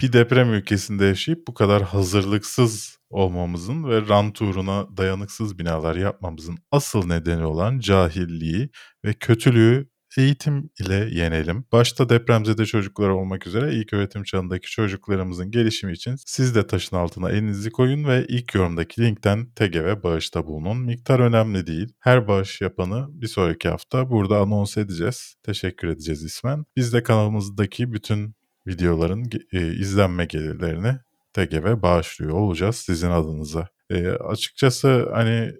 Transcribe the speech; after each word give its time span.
bir 0.00 0.12
deprem 0.12 0.52
ülkesinde 0.52 1.04
yaşayıp 1.04 1.46
bu 1.48 1.54
kadar 1.54 1.82
hazırlıksız 1.82 2.98
olmamızın 3.10 3.84
ve 3.84 4.08
rant 4.08 4.42
uğruna 4.42 4.96
dayanıksız 4.96 5.58
binalar 5.58 5.96
yapmamızın 5.96 6.58
asıl 6.70 7.06
nedeni 7.06 7.44
olan 7.44 7.78
cahilliği 7.78 8.70
ve 9.04 9.14
kötülüğü 9.14 9.90
eğitim 10.18 10.70
ile 10.80 11.08
yenelim. 11.12 11.64
Başta 11.72 12.08
depremzede 12.08 12.66
çocuklar 12.66 13.08
olmak 13.08 13.46
üzere 13.46 13.74
ilk 13.74 13.92
öğretim 13.92 14.22
çağındaki 14.22 14.70
çocuklarımızın 14.70 15.50
gelişimi 15.50 15.92
için 15.92 16.14
siz 16.26 16.54
de 16.54 16.66
taşın 16.66 16.96
altına 16.96 17.30
elinizi 17.30 17.70
koyun 17.70 18.04
ve 18.04 18.26
ilk 18.28 18.54
yorumdaki 18.54 19.02
linkten 19.02 19.50
TGV 19.50 20.02
bağışta 20.02 20.46
bulunun. 20.46 20.76
Miktar 20.78 21.20
önemli 21.20 21.66
değil. 21.66 21.88
Her 22.00 22.28
bağış 22.28 22.60
yapanı 22.60 23.06
bir 23.10 23.26
sonraki 23.26 23.68
hafta 23.68 24.10
burada 24.10 24.38
anons 24.38 24.76
edeceğiz. 24.76 25.34
Teşekkür 25.42 25.88
edeceğiz 25.88 26.24
ismen. 26.24 26.64
Biz 26.76 26.92
de 26.92 27.02
kanalımızdaki 27.02 27.92
bütün 27.92 28.34
videoların 28.66 29.30
e, 29.52 29.66
izlenme 29.66 30.24
gelirlerini 30.24 30.98
TGV 31.32 31.82
bağışlıyor 31.82 32.34
olacağız 32.34 32.76
sizin 32.76 33.10
adınıza. 33.10 33.68
E, 33.90 34.08
açıkçası 34.08 35.08
hani 35.12 35.52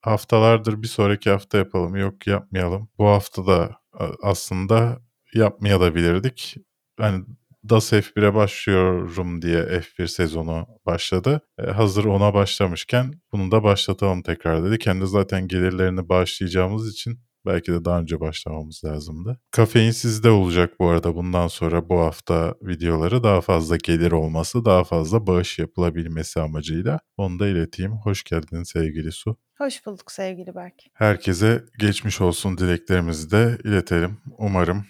haftalardır 0.00 0.82
bir 0.82 0.88
sonraki 0.88 1.30
hafta 1.30 1.58
yapalım 1.58 1.96
yok 1.96 2.26
yapmayalım. 2.26 2.88
Bu 2.98 3.06
hafta 3.06 3.46
da 3.46 3.80
aslında 4.22 5.00
yapmayabilirdik. 5.34 6.56
Hani 6.98 7.24
DAS 7.68 7.92
F1'e 7.92 8.34
başlıyorum 8.34 9.42
diye 9.42 9.62
F1 9.62 10.08
sezonu 10.08 10.66
başladı. 10.86 11.40
E, 11.58 11.66
hazır 11.66 12.04
ona 12.04 12.34
başlamışken 12.34 13.12
bunu 13.32 13.50
da 13.50 13.62
başlatalım 13.62 14.22
tekrar 14.22 14.64
dedi. 14.64 14.78
Kendi 14.78 15.06
zaten 15.06 15.48
gelirlerini 15.48 16.08
bağışlayacağımız 16.08 16.92
için 16.92 17.20
belki 17.46 17.72
de 17.72 17.84
daha 17.84 18.00
önce 18.00 18.20
başlamamız 18.20 18.82
lazımdı. 18.84 19.40
Kafein 19.50 19.90
sizde 19.90 20.30
olacak 20.30 20.74
bu 20.80 20.88
arada 20.88 21.14
bundan 21.14 21.48
sonra 21.48 21.88
bu 21.88 22.00
hafta 22.00 22.54
videoları 22.62 23.22
daha 23.22 23.40
fazla 23.40 23.76
gelir 23.76 24.12
olması, 24.12 24.64
daha 24.64 24.84
fazla 24.84 25.26
bağış 25.26 25.58
yapılabilmesi 25.58 26.40
amacıyla 26.40 27.00
onu 27.16 27.38
da 27.38 27.48
ileteyim. 27.48 27.92
Hoş 27.92 28.24
geldin 28.24 28.62
sevgili 28.62 29.12
Su. 29.12 29.36
Hoş 29.58 29.86
bulduk 29.86 30.12
sevgili 30.12 30.54
Berk. 30.54 30.74
Herkese 30.94 31.64
geçmiş 31.78 32.20
olsun 32.20 32.58
dileklerimizi 32.58 33.30
de 33.30 33.58
iletelim. 33.64 34.18
Umarım. 34.38 34.86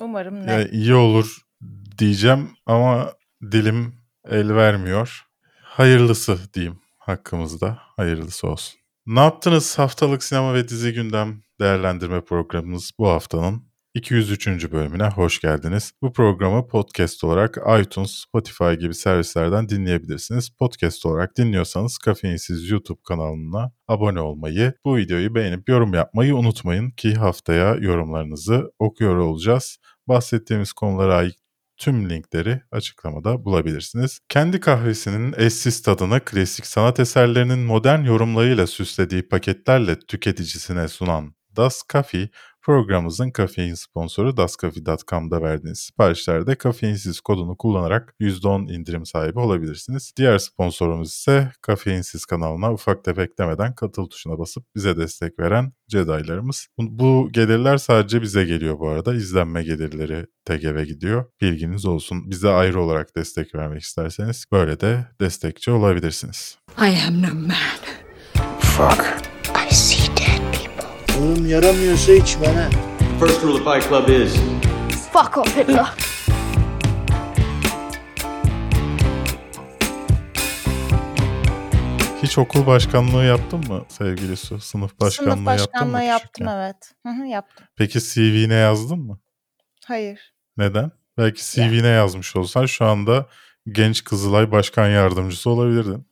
Umarım 0.00 0.46
ne? 0.46 0.52
Ya 0.52 0.68
iyi 0.68 0.94
olur 0.94 1.36
diyeceğim 1.98 2.50
ama 2.66 3.12
dilim 3.52 3.94
el 4.28 4.54
vermiyor. 4.54 5.22
Hayırlısı 5.62 6.38
diyeyim 6.54 6.78
hakkımızda. 6.98 7.78
Hayırlısı 7.80 8.46
olsun. 8.48 8.81
Ne 9.06 9.20
yaptınız 9.20 9.78
haftalık 9.78 10.22
sinema 10.22 10.54
ve 10.54 10.68
dizi 10.68 10.92
gündem 10.92 11.42
değerlendirme 11.60 12.20
programımız 12.20 12.90
bu 12.98 13.08
haftanın 13.08 13.62
203. 13.94 14.72
bölümüne 14.72 15.08
hoş 15.08 15.40
geldiniz. 15.40 15.92
Bu 16.02 16.12
programı 16.12 16.66
podcast 16.66 17.24
olarak 17.24 17.58
iTunes, 17.80 18.10
Spotify 18.10 18.72
gibi 18.72 18.94
servislerden 18.94 19.68
dinleyebilirsiniz. 19.68 20.50
Podcast 20.50 21.06
olarak 21.06 21.36
dinliyorsanız 21.36 21.98
Kafeinsiz 21.98 22.70
YouTube 22.70 23.00
kanalına 23.08 23.72
abone 23.88 24.20
olmayı, 24.20 24.74
bu 24.84 24.96
videoyu 24.96 25.34
beğenip 25.34 25.68
yorum 25.68 25.94
yapmayı 25.94 26.36
unutmayın 26.36 26.90
ki 26.90 27.14
haftaya 27.14 27.74
yorumlarınızı 27.74 28.72
okuyor 28.78 29.16
olacağız. 29.16 29.78
Bahsettiğimiz 30.08 30.72
konulara 30.72 31.16
ait 31.16 31.41
tüm 31.82 32.10
linkleri 32.10 32.60
açıklamada 32.70 33.44
bulabilirsiniz. 33.44 34.18
Kendi 34.28 34.60
kahvesinin 34.60 35.34
eşsiz 35.36 35.82
tadını 35.82 36.20
klasik 36.24 36.66
sanat 36.66 37.00
eserlerinin 37.00 37.58
modern 37.58 38.04
yorumlarıyla 38.04 38.66
süslediği 38.66 39.28
paketlerle 39.28 39.98
tüketicisine 39.98 40.88
sunan 40.88 41.34
Das 41.56 41.82
Coffee 41.92 42.28
Programımızın 42.62 43.30
kafein 43.30 43.74
sponsoru 43.74 44.36
daskafi.com'da 44.36 45.42
verdiğiniz 45.42 45.78
siparişlerde 45.78 46.54
kafeinsiz 46.54 47.20
kodunu 47.20 47.56
kullanarak 47.56 48.14
%10 48.20 48.72
indirim 48.72 49.06
sahibi 49.06 49.38
olabilirsiniz. 49.38 50.12
Diğer 50.16 50.38
sponsorumuz 50.38 51.08
ise 51.08 51.52
Kafeinsiz 51.62 52.24
kanalına 52.24 52.72
ufak 52.72 53.04
tefek 53.04 53.38
demeden 53.38 53.74
katıl 53.74 54.06
tuşuna 54.06 54.38
basıp 54.38 54.64
bize 54.74 54.96
destek 54.96 55.38
veren 55.38 55.72
Jedi'larımız. 55.88 56.66
Bu 56.78 57.28
gelirler 57.32 57.76
sadece 57.76 58.22
bize 58.22 58.44
geliyor 58.44 58.78
bu 58.78 58.88
arada. 58.88 59.14
İzlenme 59.14 59.62
gelirleri 59.62 60.26
TGV 60.44 60.82
gidiyor. 60.82 61.24
Bilginiz 61.40 61.86
olsun. 61.86 62.30
Bize 62.30 62.48
ayrı 62.48 62.80
olarak 62.80 63.16
destek 63.16 63.54
vermek 63.54 63.82
isterseniz 63.82 64.44
böyle 64.52 64.80
de 64.80 65.06
destekçi 65.20 65.70
olabilirsiniz. 65.70 66.58
I 66.78 67.06
am 67.08 67.22
no 67.22 67.34
man. 67.34 67.56
Fuck. 68.60 69.31
Oğlum 71.22 71.46
yaramıyorsa 71.46 72.12
içme 72.12 72.46
ha. 72.46 72.70
First 73.20 73.42
rule 73.42 73.52
of 73.52 73.64
Fight 73.64 73.88
Club 73.88 74.08
is... 74.08 74.36
Fuck 75.12 75.38
off 75.38 75.56
Hitler. 75.56 75.86
Hiç 82.22 82.38
okul 82.38 82.66
başkanlığı 82.66 83.24
yaptın 83.24 83.58
mı 83.68 83.84
sevgili 83.88 84.36
Su? 84.36 84.60
Sınıf 84.60 85.00
başkanlığı, 85.00 85.32
Sınıf 85.32 85.46
başkanlığı 85.46 85.56
yaptın 85.56 85.90
mı 85.92 86.04
yaptım 86.04 86.48
evet. 86.48 86.92
Hı 87.06 87.22
hı, 87.22 87.26
yaptım. 87.26 87.66
Peki 87.76 88.00
CV'ne 88.00 88.54
yazdın 88.54 88.98
mı? 88.98 89.20
Hayır. 89.86 90.34
Neden? 90.56 90.90
Belki 91.18 91.42
CV'ne 91.52 91.86
ya. 91.86 91.94
yazmış 91.94 92.36
olsan 92.36 92.66
şu 92.66 92.84
anda 92.84 93.26
genç 93.66 94.04
Kızılay 94.04 94.52
Başkan 94.52 94.88
Yardımcısı 94.88 95.50
olabilirdin. 95.50 96.11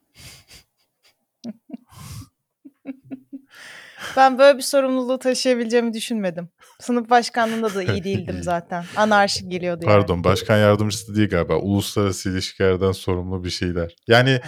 Ben 4.21 4.39
böyle 4.39 4.59
bir 4.59 4.63
sorumluluğu 4.63 5.19
taşıyabileceğimi 5.19 5.93
düşünmedim. 5.93 6.49
Sınıf 6.81 7.11
başkanlığında 7.11 7.75
da 7.75 7.83
iyi 7.83 8.05
değildim 8.05 8.39
zaten. 8.43 8.85
Anarşik 8.97 9.51
geliyordu 9.51 9.85
yani. 9.85 9.95
Pardon 9.95 10.25
başkan 10.25 10.59
yardımcısı 10.59 11.17
değil 11.17 11.29
galiba. 11.29 11.57
Uluslararası 11.57 12.31
ilişkilerden 12.31 12.93
sorumlu 12.93 13.45
bir 13.45 13.51
şeyler. 13.51 13.97
Yani 14.07 14.41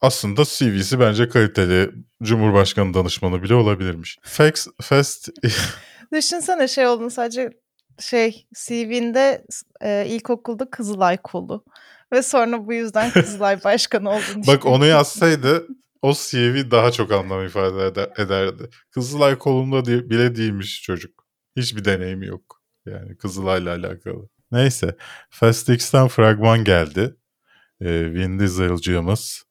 aslında 0.00 0.44
CV'si 0.44 1.00
bence 1.00 1.28
kaliteli. 1.28 1.90
Cumhurbaşkanı 2.22 2.94
danışmanı 2.94 3.42
bile 3.42 3.54
olabilirmiş. 3.54 4.18
Fax 4.22 4.66
Fest... 4.82 5.28
Düşünsene 6.12 6.68
şey 6.68 6.86
olduğunu 6.86 7.10
sadece 7.10 7.50
şey 8.00 8.46
CV'nde 8.54 9.44
e, 9.80 10.04
ilkokulda 10.08 10.70
Kızılay 10.70 11.16
kolu. 11.16 11.64
Ve 12.12 12.22
sonra 12.22 12.66
bu 12.66 12.72
yüzden 12.72 13.10
Kızılay 13.10 13.64
başkanı 13.64 14.10
olduğunu 14.10 14.46
Bak 14.46 14.66
onu 14.66 14.86
yazsaydı 14.86 15.66
o 16.02 16.12
CV 16.12 16.70
daha 16.70 16.90
çok 16.92 17.12
anlam 17.12 17.46
ifade 17.46 18.12
ederdi. 18.22 18.70
Kızılay 18.90 19.38
kolumda 19.38 19.84
diye, 19.84 20.10
bile 20.10 20.36
değilmiş 20.36 20.82
çocuk. 20.82 21.26
Hiçbir 21.56 21.84
deneyimi 21.84 22.26
yok. 22.26 22.62
Yani 22.86 23.16
Kızılay'la 23.16 23.76
alakalı. 23.76 24.28
Neyse. 24.52 24.96
Fast 25.30 25.68
X'ten 25.68 26.08
fragman 26.08 26.64
geldi. 26.64 27.16
Ee, 27.80 28.12
Vin 28.12 28.38
Diesel'cığımız. 28.38 29.44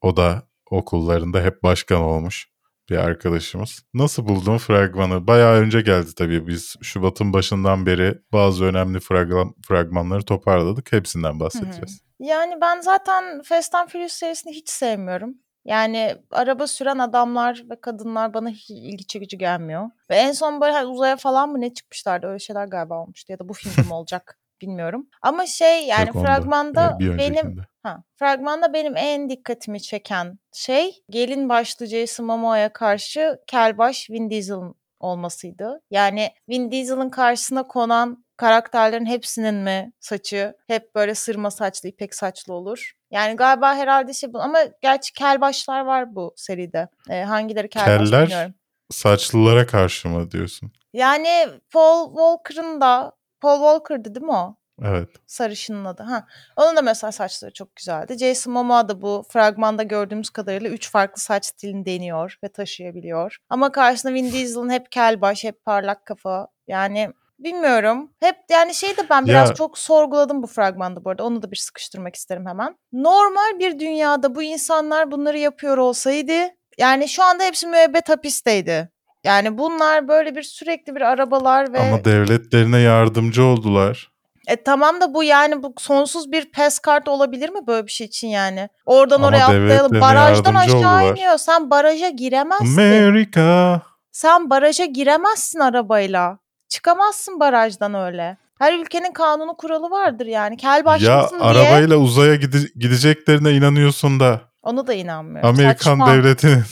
O 0.00 0.16
da 0.16 0.48
okullarında 0.70 1.42
hep 1.42 1.62
başkan 1.62 2.00
olmuş 2.00 2.48
bir 2.90 2.96
arkadaşımız. 2.96 3.82
Nasıl 3.94 4.28
buldun 4.28 4.58
fragmanı? 4.58 5.26
Bayağı 5.26 5.54
önce 5.54 5.80
geldi 5.80 6.10
tabii. 6.16 6.46
Biz 6.46 6.76
Şubat'ın 6.82 7.32
başından 7.32 7.86
beri 7.86 8.18
bazı 8.32 8.64
önemli 8.64 9.00
fragman, 9.00 9.54
fragmanları 9.68 10.24
toparladık. 10.24 10.92
Hepsinden 10.92 11.40
bahsedeceğiz. 11.40 12.00
Yani 12.18 12.54
ben 12.60 12.80
zaten 12.80 13.42
Fast 13.42 13.74
and 13.74 13.88
Furious 13.88 14.12
serisini 14.12 14.52
hiç 14.52 14.68
sevmiyorum. 14.68 15.34
Yani 15.66 16.16
araba 16.30 16.66
süren 16.66 16.98
adamlar 16.98 17.64
ve 17.70 17.80
kadınlar 17.80 18.34
bana 18.34 18.48
hiç 18.48 18.70
ilgi 18.70 19.06
çekici 19.06 19.38
gelmiyor. 19.38 19.90
Ve 20.10 20.16
en 20.16 20.32
son 20.32 20.60
böyle 20.60 20.72
hani 20.72 20.86
uzaya 20.86 21.16
falan 21.16 21.50
mı 21.50 21.60
ne 21.60 21.74
çıkmışlardı 21.74 22.26
öyle 22.26 22.38
şeyler 22.38 22.66
galiba 22.66 23.02
olmuştu 23.02 23.32
ya 23.32 23.38
da 23.38 23.48
bu 23.48 23.52
filmde 23.52 23.82
mi 23.82 23.94
olacak 23.94 24.38
bilmiyorum. 24.60 25.08
Ama 25.22 25.46
şey 25.46 25.86
yani 25.86 26.06
Yok, 26.06 26.24
fragmanda 26.24 26.96
yani 27.00 27.18
benim 27.18 27.56
ha 27.82 28.02
fragmanda 28.16 28.72
benim 28.72 28.96
en 28.96 29.30
dikkatimi 29.30 29.82
çeken 29.82 30.38
şey 30.52 31.02
gelin 31.10 31.48
başlı 31.48 31.86
Jason 31.86 32.26
Momoa'ya 32.26 32.72
karşı 32.72 33.38
kelbaş 33.46 34.10
Vin 34.10 34.30
Diesel 34.30 34.58
olmasıydı. 35.00 35.80
Yani 35.90 36.30
Vin 36.48 36.70
Diesel'ın 36.70 37.10
karşısına 37.10 37.62
konan 37.62 38.25
karakterlerin 38.36 39.06
hepsinin 39.06 39.54
mi 39.54 39.92
saçı 40.00 40.56
hep 40.66 40.94
böyle 40.94 41.14
sırma 41.14 41.50
saçlı, 41.50 41.88
ipek 41.88 42.14
saçlı 42.14 42.52
olur? 42.54 42.92
Yani 43.10 43.36
galiba 43.36 43.74
herhalde 43.74 44.14
şey 44.14 44.32
bu 44.32 44.40
ama 44.40 44.58
gerçi 44.82 45.12
kel 45.12 45.40
başlar 45.40 45.80
var 45.80 46.14
bu 46.14 46.34
seride. 46.36 46.88
Ee, 47.10 47.22
hangileri 47.22 47.68
kel 47.68 47.84
Keller, 47.84 48.22
bilmiyorum. 48.24 48.54
saçlılara 48.90 49.66
karşı 49.66 50.08
mı 50.08 50.30
diyorsun? 50.30 50.72
Yani 50.92 51.46
Paul 51.72 52.08
Walker'ın 52.08 52.80
da 52.80 53.12
Paul 53.40 53.58
Walker'dı 53.58 54.14
değil 54.14 54.26
mi 54.26 54.32
o? 54.32 54.56
Evet. 54.84 55.08
Sarışının 55.26 55.84
adı. 55.84 56.02
Ha. 56.02 56.26
Onun 56.56 56.76
da 56.76 56.82
mesela 56.82 57.12
saçları 57.12 57.52
çok 57.52 57.76
güzeldi. 57.76 58.18
Jason 58.18 58.52
Momoa 58.52 58.88
da 58.88 59.02
bu 59.02 59.24
fragmanda 59.28 59.82
gördüğümüz 59.82 60.30
kadarıyla 60.30 60.70
üç 60.70 60.90
farklı 60.90 61.22
saç 61.22 61.44
stilini 61.46 61.86
deniyor 61.86 62.38
ve 62.44 62.48
taşıyabiliyor. 62.48 63.36
Ama 63.50 63.72
karşısında 63.72 64.14
Vin 64.14 64.32
Diesel'ın 64.32 64.70
hep 64.70 64.92
kel 64.92 65.20
baş, 65.20 65.44
hep 65.44 65.64
parlak 65.64 66.06
kafa. 66.06 66.48
Yani 66.66 67.12
Bilmiyorum. 67.38 68.10
Hep 68.20 68.36
yani 68.50 68.74
şey 68.74 68.96
de 68.96 69.02
ben 69.10 69.26
biraz 69.26 69.48
Ya 69.48 69.54
çok 69.54 69.78
sorguladım 69.78 70.42
bu 70.42 70.46
fragmanda 70.46 71.04
bu 71.04 71.10
arada. 71.10 71.24
Onu 71.24 71.42
da 71.42 71.50
bir 71.50 71.56
sıkıştırmak 71.56 72.14
isterim 72.16 72.46
hemen. 72.46 72.76
Normal 72.92 73.58
bir 73.58 73.78
dünyada 73.78 74.34
bu 74.34 74.42
insanlar 74.42 75.10
bunları 75.10 75.38
yapıyor 75.38 75.78
olsaydı 75.78 76.32
yani 76.78 77.08
şu 77.08 77.22
anda 77.24 77.44
hepsi 77.44 77.66
müebbet 77.66 78.08
hapisteydi. 78.08 78.90
Yani 79.24 79.58
bunlar 79.58 80.08
böyle 80.08 80.36
bir 80.36 80.42
sürekli 80.42 80.94
bir 80.94 81.00
arabalar 81.00 81.72
ve 81.72 81.80
ama 81.80 82.04
devletlerine 82.04 82.78
yardımcı 82.78 83.44
oldular. 83.44 84.10
E 84.48 84.62
tamam 84.62 85.00
da 85.00 85.14
bu 85.14 85.24
yani 85.24 85.62
bu 85.62 85.74
sonsuz 85.78 86.32
bir 86.32 86.52
pes 86.52 86.78
kart 86.78 87.08
olabilir 87.08 87.50
mi 87.50 87.66
böyle 87.66 87.86
bir 87.86 87.92
şey 87.92 88.06
için 88.06 88.28
yani? 88.28 88.68
Oradan 88.86 89.16
Ama 89.16 89.26
oraya 89.26 89.44
atlayalım. 89.44 89.68
devletlerine 89.68 90.00
Barajdan 90.00 90.54
yardımcı 90.54 90.76
aşağı 90.78 90.96
oldular. 90.98 91.12
iniyor. 91.12 91.38
Sen 91.38 91.70
baraja 91.70 92.08
giremezsin. 92.08 92.66
Amerika. 92.78 93.82
Sen 94.12 94.50
baraja 94.50 94.84
giremezsin 94.84 95.58
arabayla. 95.60 96.38
Çıkamazsın 96.76 97.40
barajdan 97.40 97.94
öyle. 97.94 98.36
Her 98.58 98.78
ülkenin 98.78 99.12
kanunu 99.12 99.56
kuralı 99.56 99.90
vardır 99.90 100.26
yani. 100.26 100.56
Kel 100.56 100.78
Ya 100.78 100.84
başlısın 100.84 101.38
diye 101.38 101.48
arabayla 101.48 101.96
uzaya 101.96 102.34
gide- 102.34 102.72
gideceklerine 102.78 103.52
inanıyorsun 103.52 104.20
da 104.20 104.40
onu 104.62 104.86
da 104.86 104.94
inanmıyorum. 104.94 105.50
Amerikan 105.50 105.74
Saçma. 105.98 106.12
devletinin 106.12 106.62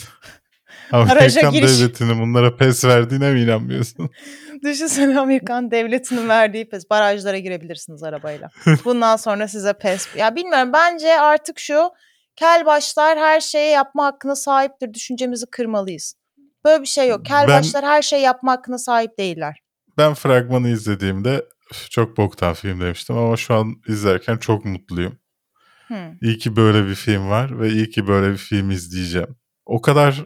Amerikan 0.91 1.51
giriş. 1.53 1.79
devletinin 1.79 2.21
bunlara 2.21 2.55
pes 2.57 2.85
verdiğine 2.85 3.31
mi 3.31 3.41
inanmıyorsun? 3.41 4.09
Düşünsene 4.63 5.19
Amerikan 5.19 5.71
devletinin 5.71 6.29
verdiği 6.29 6.69
pes. 6.69 6.89
Barajlara 6.89 7.37
girebilirsiniz 7.37 8.03
arabayla. 8.03 8.49
Bundan 8.85 9.15
sonra 9.15 9.47
size 9.47 9.73
pes. 9.73 10.07
Ya 10.15 10.35
bilmiyorum 10.35 10.73
bence 10.73 11.19
artık 11.19 11.59
şu 11.59 11.89
kel 12.35 12.65
başlar 12.65 13.17
her 13.19 13.41
şeyi 13.41 13.71
yapma 13.71 14.05
hakkına 14.05 14.35
sahiptir. 14.35 14.93
Düşüncemizi 14.93 15.45
kırmalıyız. 15.45 16.15
Böyle 16.65 16.81
bir 16.81 16.87
şey 16.87 17.07
yok. 17.09 17.25
Kel 17.25 17.47
Ben- 17.47 17.59
başlar 17.59 17.85
her 17.85 18.01
şeyi 18.01 18.21
yapma 18.23 18.51
hakkına 18.51 18.77
sahip 18.77 19.17
değiller. 19.19 19.59
Ben 19.97 20.13
fragmanı 20.13 20.69
izlediğimde 20.69 21.45
"Üf, 21.71 21.91
çok 21.91 22.17
boktan 22.17 22.53
film 22.53 22.81
demiştim 22.81 23.17
ama 23.17 23.37
şu 23.37 23.53
an 23.55 23.73
izlerken 23.87 24.37
çok 24.37 24.65
mutluyum. 24.65 25.19
Hmm. 25.87 26.17
İyi 26.21 26.37
ki 26.37 26.55
böyle 26.55 26.87
bir 26.87 26.95
film 26.95 27.29
var 27.29 27.59
ve 27.59 27.69
iyi 27.69 27.89
ki 27.89 28.07
böyle 28.07 28.31
bir 28.31 28.37
film 28.37 28.71
izleyeceğim. 28.71 29.35
O 29.65 29.81
kadar 29.81 30.23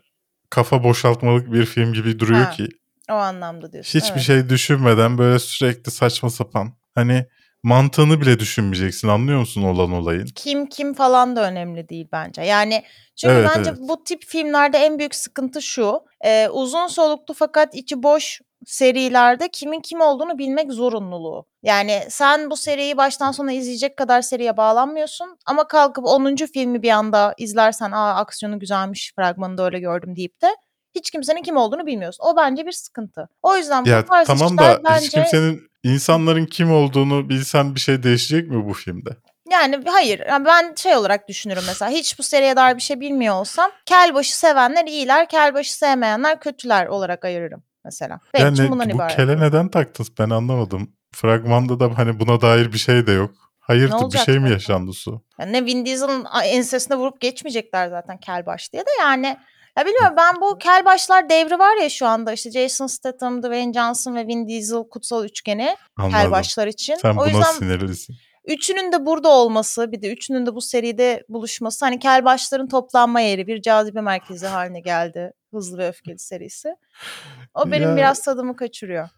kafa 0.50 0.84
boşaltmalık 0.84 1.54
bir 1.54 1.66
film 1.66 1.94
gibi 1.94 2.20
duruyor 2.20 2.44
Ha, 2.46 2.52
ki 2.52 2.68
O 3.12 3.14
anlamda 3.14 3.72
diyorsun. 3.74 4.00
hiçbir 4.00 4.12
evet. 4.14 4.24
şey 4.24 4.50
düşünmeden 4.50 5.18
böyle 5.18 5.40
sürekli 5.40 5.92
saçma 5.92 6.30
sapan 6.30 6.74
hani 6.96 7.26
mantığını 7.64 8.22
bile 8.22 8.40
düşünmeyeceksin 8.40 9.08
anlıyor 9.08 9.40
musun 9.40 9.64
olan 9.64 9.92
olayın? 9.92 10.26
kim 10.36 10.66
kim 10.66 10.94
falan 10.94 11.36
da 11.36 11.52
önemli 11.52 11.90
değil 11.90 12.08
bence. 12.12 12.42
Yani 12.42 12.84
çünkü 13.16 13.34
Evet, 13.34 13.50
bence 13.58 13.70
evet. 13.70 13.80
bu 13.90 14.04
tip 14.04 14.24
filmlerde 14.26 14.78
en 14.78 15.00
büyük 15.00 15.16
sıkıntı 15.16 15.62
şu. 15.62 16.00
e, 16.26 16.50
uzun 16.50 16.88
soluklu 16.88 17.34
fakat 17.34 17.76
içi 17.76 18.04
boş 18.04 18.42
serilerde 18.66 19.50
kimin 19.50 19.82
kim 19.82 20.02
olduğunu 20.02 20.38
bilmek 20.38 20.74
zorunluluğu. 20.74 21.46
Yani 21.64 22.04
sen 22.10 22.50
bu 22.50 22.58
seriyi 22.58 22.98
baştan 22.98 23.32
sona 23.32 23.52
izleyecek 23.52 23.98
kadar 23.98 24.22
seriye 24.22 24.58
bağlanmıyorsun 24.58 25.38
ama 25.46 25.68
kalkıp 25.68 26.06
10. 26.06 26.36
filmi 26.36 26.82
bir 26.82 26.90
anda 26.90 27.34
izlersen 27.38 27.92
aa 27.92 28.16
aksiyonu 28.16 28.60
güzelmiş 28.60 29.14
fragmanı 29.16 29.58
da 29.58 29.66
öyle 29.66 29.80
gördüm 29.80 30.16
deyip 30.16 30.42
de 30.42 30.56
hiç 30.96 31.12
kimsenin 31.12 31.44
kim 31.44 31.58
olduğunu 31.58 31.86
bilmiyorsun. 31.86 32.24
O 32.24 32.38
bence 32.38 32.66
bir 32.66 32.72
sıkıntı. 32.72 33.30
O 33.42 33.56
yüzden 33.58 33.86
bu 33.86 33.90
Ya 33.90 34.06
tarz 34.06 34.28
tamam 34.28 34.58
da 34.58 34.82
bence... 34.84 35.06
hiç 35.06 35.12
kimsenin 35.12 35.62
insanların 35.84 36.46
kim 36.46 36.74
olduğunu 36.74 37.30
bilsen 37.30 37.76
bir 37.76 37.80
şey 37.80 38.04
değişecek 38.04 38.50
mi 38.50 38.66
bu 38.66 38.74
filmde? 38.74 39.10
Yani 39.52 39.80
hayır. 39.86 40.22
Yani 40.30 40.46
ben 40.46 40.74
şey 40.76 40.96
olarak 40.96 41.28
düşünürüm 41.28 41.64
mesela. 41.68 41.92
Hiç 41.92 42.20
bu 42.20 42.24
seriye 42.24 42.56
dair 42.56 42.76
bir 42.76 42.82
şey 42.82 43.00
bilmiyor 43.00 43.36
olsam 43.36 43.72
kelbaşı 43.86 44.40
sevenler 44.40 44.86
iyiler, 44.86 45.30
kelbaşı 45.30 45.78
sevmeyenler 45.78 46.40
kötüler 46.40 46.88
olarak 46.88 47.26
ayırırım 47.26 47.64
mesela. 47.90 48.20
Benim 48.34 48.54
için 48.54 48.64
Yani 48.64 48.72
bundan 48.72 48.90
bu 48.90 48.96
ibaret. 48.96 49.16
kele 49.16 49.40
neden 49.40 49.70
taktınız 49.70 50.10
ben 50.20 50.30
anlamadım. 50.30 50.92
Fragmanda 51.16 51.80
da 51.80 51.98
hani 51.98 52.20
buna 52.20 52.42
dair 52.42 52.74
bir 52.74 52.78
şey 52.78 53.08
de 53.08 53.12
yok. 53.12 53.32
Hayırdır 53.60 54.14
bir 54.14 54.18
şey 54.18 54.36
mi 54.36 54.42
zaten? 54.42 54.54
yaşandı 54.54 54.94
su? 54.94 55.22
Yani 55.40 55.54
ne 55.54 55.66
Vin 55.66 55.86
Diesel'ın 55.86 56.26
ensesine 56.44 56.98
vurup 56.98 57.22
geçmeyecekler 57.22 57.88
zaten 57.90 58.18
kelbaş 58.18 58.74
diye 58.74 58.82
de 58.82 58.90
yani. 59.00 59.38
Ya 59.78 59.86
bilmiyorum 59.86 60.14
ben 60.18 60.36
bu 60.42 60.58
kelbaşlar 60.58 61.30
devri 61.30 61.60
var 61.60 61.82
ya 61.82 61.90
şu 61.90 62.08
anda 62.08 62.34
işte 62.34 62.52
Jason 62.52 62.88
Statham, 62.88 63.44
Dwayne 63.44 63.74
Johnson 63.74 64.16
ve 64.16 64.28
Vin 64.28 64.48
Diesel 64.48 64.84
kutsal 64.92 65.26
üçgeni 65.26 65.76
Anladım. 65.98 66.20
kelbaşlar 66.20 66.68
için. 66.68 66.96
Sen 66.96 67.14
o 67.14 67.18
buna 67.18 67.28
yüzden 67.28 67.52
sinirlisin. 67.52 68.16
Üçünün 68.46 68.92
de 68.92 69.06
burada 69.06 69.30
olması, 69.30 69.92
bir 69.92 70.02
de 70.02 70.14
üçünün 70.14 70.46
de 70.46 70.56
bu 70.56 70.62
seride 70.62 71.24
buluşması 71.30 71.86
hani 71.86 72.00
kelbaşların 72.00 72.68
toplanma 72.68 73.20
yeri, 73.22 73.48
bir 73.48 73.62
cazibe 73.62 74.02
merkezi 74.02 74.48
haline 74.48 74.80
geldi. 74.80 75.32
Hızlı 75.52 75.78
ve 75.78 75.88
Öfkeli 75.88 76.20
serisi. 76.20 76.70
O 77.54 77.66
benim 77.72 77.90
Ya- 77.90 77.98
biraz 77.98 78.22
tadımı 78.22 78.56
kaçırıyor. 78.56 79.10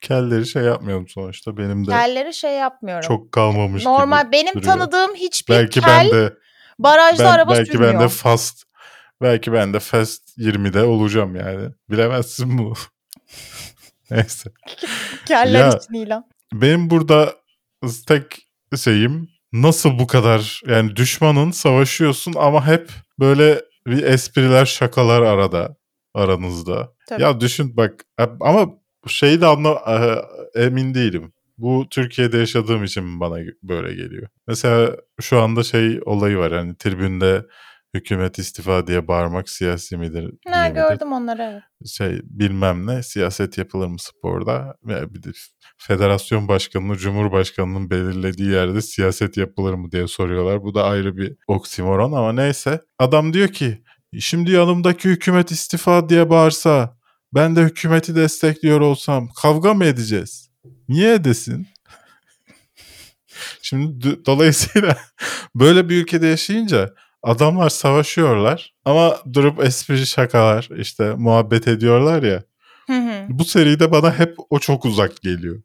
Kelleri 0.00 0.46
şey 0.46 0.62
yapmayalım 0.62 1.08
sonuçta. 1.08 1.56
Benim 1.56 1.86
de 1.86 1.90
Kelleri 1.90 2.34
şey 2.34 2.52
yapmıyorum. 2.52 3.08
çok 3.08 3.32
kalmamış 3.32 3.84
Normal 3.84 4.22
gibi 4.22 4.32
benim 4.32 4.54
duruyor. 4.54 4.62
tanıdığım 4.64 5.14
hiçbir 5.14 5.54
Belki 5.54 5.80
kel 5.80 5.88
ben 6.10 6.18
de 6.18 6.34
barajda 6.78 7.24
ben, 7.24 7.30
araba 7.30 7.50
belki 7.52 7.72
sürmüyor. 7.72 7.94
ben 7.94 8.00
de 8.00 8.08
fast 8.08 8.62
belki 9.22 9.52
ben 9.52 9.74
de 9.74 9.80
fast 9.80 10.38
20'de 10.38 10.82
olacağım 10.84 11.36
yani. 11.36 11.68
Bilemezsin 11.90 12.58
bunu. 12.58 12.74
Neyse. 14.10 14.50
Keller 15.26 15.60
Ya- 15.60 15.68
için 15.78 15.94
ilan. 15.94 16.24
Benim 16.52 16.90
burada 16.90 17.34
tek 18.06 18.24
şeyim 18.76 19.28
nasıl 19.52 19.98
bu 19.98 20.06
kadar 20.06 20.60
yani 20.66 20.96
düşmanın 20.96 21.50
savaşıyorsun 21.50 22.34
ama 22.38 22.66
hep 22.66 22.90
böyle 23.18 23.62
bir 23.90 24.02
espriler 24.02 24.66
şakalar 24.66 25.22
arada 25.22 25.76
aranızda. 26.14 26.92
Tabii. 27.08 27.22
Ya 27.22 27.40
düşün 27.40 27.76
bak 27.76 28.04
ama 28.40 28.68
şeyi 29.06 29.40
de 29.40 29.46
anla 29.46 29.70
e, 30.54 30.62
emin 30.62 30.94
değilim. 30.94 31.32
Bu 31.58 31.86
Türkiye'de 31.90 32.38
yaşadığım 32.38 32.84
için 32.84 33.20
bana 33.20 33.38
böyle 33.62 33.94
geliyor. 33.94 34.28
Mesela 34.46 34.96
şu 35.20 35.40
anda 35.40 35.62
şey 35.62 36.00
olayı 36.04 36.38
var 36.38 36.52
hani 36.52 36.76
tribünde 36.76 37.46
hükümet 37.94 38.38
istifa 38.38 38.86
diye 38.86 39.08
bağırmak 39.08 39.48
siyasi 39.48 39.96
midir? 39.96 40.30
Ha, 40.48 40.52
değil 40.54 40.70
midir? 40.70 40.74
gördüm 40.74 41.12
onları 41.12 41.42
evet. 41.42 41.88
şey 41.88 42.20
bilmem 42.24 42.86
ne 42.86 43.02
siyaset 43.02 43.58
yapılır 43.58 43.86
mı 43.86 43.98
sporda 43.98 44.74
ve 44.84 45.14
bir 45.14 45.22
de 45.22 45.28
federasyon 45.78 46.48
başkanının 46.48 46.94
cumhurbaşkanının 46.94 47.90
belirlediği 47.90 48.48
yerde 48.50 48.82
siyaset 48.82 49.36
yapılır 49.36 49.74
mı 49.74 49.92
diye 49.92 50.08
soruyorlar. 50.08 50.62
Bu 50.62 50.74
da 50.74 50.84
ayrı 50.84 51.16
bir 51.16 51.36
oksimoron 51.48 52.12
ama 52.12 52.32
neyse. 52.32 52.80
Adam 52.98 53.32
diyor 53.32 53.48
ki 53.48 53.82
şimdi 54.18 54.50
yanımdaki 54.50 55.08
hükümet 55.08 55.50
istifa 55.50 56.08
diye 56.08 56.30
bağırsa 56.30 56.96
ben 57.34 57.56
de 57.56 57.62
hükümeti 57.62 58.14
destekliyor 58.14 58.80
olsam 58.80 59.28
kavga 59.42 59.74
mı 59.74 59.84
edeceğiz? 59.84 60.50
Niye 60.88 61.14
edesin? 61.14 61.66
Şimdi 63.62 64.26
dolayısıyla 64.26 64.96
böyle 65.54 65.88
bir 65.88 66.02
ülkede 66.02 66.26
yaşayınca 66.26 66.94
adamlar 67.22 67.68
savaşıyorlar 67.68 68.74
ama 68.84 69.16
durup 69.32 69.64
espri 69.64 70.06
şakalar 70.06 70.68
işte 70.76 71.14
muhabbet 71.14 71.68
ediyorlar 71.68 72.22
ya. 72.22 72.42
Hı 72.86 72.92
hı. 72.92 73.26
Bu 73.28 73.44
seride 73.44 73.92
bana 73.92 74.18
hep 74.18 74.36
o 74.50 74.58
çok 74.58 74.84
uzak 74.84 75.22
geliyor. 75.22 75.62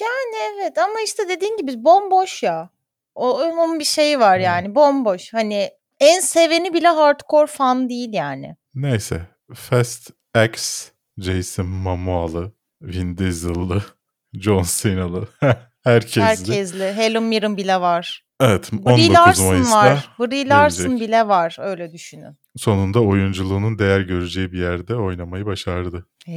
Yani 0.00 0.54
evet 0.54 0.78
ama 0.78 1.00
işte 1.04 1.28
dediğin 1.28 1.56
gibi 1.56 1.84
bomboş 1.84 2.42
ya. 2.42 2.70
O 3.14 3.40
onun 3.42 3.78
bir 3.78 3.84
şeyi 3.84 4.20
var 4.20 4.38
yani 4.38 4.74
bomboş. 4.74 5.32
Hani 5.32 5.70
en 6.00 6.20
seveni 6.20 6.74
bile 6.74 6.88
hardcore 6.88 7.46
fan 7.46 7.88
değil 7.88 8.12
yani. 8.12 8.56
Neyse. 8.74 9.20
Fast 9.54 10.10
X, 10.46 10.88
Jason 11.18 11.66
Momoa'lı, 11.66 12.52
Vin 12.82 13.18
Diesel'lı, 13.18 13.82
John 14.34 14.64
Cena'lı, 14.66 15.28
herkesli. 15.84 16.22
Herkesli. 16.22 16.92
Helen 16.92 17.22
Mirren 17.22 17.56
bile 17.56 17.80
var. 17.80 18.23
Evet 18.40 18.72
Brie 18.72 18.92
19 18.92 19.10
Larson 19.10 19.46
Mayıs'ta 19.46 19.76
var. 19.76 20.10
Brie 20.18 20.48
Larson 20.48 20.86
gelecek. 20.86 21.08
bile 21.08 21.28
var. 21.28 21.56
Öyle 21.60 21.92
düşünün. 21.92 22.38
sonunda 22.56 23.00
oyunculuğunun 23.00 23.78
değer 23.78 24.00
göreceği 24.00 24.52
bir 24.52 24.58
yerde 24.58 24.94
oynamayı 24.94 25.46
başardı. 25.46 26.06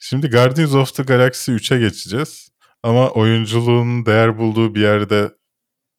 Şimdi 0.00 0.30
Guardians 0.30 0.74
of 0.74 0.94
the 0.94 1.02
Galaxy 1.02 1.52
3'e 1.52 1.78
geçeceğiz. 1.78 2.48
Ama 2.82 3.10
oyunculuğun 3.10 4.06
değer 4.06 4.38
bulduğu 4.38 4.74
bir 4.74 4.80
yerde 4.80 5.30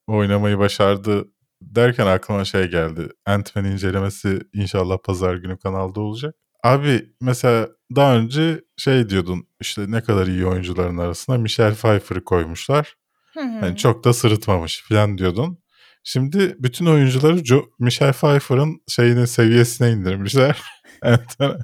oynamayı 0.07 0.57
başardı 0.59 1.25
derken 1.61 2.07
aklıma 2.07 2.45
şey 2.45 2.67
geldi. 2.67 3.09
Ant-Man 3.25 3.65
incelemesi 3.65 4.39
inşallah 4.53 4.97
pazar 5.03 5.35
günü 5.35 5.57
kanalda 5.57 6.01
olacak. 6.01 6.35
Abi 6.63 7.13
mesela 7.21 7.69
daha 7.95 8.15
önce 8.17 8.61
şey 8.77 9.09
diyordun 9.09 9.47
işte 9.59 9.85
ne 9.87 10.01
kadar 10.01 10.27
iyi 10.27 10.45
oyuncuların 10.45 10.97
arasına 10.97 11.37
Michelle 11.37 11.75
Pfeiffer'ı 11.75 12.23
koymuşlar. 12.23 12.95
Hı 13.39 13.45
hı. 13.45 13.65
Yani 13.65 13.77
çok 13.77 14.03
da 14.03 14.13
sırıtmamış 14.13 14.83
falan 14.89 15.17
diyordun. 15.17 15.59
Şimdi 16.03 16.55
bütün 16.59 16.85
oyuncuları 16.85 17.37
Jo- 17.37 17.69
Michelle 17.79 18.11
Pfeiffer'ın 18.11 18.81
şeyine 18.87 19.27
seviyesine 19.27 19.91
indirmişler. 19.91 20.61
Ant-Man'e. 21.01 21.57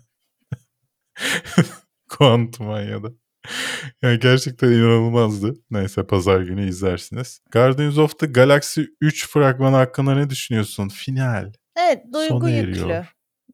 Quantumania'da. 2.09 3.07
Yani 4.01 4.19
gerçekten 4.19 4.67
inanılmazdı. 4.67 5.53
Neyse 5.71 6.07
pazar 6.07 6.41
günü 6.41 6.69
izlersiniz. 6.69 7.39
Guardians 7.51 7.97
of 7.97 8.19
the 8.19 8.25
Galaxy 8.25 8.81
3 9.01 9.29
fragmanı 9.29 9.75
hakkında 9.75 10.15
ne 10.15 10.29
düşünüyorsun? 10.29 10.89
Final. 10.89 11.51
Evet 11.77 12.03
duygu 12.13 12.39
sona 12.39 12.49
yüklü. 12.49 12.81
eriyor. 12.81 13.05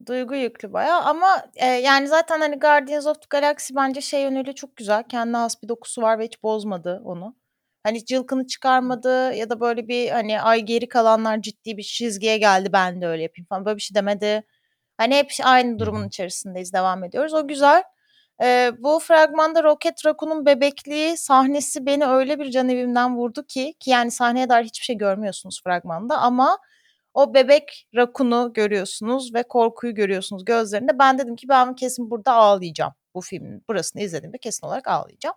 Duygu 0.06 0.34
yüklü 0.34 0.72
bayağı 0.72 1.00
ama 1.02 1.46
e, 1.54 1.66
yani 1.66 2.08
zaten 2.08 2.40
hani 2.40 2.58
Guardians 2.58 3.06
of 3.06 3.16
the 3.16 3.26
Galaxy 3.30 3.74
bence 3.76 4.00
şey 4.00 4.22
yönüyle 4.22 4.52
çok 4.52 4.76
güzel. 4.76 5.04
Kendine 5.08 5.36
has 5.36 5.62
bir 5.62 5.68
dokusu 5.68 6.02
var 6.02 6.18
ve 6.18 6.24
hiç 6.24 6.42
bozmadı 6.42 7.00
onu. 7.04 7.36
Hani 7.84 8.04
cılkını 8.04 8.46
çıkarmadı 8.46 9.34
ya 9.34 9.50
da 9.50 9.60
böyle 9.60 9.88
bir 9.88 10.10
hani 10.10 10.40
ay 10.42 10.60
geri 10.60 10.88
kalanlar 10.88 11.42
ciddi 11.42 11.76
bir 11.76 11.82
çizgiye 11.82 12.38
geldi 12.38 12.72
ben 12.72 13.00
de 13.02 13.06
öyle 13.06 13.22
yapayım 13.22 13.46
falan 13.48 13.64
böyle 13.64 13.76
bir 13.76 13.82
şey 13.82 13.94
demedi. 13.94 14.42
Hani 14.96 15.14
hep 15.14 15.30
aynı 15.44 15.78
durumun 15.78 16.02
hı. 16.02 16.06
içerisindeyiz 16.06 16.72
devam 16.72 17.04
ediyoruz. 17.04 17.34
O 17.34 17.48
güzel. 17.48 17.82
Eee, 18.42 18.72
bu 18.78 18.98
fragmanda 18.98 19.62
Rocket 19.62 20.06
Raccoon'un 20.06 20.46
bebekliği 20.46 21.16
sahnesi 21.16 21.86
beni 21.86 22.06
öyle 22.06 22.38
bir 22.38 22.50
canevimden 22.50 23.16
vurdu 23.16 23.46
ki 23.46 23.74
ki 23.80 23.90
yani 23.90 24.10
sahneye 24.10 24.48
dair 24.48 24.64
hiçbir 24.64 24.84
şey 24.84 24.96
görmüyorsunuz 24.98 25.60
fragmanda 25.64 26.18
ama 26.18 26.58
o 27.14 27.34
bebek 27.34 27.88
Raccoon'u 27.96 28.52
görüyorsunuz 28.52 29.34
ve 29.34 29.42
korkuyu 29.42 29.94
görüyorsunuz 29.94 30.44
gözlerinde. 30.44 30.98
Ben 30.98 31.18
dedim 31.18 31.36
ki 31.36 31.48
ben 31.48 31.74
kesin 31.74 32.10
burada 32.10 32.32
ağlayacağım. 32.32 32.92
Bu 33.14 33.20
filmin 33.20 33.64
burasını 33.68 34.02
izlediğimde 34.02 34.38
kesin 34.38 34.66
olarak 34.66 34.88
ağlayacağım. 34.88 35.36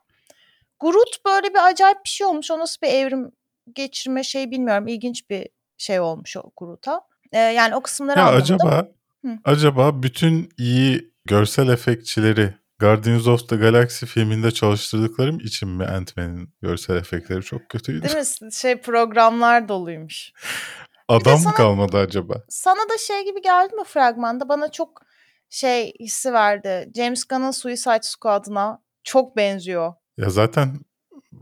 Groot 0.79 1.25
böyle 1.25 1.49
bir 1.53 1.67
acayip 1.67 1.97
bir 2.05 2.09
şey 2.09 2.27
olmuş. 2.27 2.51
O 2.51 2.59
nasıl 2.59 2.81
bir 2.81 2.87
evrim 2.87 3.31
geçirme 3.73 4.23
şey 4.23 4.51
bilmiyorum. 4.51 4.87
İlginç 4.87 5.29
bir 5.29 5.49
şey 5.77 5.99
olmuş 5.99 6.37
o 6.37 6.43
Groot'a. 6.57 7.01
Eee, 7.33 7.39
yani 7.39 7.75
o 7.75 7.81
kısımları 7.81 8.19
Ya 8.19 8.25
acaba 8.27 8.87
Hı. 9.25 9.31
acaba 9.45 10.03
bütün 10.03 10.49
iyi 10.57 11.11
görsel 11.25 11.67
efektçileri 11.69 12.53
Guardians 12.79 13.27
of 13.27 13.49
the 13.49 13.55
Galaxy 13.55 14.05
filminde 14.05 14.51
çalıştırdıklarım 14.51 15.39
için 15.39 15.69
mi 15.69 15.85
Ant-Man'in 15.85 16.53
görsel 16.61 16.95
efektleri 16.95 17.41
çok 17.41 17.69
kötüydü? 17.69 18.03
Değil 18.03 18.15
mi? 18.41 18.53
Şey 18.53 18.81
programlar 18.81 19.67
doluymuş. 19.67 20.31
Adam 21.07 21.33
mı 21.33 21.39
sana- 21.39 21.53
kalmadı 21.53 21.97
acaba? 21.97 22.43
Sana 22.49 22.89
da 22.89 22.97
şey 22.97 23.25
gibi 23.25 23.41
geldi 23.41 23.75
mi 23.75 23.83
fragmanda? 23.83 24.49
Bana 24.49 24.71
çok 24.71 25.01
şey 25.49 25.93
hissi 25.99 26.33
verdi. 26.33 26.91
James 26.95 27.25
Gunn'ın 27.25 27.51
Suicide 27.51 27.99
Squad'ına 28.01 28.81
çok 29.03 29.37
benziyor. 29.37 29.93
Ya 30.17 30.29
zaten 30.29 30.79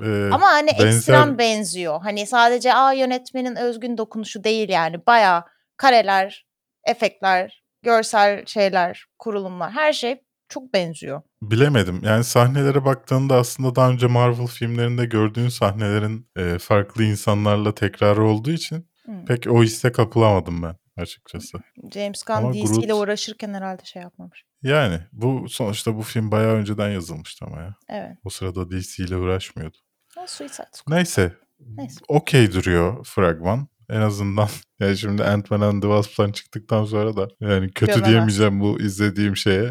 e, 0.03 0.29
Ama 0.31 0.47
hani 0.47 0.69
benzer 0.71 0.87
ekstrem 0.87 1.37
benziyor. 1.37 2.01
Hani 2.01 2.27
sadece 2.27 2.73
a 2.73 2.93
yönetmenin 2.93 3.55
özgün 3.55 3.97
dokunuşu 3.97 4.43
değil 4.43 4.69
yani. 4.69 5.05
Bayağı 5.07 5.43
kareler, 5.77 6.45
efektler, 6.87 7.63
görsel 7.81 8.45
şeyler, 8.45 9.05
kurulumlar 9.19 9.71
her 9.71 9.93
şey 9.93 10.21
çok 10.49 10.73
benziyor. 10.73 11.21
bilemedim. 11.41 12.01
Yani 12.03 12.23
sahnelere 12.23 12.85
baktığında 12.85 13.35
aslında 13.35 13.75
daha 13.75 13.89
önce 13.89 14.07
Marvel 14.07 14.47
filmlerinde 14.47 15.05
gördüğün 15.05 15.49
sahnelerin 15.49 16.27
e, 16.37 16.59
farklı 16.59 17.03
insanlarla 17.03 17.75
tekrarı 17.75 18.23
olduğu 18.25 18.51
için 18.51 18.89
Hı. 19.05 19.11
pek 19.27 19.47
o 19.51 19.63
hisse 19.63 19.91
kapılamadım 19.91 20.63
ben 20.63 20.75
açıkçası. 20.97 21.57
James 21.93 22.23
Gunn 22.23 22.35
Ama 22.35 22.53
DC 22.53 22.59
ile 22.59 22.67
Groot- 22.67 22.93
uğraşırken 23.03 23.53
herhalde 23.53 23.81
şey 23.85 24.01
yapmamış. 24.01 24.43
Yani 24.63 24.99
bu 25.11 25.49
sonuçta 25.49 25.95
bu 25.95 26.01
film 26.01 26.31
bayağı 26.31 26.53
önceden 26.53 26.89
yazılmıştı 26.89 27.45
ama 27.45 27.61
ya. 27.61 27.75
Evet. 27.89 28.17
O 28.23 28.29
sırada 28.29 28.71
DC 28.71 29.03
ile 29.03 29.17
uğraşmıyordu. 29.17 29.77
O 30.17 30.27
Suicide 30.27 30.65
Squad. 30.71 30.95
Neyse. 30.97 31.33
Neyse. 31.59 31.99
Okey 32.07 32.53
duruyor 32.53 33.03
fragman. 33.05 33.67
En 33.89 34.01
azından 34.01 34.47
yani 34.79 34.97
şimdi 34.97 35.23
Ant-Man 35.23 35.61
and 35.61 35.81
the 35.81 35.87
Wasp'tan 35.87 36.31
çıktıktan 36.31 36.85
sonra 36.85 37.15
da 37.15 37.27
yani 37.39 37.71
kötü 37.71 37.91
Gömemez. 37.93 38.09
diyemeyeceğim 38.09 38.59
bu 38.59 38.81
izlediğim 38.81 39.37
şeye. 39.37 39.69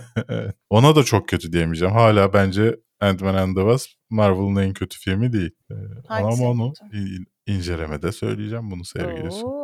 Ona 0.70 0.96
da 0.96 1.02
çok 1.02 1.28
kötü 1.28 1.52
diyemeyeceğim. 1.52 1.94
Hala 1.94 2.32
bence 2.32 2.76
Ant-Man 3.00 3.34
and 3.34 3.56
the 3.56 3.60
Wasp 3.60 3.90
Marvel'ın 4.10 4.56
en 4.56 4.72
kötü 4.72 4.98
filmi 4.98 5.32
değil. 5.32 5.50
Ee, 5.70 5.74
Hangisi 6.08 6.42
ama 6.44 6.50
onu 6.50 6.72
incelemede 7.46 8.12
söyleyeceğim 8.12 8.70
bunu 8.70 8.84
sevgili. 8.84 9.28
Oo. 9.30 9.63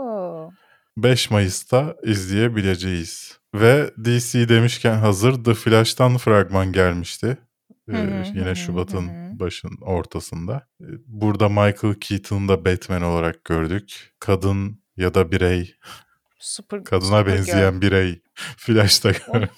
5 0.97 1.31
Mayıs'ta 1.31 1.97
izleyebileceğiz. 2.03 3.39
Ve 3.55 3.91
DC 4.05 4.49
demişken 4.49 4.99
hazır 4.99 5.45
The 5.45 5.55
Flash'tan 5.55 6.17
fragman 6.19 6.73
gelmişti. 6.73 7.39
Ee, 7.89 7.93
Hı 7.93 7.97
hı, 7.97 8.23
hı 8.23 8.39
yine 8.39 8.51
hı, 8.51 8.57
Şubat'ın 8.57 9.09
hı 9.09 9.39
başın 9.41 9.71
ortasında. 9.81 10.67
Ee, 10.81 10.85
Burada 11.07 11.49
Michael 11.49 11.95
Keaton'ı 12.01 12.49
da 12.49 12.65
Batman 12.65 13.03
olarak 13.03 13.45
gördük. 13.45 14.13
Kadın 14.21 14.83
ya 14.97 15.15
da 15.15 15.33
birey, 15.33 15.75
Super, 16.39 16.85
kadına 16.85 17.07
Supergirl. 17.19 17.37
benzeyen 17.39 17.81
birey 17.83 18.23
Flash'ta 18.57 19.11
gördük. 19.11 19.51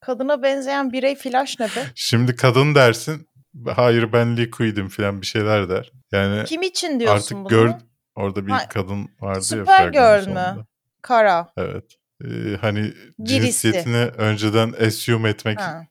Kadına 0.00 0.42
benzeyen 0.42 0.92
birey 0.92 1.16
Flash 1.16 1.60
ne 1.60 1.66
be? 1.66 1.86
Şimdi 1.94 2.36
kadın 2.36 2.74
dersin, 2.74 3.28
hayır 3.74 4.12
ben 4.12 4.36
Liquid'im 4.36 4.88
falan 4.88 5.20
bir 5.20 5.26
şeyler 5.26 5.68
der. 5.68 5.92
Yani 6.12 6.44
Kim 6.44 6.62
için 6.62 7.00
diyorsun 7.00 7.16
artık 7.16 7.36
bunu? 7.36 7.48
gör 7.48 7.72
orada 8.14 8.46
bir 8.46 8.52
Ha, 8.52 8.68
kadın 8.68 9.08
vardı 9.20 9.36
ya 9.36 9.42
Supergirl 9.42 10.28
mü? 10.28 10.64
Kara. 11.02 11.52
Evet. 11.56 11.84
Ee, 12.24 12.56
hani 12.60 12.80
Birisi. 12.80 13.24
cinsiyetini 13.42 13.96
önceden 14.04 14.74
assume 14.86 15.28
etmek, 15.28 15.60
Ha. 15.60 15.86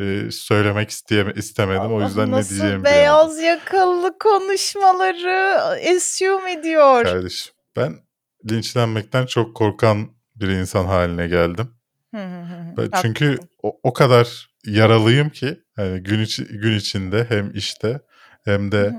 e, 0.00 0.30
söylemek 0.30 0.90
isteyeme, 0.90 1.32
istemedim. 1.36 1.92
o 1.92 1.96
Allah, 1.96 2.04
yüzden 2.04 2.30
ne 2.30 2.36
nasıl 2.36 2.50
diyeceğimi 2.56 2.84
beyaz 2.84 3.38
yakalı 3.38 4.18
konuşmaları 4.18 5.60
assume 5.96 6.52
ediyor. 6.52 7.00
bilemedim. 7.00 7.12
Kardeşim 7.12 7.54
ben 7.76 7.94
linçlenmekten 8.50 9.26
çok 9.26 9.56
korkan 9.56 10.08
bir 10.36 10.48
insan 10.48 10.84
haline 10.84 11.26
geldim. 11.28 11.70
Ben, 12.12 12.90
çünkü 13.02 13.38
o, 13.62 13.80
o 13.82 13.92
kadar 13.92 14.50
yaralıyım 14.66 15.30
ki 15.30 15.60
hani 15.76 16.02
gün 16.02 16.20
içi, 16.20 16.44
gün 16.44 16.76
içinde 16.78 17.26
hem 17.28 17.50
işte 17.54 18.00
hem 18.44 18.72
de. 18.72 18.94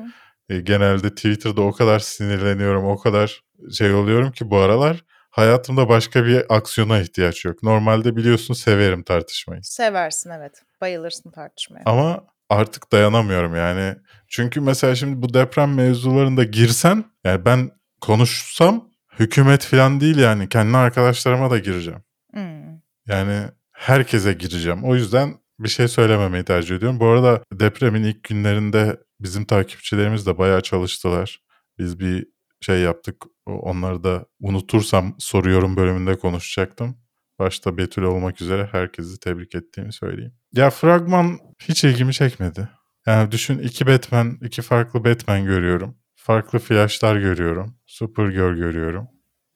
E, 0.51 0.59
genelde 0.59 1.09
Twitter'da 1.09 1.61
o 1.61 1.71
kadar 1.71 1.99
sinirleniyorum, 1.99 2.85
o 2.85 2.97
kadar 2.97 3.41
şey 3.77 3.93
oluyorum 3.93 4.31
ki 4.31 4.49
bu 4.49 4.57
aralar 4.57 5.03
hayatımda 5.29 5.89
başka 5.89 6.25
bir 6.25 6.55
aksiyona 6.55 6.99
ihtiyaç 6.99 7.45
yok. 7.45 7.63
Normalde 7.63 8.15
biliyorsun 8.15 8.53
severim 8.53 9.03
tartışmayı. 9.03 9.63
Seversin 9.63 10.29
evet. 10.29 10.61
Bayılırsın 10.81 11.31
tartışmaya. 11.31 11.83
Ama 11.85 12.23
artık 12.49 12.91
dayanamıyorum 12.91 13.55
yani. 13.55 13.95
Çünkü 14.27 14.61
mesela 14.61 14.95
şimdi 14.95 15.21
bu 15.21 15.33
deprem 15.33 15.73
mevzularında 15.73 16.43
girsen 16.43 17.03
yani 17.23 17.45
ben 17.45 17.71
konuşsam 18.01 18.89
hükümet 19.19 19.65
falan 19.65 20.01
değil 20.01 20.17
yani 20.17 20.49
kendi 20.49 20.77
arkadaşlarıma 20.77 21.51
da 21.51 21.57
gireceğim. 21.57 22.03
Hmm. 22.33 22.81
Yani 23.07 23.45
herkese 23.71 24.33
gireceğim. 24.33 24.83
O 24.83 24.95
yüzden 24.95 25.33
bir 25.59 25.69
şey 25.69 25.87
söylememeyi 25.87 26.43
tercih 26.43 26.75
ediyorum. 26.75 26.99
Bu 26.99 27.07
arada 27.07 27.43
depremin 27.53 28.03
ilk 28.03 28.23
günlerinde 28.23 28.97
bizim 29.23 29.45
takipçilerimiz 29.45 30.25
de 30.25 30.37
bayağı 30.37 30.61
çalıştılar. 30.61 31.41
Biz 31.77 31.99
bir 31.99 32.27
şey 32.61 32.79
yaptık. 32.79 33.15
Onları 33.45 34.03
da 34.03 34.25
unutursam 34.39 35.15
soruyorum 35.19 35.77
bölümünde 35.77 36.17
konuşacaktım. 36.17 36.97
Başta 37.39 37.77
Betül 37.77 38.01
olmak 38.01 38.41
üzere 38.41 38.69
herkesi 38.71 39.19
tebrik 39.19 39.55
ettiğimi 39.55 39.93
söyleyeyim. 39.93 40.33
Ya 40.53 40.69
fragman 40.69 41.39
hiç 41.59 41.83
ilgimi 41.83 42.13
çekmedi. 42.13 42.69
Yani 43.05 43.31
düşün 43.31 43.59
iki 43.59 43.87
Batman, 43.87 44.37
iki 44.41 44.61
farklı 44.61 45.03
Batman 45.03 45.45
görüyorum. 45.45 45.97
Farklı 46.15 46.59
flashlar 46.59 47.15
görüyorum. 47.15 47.75
Supergirl 47.85 48.55
görüyorum. 48.55 49.07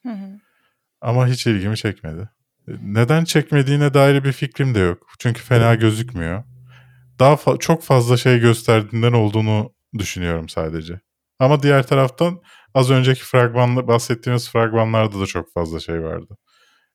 Hı 0.03 0.12
hı. 0.12 0.39
Ama 1.01 1.27
hiç 1.27 1.48
ilgimi 1.48 1.77
çekmedi. 1.77 2.29
Neden 2.67 3.24
çekmediğine 3.24 3.93
dair 3.93 4.24
bir 4.24 4.31
fikrim 4.31 4.75
de 4.75 4.79
yok. 4.79 5.07
Çünkü 5.19 5.41
fena 5.41 5.75
gözükmüyor. 5.75 6.43
Daha 7.19 7.34
fa- 7.34 7.60
çok 7.60 7.84
fazla 7.84 8.17
şey 8.17 8.39
gösterdiğinden 8.39 9.13
olduğunu 9.13 9.74
düşünüyorum 9.98 10.50
sadece. 10.50 11.00
Ama 11.39 11.63
diğer 11.63 11.88
taraftan 11.88 12.41
az 12.74 12.91
önceki 12.91 13.24
fragmanla 13.24 13.88
bahsettiğimiz 13.88 14.50
fragmanlarda 14.50 15.19
da 15.19 15.25
çok 15.25 15.53
fazla 15.53 15.79
şey 15.79 16.03
vardı. 16.03 16.38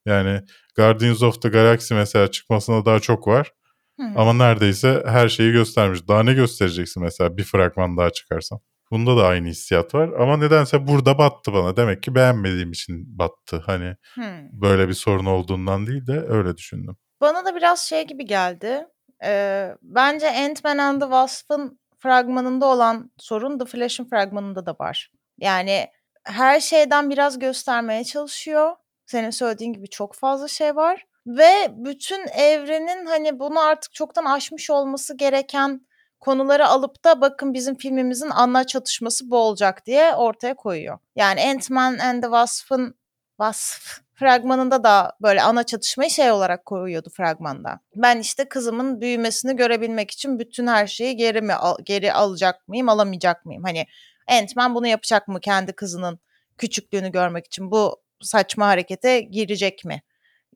Yani 0.07 0.41
Guardians 0.77 1.23
of 1.23 1.43
the 1.43 1.49
Galaxy 1.49 1.95
mesela 1.95 2.31
çıkmasına 2.31 2.85
daha 2.85 3.01
çok 3.01 3.27
var. 3.29 3.53
Hı. 4.01 4.07
Ama 4.17 4.33
neredeyse 4.33 5.03
her 5.07 5.29
şeyi 5.29 5.53
göstermiş. 5.53 6.09
Daha 6.09 6.23
ne 6.23 6.33
göstereceksin 6.35 7.03
mesela 7.03 7.37
bir 7.37 7.45
fragman 7.45 7.97
daha 7.97 8.11
çıkarsan? 8.11 8.61
Bunda 8.91 9.17
da 9.17 9.27
aynı 9.27 9.49
hissiyat 9.49 9.95
var 9.95 10.09
ama 10.19 10.37
nedense 10.37 10.87
burada 10.87 11.19
battı 11.19 11.53
bana. 11.53 11.77
Demek 11.77 12.03
ki 12.03 12.15
beğenmediğim 12.15 12.71
için 12.73 13.19
battı. 13.19 13.63
Hani 13.67 13.97
Hmm. 14.15 14.25
böyle 14.53 14.89
bir 14.89 14.93
sorun 14.95 15.27
olduğundan 15.27 15.87
değil 15.87 16.07
de 16.07 16.25
öyle 16.29 16.57
düşündüm. 16.57 16.97
Bana 17.21 17.45
da 17.45 17.57
biraz 17.57 17.81
şey 17.81 18.07
gibi 18.07 18.25
geldi. 18.27 18.85
Ee, 19.25 19.75
bence 19.83 20.31
Ant-Man 20.31 20.79
and 20.79 21.01
the 21.01 21.07
Wasp'ın 21.07 21.81
fragmanında 21.99 22.67
olan 22.67 23.11
sorun 23.19 23.59
The 23.59 23.65
Flash'ın 23.65 24.05
fragmanında 24.05 24.67
da 24.67 24.77
var. 24.81 25.11
Yani 25.39 25.87
her 26.25 26.61
şeyden 26.61 27.11
biraz 27.11 27.39
göstermeye 27.39 28.05
çalışıyor. 28.05 28.77
Senin 29.07 29.31
söylediğin 29.31 29.73
gibi 29.73 29.89
çok 29.89 30.15
fazla 30.15 30.49
şey 30.49 30.77
var. 30.77 31.07
Ve 31.27 31.69
bütün 31.71 32.27
evrenin 32.29 33.07
hani 33.07 33.39
bunu 33.39 33.61
artık 33.61 33.93
çoktan 33.95 34.25
aşmış 34.25 34.71
olması 34.71 35.17
gereken 35.17 35.87
konuları 36.21 36.67
alıp 36.67 37.05
da 37.05 37.21
bakın 37.21 37.55
bizim 37.55 37.75
filmimizin 37.75 38.31
ana 38.31 38.67
çatışması 38.67 39.31
bu 39.31 39.37
olacak 39.37 39.87
diye 39.87 40.15
ortaya 40.15 40.55
koyuyor. 40.55 40.99
Yani 41.17 41.41
Ant-Man 41.41 41.99
and 41.99 42.23
the 42.23 42.27
Wasp'ın 42.27 42.95
Wasp 43.41 43.83
fragmanında 44.21 44.85
da 44.85 45.13
böyle 45.23 45.43
ana 45.43 45.63
çatışmayı 45.65 46.11
şey 46.11 46.31
olarak 46.31 46.67
koyuyordu 46.67 47.11
fragmanda. 47.17 47.81
Ben 47.97 48.19
işte 48.19 48.45
kızımın 48.45 49.01
büyümesini 49.01 49.57
görebilmek 49.57 50.11
için 50.11 50.39
bütün 50.39 50.67
her 50.67 50.87
şeyi 50.87 51.17
geri 51.17 51.43
mi 51.43 51.55
al- 51.55 51.79
geri 51.85 52.13
alacak 52.13 52.69
mıyım, 52.69 52.89
alamayacak 52.89 53.47
mıyım? 53.47 53.63
Hani 53.65 53.87
Ant-Man 54.29 54.75
bunu 54.75 54.87
yapacak 54.87 55.29
mı 55.29 55.41
kendi 55.41 55.73
kızının 55.73 56.21
küçüklüğünü 56.59 57.13
görmek 57.13 57.47
için? 57.47 57.71
Bu 57.71 58.03
saçma 58.21 58.67
harekete 58.67 59.21
girecek 59.21 59.85
mi? 59.85 60.03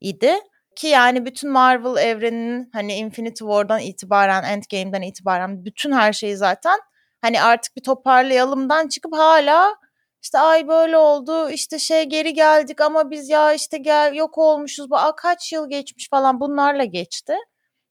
idi. 0.01 0.35
Ki 0.77 0.87
yani 0.87 1.27
bütün 1.27 1.51
Marvel 1.51 2.03
evreninin 2.03 2.71
hani 2.73 2.95
Infinity 2.95 3.45
War'dan 3.45 3.81
itibaren, 3.81 4.43
Endgame'den 4.43 5.03
itibaren 5.03 5.65
bütün 5.65 5.93
her 5.93 6.13
şeyi 6.13 6.37
zaten 6.37 6.79
hani 7.23 7.43
artık 7.43 7.77
bir 7.77 7.83
toparlayalımdan 7.83 8.89
çıkıp 8.89 9.17
hala 9.17 9.77
işte 10.25 10.39
ay 10.39 10.69
böyle 10.69 10.99
oldu 10.99 11.51
işte 11.51 11.79
şey 11.79 12.05
geri 12.05 12.35
geldik 12.35 12.81
ama 12.81 13.11
biz 13.11 13.29
ya 13.29 13.55
işte 13.55 13.79
gel 13.79 14.15
yok 14.15 14.39
olmuşuz 14.39 14.87
Aa, 14.91 15.17
kaç 15.17 15.53
yıl 15.53 15.69
geçmiş 15.71 16.09
falan 16.11 16.41
bunlarla 16.41 16.85
geçti. 16.85 17.33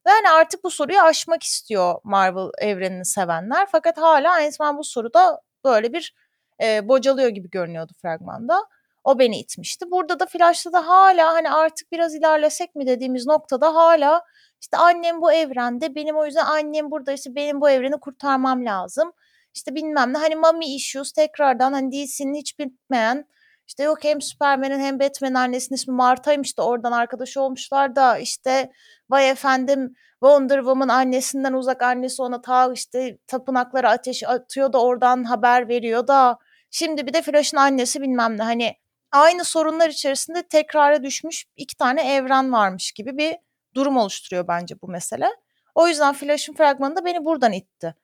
Ve 0.07 0.11
hani 0.11 0.29
artık 0.29 0.63
bu 0.63 0.69
soruyu 0.71 0.99
aşmak 1.01 1.43
istiyor 1.43 1.95
Marvel 2.03 2.49
evrenini 2.57 3.05
sevenler. 3.05 3.67
Fakat 3.71 3.97
hala 3.97 4.33
Ant-Man 4.35 4.77
bu 4.77 4.83
soruda 4.83 5.41
böyle 5.65 5.93
bir 5.93 6.15
e, 6.63 6.87
bocalıyor 6.87 7.29
gibi 7.29 7.49
görünüyordu 7.49 7.93
fragmanda. 8.01 8.67
O 9.03 9.19
beni 9.19 9.39
itmişti. 9.39 9.91
Burada 9.91 10.19
da 10.19 10.25
Flash'ta 10.25 10.73
da 10.73 10.87
hala 10.87 11.33
hani 11.33 11.51
artık 11.51 11.91
biraz 11.91 12.15
ilerlesek 12.15 12.75
mi 12.75 12.87
dediğimiz 12.87 13.27
noktada 13.27 13.75
hala 13.75 14.23
işte 14.61 14.77
annem 14.77 15.21
bu 15.21 15.33
evrende 15.33 15.95
benim 15.95 16.17
o 16.17 16.25
yüzden 16.25 16.45
annem 16.45 16.91
buradaysa 16.91 17.35
benim 17.35 17.61
bu 17.61 17.69
evreni 17.69 17.99
kurtarmam 17.99 18.65
lazım. 18.65 19.13
İşte 19.53 19.75
bilmem 19.75 20.13
ne 20.13 20.17
hani 20.17 20.36
mommy 20.36 20.75
issues 20.75 21.12
tekrardan 21.12 21.74
hani 21.74 21.91
DC'nin 21.91 22.36
hiç 22.36 22.60
bitmeyen 22.60 23.25
işte 23.67 23.83
yok 23.83 24.03
hem 24.03 24.22
Superman'in 24.22 24.79
hem 24.79 25.00
Batman'in 25.00 25.33
annesinin 25.33 25.75
ismi 25.75 25.93
Marta'ymış 25.93 26.57
da 26.57 26.65
oradan 26.65 26.91
arkadaş 26.91 27.38
olmuşlar 27.38 27.95
da 27.95 28.17
işte 28.17 28.72
vay 29.10 29.29
efendim 29.29 29.95
Wonder 30.12 30.57
Woman 30.57 30.88
annesinden 30.88 31.53
uzak 31.53 31.81
annesi 31.81 32.22
ona 32.22 32.41
ta 32.41 32.74
işte 32.74 33.17
tapınaklara 33.27 33.91
ateş 33.91 34.24
atıyor 34.24 34.74
da 34.74 34.81
oradan 34.81 35.24
haber 35.24 35.69
veriyor 35.69 36.07
da 36.07 36.38
şimdi 36.72 37.07
bir 37.07 37.13
de 37.13 37.22
Flash'ın 37.22 37.57
annesi 37.57 38.01
bilmem 38.01 38.38
ne 38.38 38.43
hani 38.43 38.75
aynı 39.12 39.43
sorunlar 39.43 39.89
içerisinde 39.89 40.43
tekrara 40.43 41.03
düşmüş 41.03 41.45
iki 41.55 41.77
tane 41.77 42.13
evren 42.15 42.51
varmış 42.53 42.91
gibi 42.91 43.17
bir 43.17 43.36
durum 43.75 43.98
oluşturuyor 43.98 44.48
bence 44.48 44.75
bu 44.81 44.88
mesele. 44.88 45.27
O 45.75 45.88
yüzden 45.88 46.13
Flash'ın 46.13 46.53
fragmanı 46.53 46.95
da 46.95 47.05
beni 47.05 47.25
buradan 47.25 47.51
itti. 47.51 47.95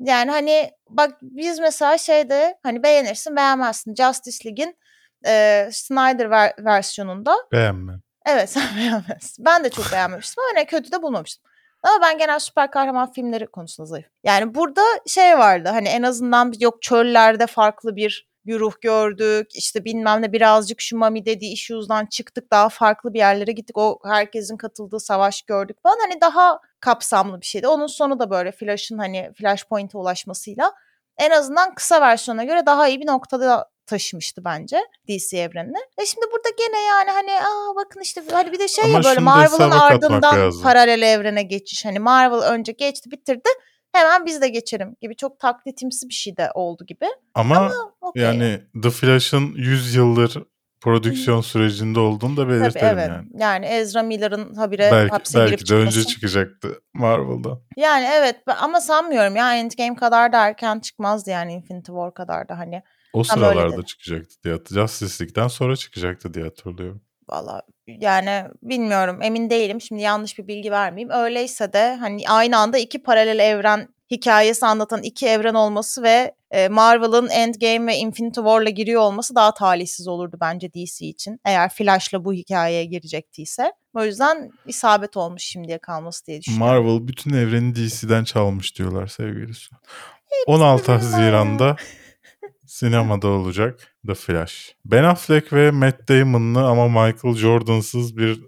Yani 0.00 0.30
hani 0.30 0.70
bak 0.88 1.18
biz 1.22 1.58
mesela 1.58 1.98
şeyde 1.98 2.58
hani 2.62 2.82
beğenirsin 2.82 3.36
beğenmezsin 3.36 3.94
Justice 3.94 4.48
League'in 4.48 4.78
e, 5.26 5.68
Snyder 5.72 6.30
ver, 6.30 6.52
versiyonunda. 6.58 7.36
Beğenmem. 7.52 8.00
Evet 8.26 8.50
sen 8.50 8.76
beğenmezsin. 8.76 9.44
Ben 9.44 9.64
de 9.64 9.70
çok 9.70 9.92
beğenmemiştim 9.92 10.42
ama 10.42 10.60
ne 10.60 10.66
kötü 10.66 10.92
de 10.92 11.02
bulmamıştım. 11.02 11.50
Ama 11.82 12.02
ben 12.02 12.18
genel 12.18 12.38
süper 12.38 12.70
kahraman 12.70 13.12
filmleri 13.12 13.46
konusunda 13.46 13.86
zayıf. 13.86 14.06
Yani 14.24 14.54
burada 14.54 14.82
şey 15.06 15.38
vardı 15.38 15.68
hani 15.68 15.88
en 15.88 16.02
azından 16.02 16.52
yok 16.60 16.82
çöllerde 16.82 17.46
farklı 17.46 17.96
bir 17.96 18.28
bir 18.46 18.60
ruh 18.60 18.72
gördük. 18.80 19.46
İşte 19.54 19.84
bilmem 19.84 20.22
ne 20.22 20.32
birazcık 20.32 20.80
şu 20.80 20.96
Mami 20.96 21.26
dediği 21.26 21.52
issues'dan 21.52 22.06
çıktık. 22.06 22.50
Daha 22.50 22.68
farklı 22.68 23.14
bir 23.14 23.18
yerlere 23.18 23.52
gittik. 23.52 23.78
O 23.78 23.98
herkesin 24.04 24.56
katıldığı 24.56 25.00
savaş 25.00 25.42
gördük 25.42 25.76
falan. 25.82 25.98
Hani 26.00 26.20
daha 26.20 26.60
kapsamlı 26.80 27.40
bir 27.40 27.46
şeydi. 27.46 27.68
Onun 27.68 27.86
sonu 27.86 28.18
da 28.18 28.30
böyle 28.30 28.52
Flash'ın 28.52 28.98
hani 28.98 29.30
Flashpoint'e 29.38 29.98
ulaşmasıyla 29.98 30.72
en 31.18 31.30
azından 31.30 31.74
kısa 31.74 32.00
versiyona 32.00 32.44
göre 32.44 32.66
daha 32.66 32.88
iyi 32.88 33.00
bir 33.00 33.06
noktada 33.06 33.70
taşımıştı 33.86 34.44
bence 34.44 34.78
DC 35.08 35.38
evrenini. 35.38 35.78
E 35.98 36.06
şimdi 36.06 36.26
burada 36.32 36.48
gene 36.58 36.82
yani 36.82 37.10
hani 37.10 37.32
aa 37.32 37.76
bakın 37.76 38.00
işte 38.00 38.22
hani 38.32 38.52
bir 38.52 38.58
de 38.58 38.68
şey 38.68 38.84
Ama 38.84 38.96
ya 38.96 39.04
böyle 39.04 39.20
Marvel'ın 39.20 39.70
ardından 39.70 40.62
paralel 40.62 41.02
evrene 41.02 41.42
geçiş. 41.42 41.84
Hani 41.84 41.98
Marvel 41.98 42.38
önce 42.38 42.72
geçti 42.72 43.10
bitirdi. 43.10 43.48
Hemen 43.96 44.26
biz 44.26 44.42
de 44.42 44.48
geçelim 44.48 44.96
gibi 45.00 45.16
çok 45.16 45.38
taklitimsi 45.38 46.08
bir 46.08 46.14
şey 46.14 46.36
de 46.36 46.50
oldu 46.54 46.86
gibi. 46.86 47.06
Ama, 47.34 47.72
Okey. 48.00 48.22
yani 48.22 48.60
The 48.82 48.90
Flash'ın 48.90 49.52
100 49.54 49.94
yıldır 49.94 50.42
prodüksiyon 50.80 51.40
sürecinde 51.40 52.00
olduğunu 52.00 52.36
da 52.36 52.42
Tabii 52.42 52.52
belirtelim 52.52 52.86
evet. 52.86 53.08
yani. 53.08 53.28
Yani 53.38 53.66
Ezra 53.66 54.02
Miller'ın 54.02 54.54
habire 54.54 54.88
Belki, 54.92 55.10
hapse 55.10 55.38
girip 55.38 55.50
belki 55.50 55.68
de 55.70 55.74
önce 55.74 56.04
çıkacaktı 56.04 56.80
Marvel'da. 56.94 57.60
Yani 57.76 58.06
evet 58.12 58.36
ama 58.60 58.80
sanmıyorum 58.80 59.36
ya 59.36 59.56
Endgame 59.56 59.96
kadar 59.96 60.32
da 60.32 60.46
erken 60.46 60.80
çıkmazdı 60.80 61.30
yani 61.30 61.52
Infinity 61.52 61.92
War 61.92 62.14
kadar 62.14 62.48
da 62.48 62.58
hani. 62.58 62.82
O 63.12 63.22
Tam 63.22 63.38
sıralarda 63.38 63.82
çıkacaktı 63.82 64.34
diye. 64.44 64.58
Justice 64.70 65.24
League'den 65.24 65.48
sonra 65.48 65.76
çıkacaktı 65.76 66.34
diye 66.34 66.44
hatırlıyorum. 66.44 67.02
Valla 67.28 67.62
yani 67.86 68.44
bilmiyorum 68.62 69.22
emin 69.22 69.50
değilim 69.50 69.80
şimdi 69.80 70.02
yanlış 70.02 70.38
bir 70.38 70.48
bilgi 70.48 70.70
vermeyeyim. 70.70 71.10
Öyleyse 71.10 71.72
de 71.72 71.96
hani 71.96 72.28
aynı 72.28 72.58
anda 72.58 72.78
iki 72.78 73.02
paralel 73.02 73.38
evren 73.38 73.88
hikayesi 74.10 74.66
anlatan 74.66 75.02
iki 75.02 75.26
evren 75.26 75.54
olması 75.54 76.02
ve 76.02 76.34
e, 76.50 76.68
Marvel'ın 76.68 77.28
Endgame 77.28 77.92
ve 77.92 77.96
Infinity 77.96 78.40
War'la 78.40 78.70
giriyor 78.70 79.02
olması 79.02 79.34
daha 79.34 79.54
talihsiz 79.54 80.08
olurdu 80.08 80.36
bence 80.40 80.72
DC 80.72 81.06
için. 81.06 81.40
Eğer 81.44 81.68
Flash'la 81.68 82.24
bu 82.24 82.32
hikayeye 82.32 82.84
girecektiyse. 82.84 83.72
O 83.94 84.04
yüzden 84.04 84.50
isabet 84.66 85.16
olmuş 85.16 85.42
şimdiye 85.42 85.78
kalması 85.78 86.26
diye 86.26 86.40
düşünüyorum. 86.40 86.84
Marvel 86.86 87.08
bütün 87.08 87.34
evreni 87.34 87.76
DC'den 87.76 88.24
çalmış 88.24 88.78
diyorlar 88.78 89.06
sevgili 89.06 89.54
Su. 89.54 89.76
16 90.46 90.92
Haziran'da 90.92 91.76
sinemada 92.66 93.28
olacak 93.28 93.94
The 94.06 94.14
Flash. 94.14 94.76
Ben 94.84 95.04
Affleck 95.04 95.52
ve 95.52 95.70
Matt 95.70 96.08
Damon'lı 96.08 96.66
ama 96.66 96.88
Michael 96.88 97.34
Jordan'sız 97.34 98.16
bir 98.16 98.40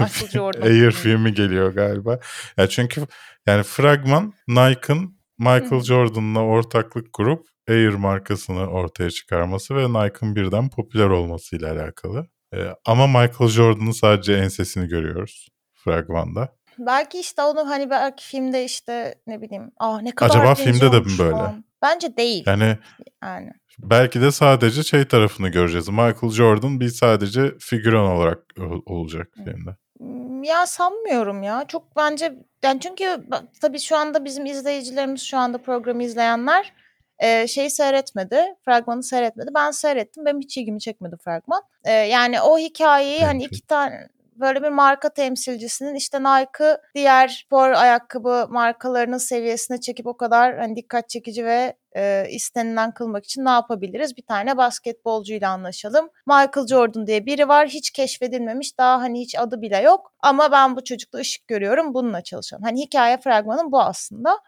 Michael 0.00 0.30
Jordan 0.32 0.62
Air 0.62 0.90
filmi. 0.90 1.34
geliyor 1.34 1.72
galiba. 1.74 2.18
Ya 2.56 2.68
çünkü 2.68 3.06
yani 3.46 3.62
fragman 3.62 4.32
Nike'ın 4.48 5.18
Michael. 5.38 5.80
Jordan'la 5.80 6.40
ortaklık 6.40 7.12
kurup 7.12 7.46
Air 7.68 7.88
markasını 7.94 8.66
ortaya 8.66 9.10
çıkarması 9.10 9.76
ve 9.76 9.88
Nike'ın 9.88 10.36
birden 10.36 10.70
popüler 10.70 11.08
olmasıyla 11.08 11.72
alakalı. 11.72 12.26
Ee, 12.54 12.66
ama 12.86 13.06
Michael 13.06 13.50
Jordan'ın 13.50 13.90
sadece 13.90 14.32
ensesini 14.34 14.88
görüyoruz 14.88 15.48
fragmanda. 15.74 16.56
Belki 16.78 17.20
işte 17.20 17.42
onu 17.42 17.68
hani 17.70 17.90
belki 17.90 18.24
filmde 18.26 18.64
işte 18.64 19.14
ne 19.26 19.40
bileyim 19.42 19.70
ah 19.78 20.02
ne 20.02 20.12
kadar 20.14 20.30
Acaba 20.30 20.54
filmde 20.54 20.92
de 20.92 21.00
mi 21.00 21.06
böyle? 21.18 21.30
falan. 21.30 21.64
Bence 21.82 22.16
değil 22.16 22.44
Yani 22.46 22.78
yani. 23.22 23.50
belki 23.78 24.20
de 24.20 24.32
sadece 24.32 24.82
şey 24.82 25.04
tarafını 25.04 25.48
göreceğiz. 25.48 25.88
Michael 25.88 26.30
Jordan 26.30 26.80
bir 26.80 26.88
sadece 26.88 27.58
figüran 27.58 28.06
olarak 28.06 28.38
olacak 28.86 29.28
filmde. 29.34 29.76
Hmm, 29.98 30.42
Ya 30.42 30.66
sanmıyorum 30.66 31.42
ya. 31.42 31.64
Çok 31.68 31.96
bence 31.96 32.34
yani 32.62 32.80
çünkü 32.80 33.24
tabii 33.60 33.78
şu 33.78 33.96
anda 33.96 34.24
bizim 34.24 34.46
izleyicilerimiz 34.46 35.22
şu 35.22 35.38
anda 35.38 35.58
programı 35.58 36.02
izleyenler 36.04 36.72
e, 37.18 37.46
şeyi 37.46 37.70
seyretmedi. 37.70 38.44
Fragmanı 38.64 39.02
seyretmedi. 39.02 39.50
Ben 39.54 39.70
seyrettim. 39.70 40.24
Benim 40.26 40.40
hiç 40.40 40.56
ilgimi 40.58 40.80
çekmedi 40.80 41.16
fragman. 41.24 41.62
E, 41.84 41.92
yani 41.92 42.40
o 42.40 42.58
hikayeyi 42.58 43.24
hani 43.24 43.44
iki 43.44 43.66
tane 43.66 44.08
böyle 44.36 44.62
bir 44.62 44.68
marka 44.68 45.08
temsilcisinin 45.08 45.94
işte 45.94 46.20
Nike'ı 46.20 46.78
diğer 46.94 47.28
spor 47.28 47.70
ayakkabı 47.70 48.46
markalarının 48.50 49.18
seviyesine 49.18 49.80
çekip 49.80 50.06
o 50.06 50.16
kadar 50.16 50.58
hani 50.58 50.76
dikkat 50.76 51.08
çekici 51.08 51.44
ve 51.44 51.76
e, 51.96 52.26
istenilen 52.30 52.94
kılmak 52.94 53.24
için 53.24 53.44
ne 53.44 53.50
yapabiliriz? 53.50 54.16
Bir 54.16 54.26
tane 54.26 54.56
basketbolcuyla 54.56 55.50
anlaşalım. 55.50 56.08
Michael 56.26 56.66
Jordan 56.66 57.06
diye 57.06 57.26
biri 57.26 57.48
var. 57.48 57.68
Hiç 57.68 57.90
keşfedilmemiş. 57.90 58.78
Daha 58.78 59.00
hani 59.00 59.20
hiç 59.20 59.38
adı 59.38 59.60
bile 59.62 59.78
yok. 59.78 60.12
Ama 60.20 60.52
ben 60.52 60.76
bu 60.76 60.84
çocukta 60.84 61.18
ışık 61.18 61.48
görüyorum. 61.48 61.94
Bununla 61.94 62.22
çalışalım. 62.22 62.64
Hani 62.64 62.80
hikaye 62.82 63.18
fragmanın 63.18 63.72
bu 63.72 63.80
aslında. 63.80 64.38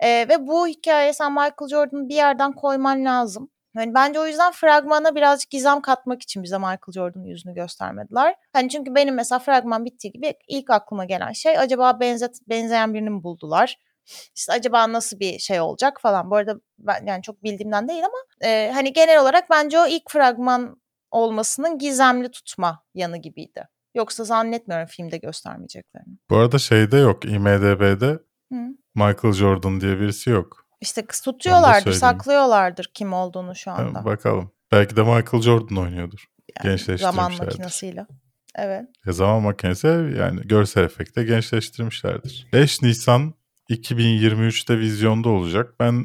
E, 0.00 0.08
ve 0.08 0.46
bu 0.46 0.66
hikaye 0.66 1.12
sen 1.12 1.32
Michael 1.32 1.68
Jordan'ı 1.70 2.08
bir 2.08 2.14
yerden 2.14 2.52
koyman 2.52 3.04
lazım. 3.04 3.50
Hani 3.74 3.94
bence 3.94 4.20
o 4.20 4.26
yüzden 4.26 4.52
fragmana 4.52 5.14
birazcık 5.14 5.50
gizem 5.50 5.80
katmak 5.80 6.22
için 6.22 6.42
bize 6.42 6.58
Michael 6.58 6.92
Jordan'ın 6.94 7.24
yüzünü 7.24 7.54
göstermediler. 7.54 8.34
Hani 8.52 8.68
çünkü 8.68 8.94
benim 8.94 9.14
mesela 9.14 9.38
fragman 9.38 9.84
bittiği 9.84 10.12
gibi 10.12 10.34
ilk 10.48 10.70
aklıma 10.70 11.04
gelen 11.04 11.32
şey 11.32 11.58
acaba 11.58 12.00
benzet, 12.00 12.36
benzeyen 12.48 12.94
birini 12.94 13.10
mi 13.10 13.22
buldular? 13.22 13.76
İşte 14.36 14.52
acaba 14.52 14.92
nasıl 14.92 15.20
bir 15.20 15.38
şey 15.38 15.60
olacak 15.60 16.00
falan. 16.00 16.30
Bu 16.30 16.36
arada 16.36 16.54
ben 16.78 17.06
yani 17.06 17.22
çok 17.22 17.42
bildiğimden 17.42 17.88
değil 17.88 18.04
ama 18.04 18.48
e, 18.50 18.70
hani 18.74 18.92
genel 18.92 19.22
olarak 19.22 19.50
bence 19.50 19.78
o 19.78 19.86
ilk 19.86 20.10
fragman 20.10 20.82
olmasının 21.10 21.78
gizemli 21.78 22.30
tutma 22.30 22.84
yanı 22.94 23.16
gibiydi. 23.16 23.68
Yoksa 23.94 24.24
zannetmiyorum 24.24 24.86
filmde 24.86 25.18
göstermeyeceklerini. 25.18 26.16
Bu 26.30 26.36
arada 26.36 26.58
şeyde 26.58 26.96
yok. 26.96 27.24
IMDB'de 27.24 28.18
Hı. 28.52 28.58
Michael 28.94 29.32
Jordan 29.32 29.80
diye 29.80 30.00
birisi 30.00 30.30
yok. 30.30 30.61
İşte 30.82 31.06
tutuyorlardır, 31.24 31.92
saklıyorlardır 31.92 32.90
kim 32.94 33.12
olduğunu 33.12 33.56
şu 33.56 33.70
Ha, 33.70 33.74
anda. 33.74 34.04
bakalım. 34.04 34.50
Belki 34.72 34.96
de 34.96 35.02
Michael 35.02 35.42
Jordan 35.42 35.76
oynuyordur. 35.76 36.24
Yani 36.64 36.78
zaman 36.98 37.32
makinesiyle. 37.38 38.06
Evet. 38.54 38.84
E 39.06 39.12
zaman 39.12 39.42
makinesi 39.42 39.86
yani 40.18 40.40
görsel 40.44 40.84
efekte 40.84 41.24
gençleştirmişlerdir. 41.24 42.46
5 42.52 42.82
Nisan 42.82 43.34
2023'te 43.70 44.78
vizyonda 44.78 45.28
olacak. 45.28 45.74
Ben 45.80 46.04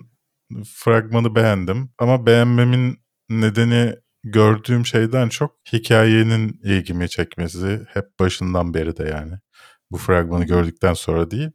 fragmanı 0.75 1.35
beğendim 1.35 1.89
ama 1.99 2.25
beğenmemin 2.25 2.99
nedeni 3.29 3.95
gördüğüm 4.23 4.85
şeyden 4.85 5.29
çok 5.29 5.55
hikayenin 5.73 6.59
ilgimi 6.63 7.09
çekmesi 7.09 7.81
hep 7.93 8.05
başından 8.19 8.73
beri 8.73 8.97
de 8.97 9.03
yani. 9.03 9.33
Bu 9.91 9.97
fragmanı 9.97 10.45
gördükten 10.45 10.93
sonra 10.93 11.31
değil. 11.31 11.49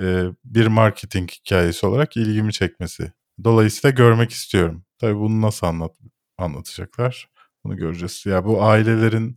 E, 0.00 0.24
bir 0.44 0.66
marketing 0.66 1.30
hikayesi 1.30 1.86
olarak 1.86 2.16
ilgimi 2.16 2.52
çekmesi. 2.52 3.12
Dolayısıyla 3.44 3.94
görmek 3.94 4.30
istiyorum. 4.30 4.84
Tabii 4.98 5.16
bunu 5.18 5.42
nasıl 5.42 5.66
anlat 5.66 5.96
anlatacaklar? 6.38 7.28
Bunu 7.64 7.76
göreceğiz. 7.76 8.26
Ya 8.26 8.44
bu 8.44 8.62
ailelerin 8.62 9.36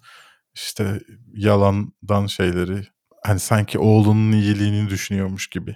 işte 0.56 1.00
yalandan 1.34 2.28
şeyleri 2.28 2.88
hani 3.24 3.40
sanki 3.40 3.80
oğlunun 3.80 4.32
iyiliğini 4.32 4.90
düşünüyormuş 4.90 5.48
gibi. 5.48 5.76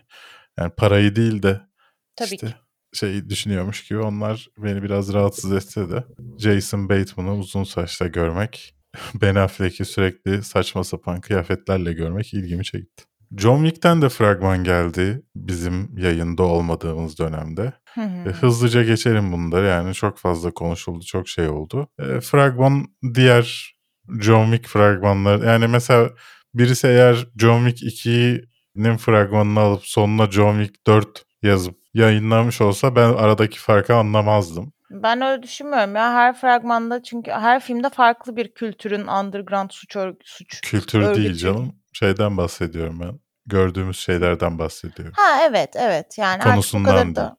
Yani 0.59 0.71
parayı 0.77 1.15
değil 1.15 1.43
de 1.43 1.61
Tabii 2.15 2.35
işte 2.35 2.47
ki. 2.47 2.55
şey 2.93 3.29
düşünüyormuş 3.29 3.87
gibi 3.87 3.99
onlar 3.99 4.47
beni 4.57 4.83
biraz 4.83 5.13
rahatsız 5.13 5.51
etse 5.51 5.89
de 5.89 6.03
Jason 6.37 6.89
Bateman'ı 6.89 7.37
uzun 7.37 7.63
saçla 7.63 8.07
görmek, 8.07 8.75
Ben 9.21 9.35
Affleck'i 9.35 9.85
sürekli 9.85 10.43
saçma 10.43 10.83
sapan 10.83 11.21
kıyafetlerle 11.21 11.93
görmek 11.93 12.33
ilgimi 12.33 12.63
çekti. 12.63 13.03
John 13.37 13.63
Wick'ten 13.63 14.01
de 14.01 14.09
fragman 14.09 14.63
geldi 14.63 15.23
bizim 15.35 15.97
yayında 15.97 16.43
olmadığımız 16.43 17.19
dönemde. 17.19 17.73
Hı 17.93 18.01
E, 18.01 18.25
hı. 18.25 18.29
hızlıca 18.29 18.83
geçelim 18.83 19.31
bunları 19.31 19.65
yani 19.65 19.93
çok 19.93 20.17
fazla 20.17 20.51
konuşuldu, 20.51 21.05
çok 21.05 21.27
şey 21.27 21.47
oldu. 21.49 21.87
E, 21.99 22.19
fragman 22.21 22.85
diğer 23.13 23.75
John 24.21 24.51
Wick 24.51 24.67
fragmanları 24.69 25.45
yani 25.45 25.67
mesela 25.67 26.09
birisi 26.53 26.87
eğer 26.87 27.27
John 27.37 27.67
Wick 27.69 28.05
2'nin 28.05 28.97
fragmanını 28.97 29.59
alıp 29.59 29.85
sonuna 29.85 30.31
John 30.31 30.59
Wick 30.63 30.87
4 30.87 31.23
yazıp 31.41 31.75
yayınlamış 31.93 32.61
olsa 32.61 32.95
ben 32.95 33.09
aradaki 33.13 33.59
farkı 33.59 33.95
anlamazdım. 33.95 34.73
Ben 34.91 35.21
öyle 35.21 35.43
düşünmüyorum 35.43 35.95
ya. 35.95 36.13
Her 36.13 36.35
fragmanda 36.39 37.03
çünkü 37.03 37.31
her 37.31 37.59
filmde 37.59 37.89
farklı 37.89 38.35
bir 38.35 38.53
kültürün 38.53 39.07
underground 39.07 39.69
suç 39.71 39.95
suç 40.23 40.61
Kültür 40.61 40.99
değil 41.01 41.09
örgütü. 41.17 41.35
canım. 41.37 41.75
Şeyden 41.93 42.37
bahsediyorum 42.37 42.99
ben. 43.01 43.19
Gördüğümüz 43.45 43.97
şeylerden 43.97 44.59
bahsediyorum. 44.59 45.13
Ha 45.17 45.39
evet 45.43 45.75
evet 45.75 46.17
yani 46.17 46.33
artık 46.33 46.45
bu 46.45 46.51
Konusundan 46.51 47.13
kadar 47.13 47.15
da 47.15 47.37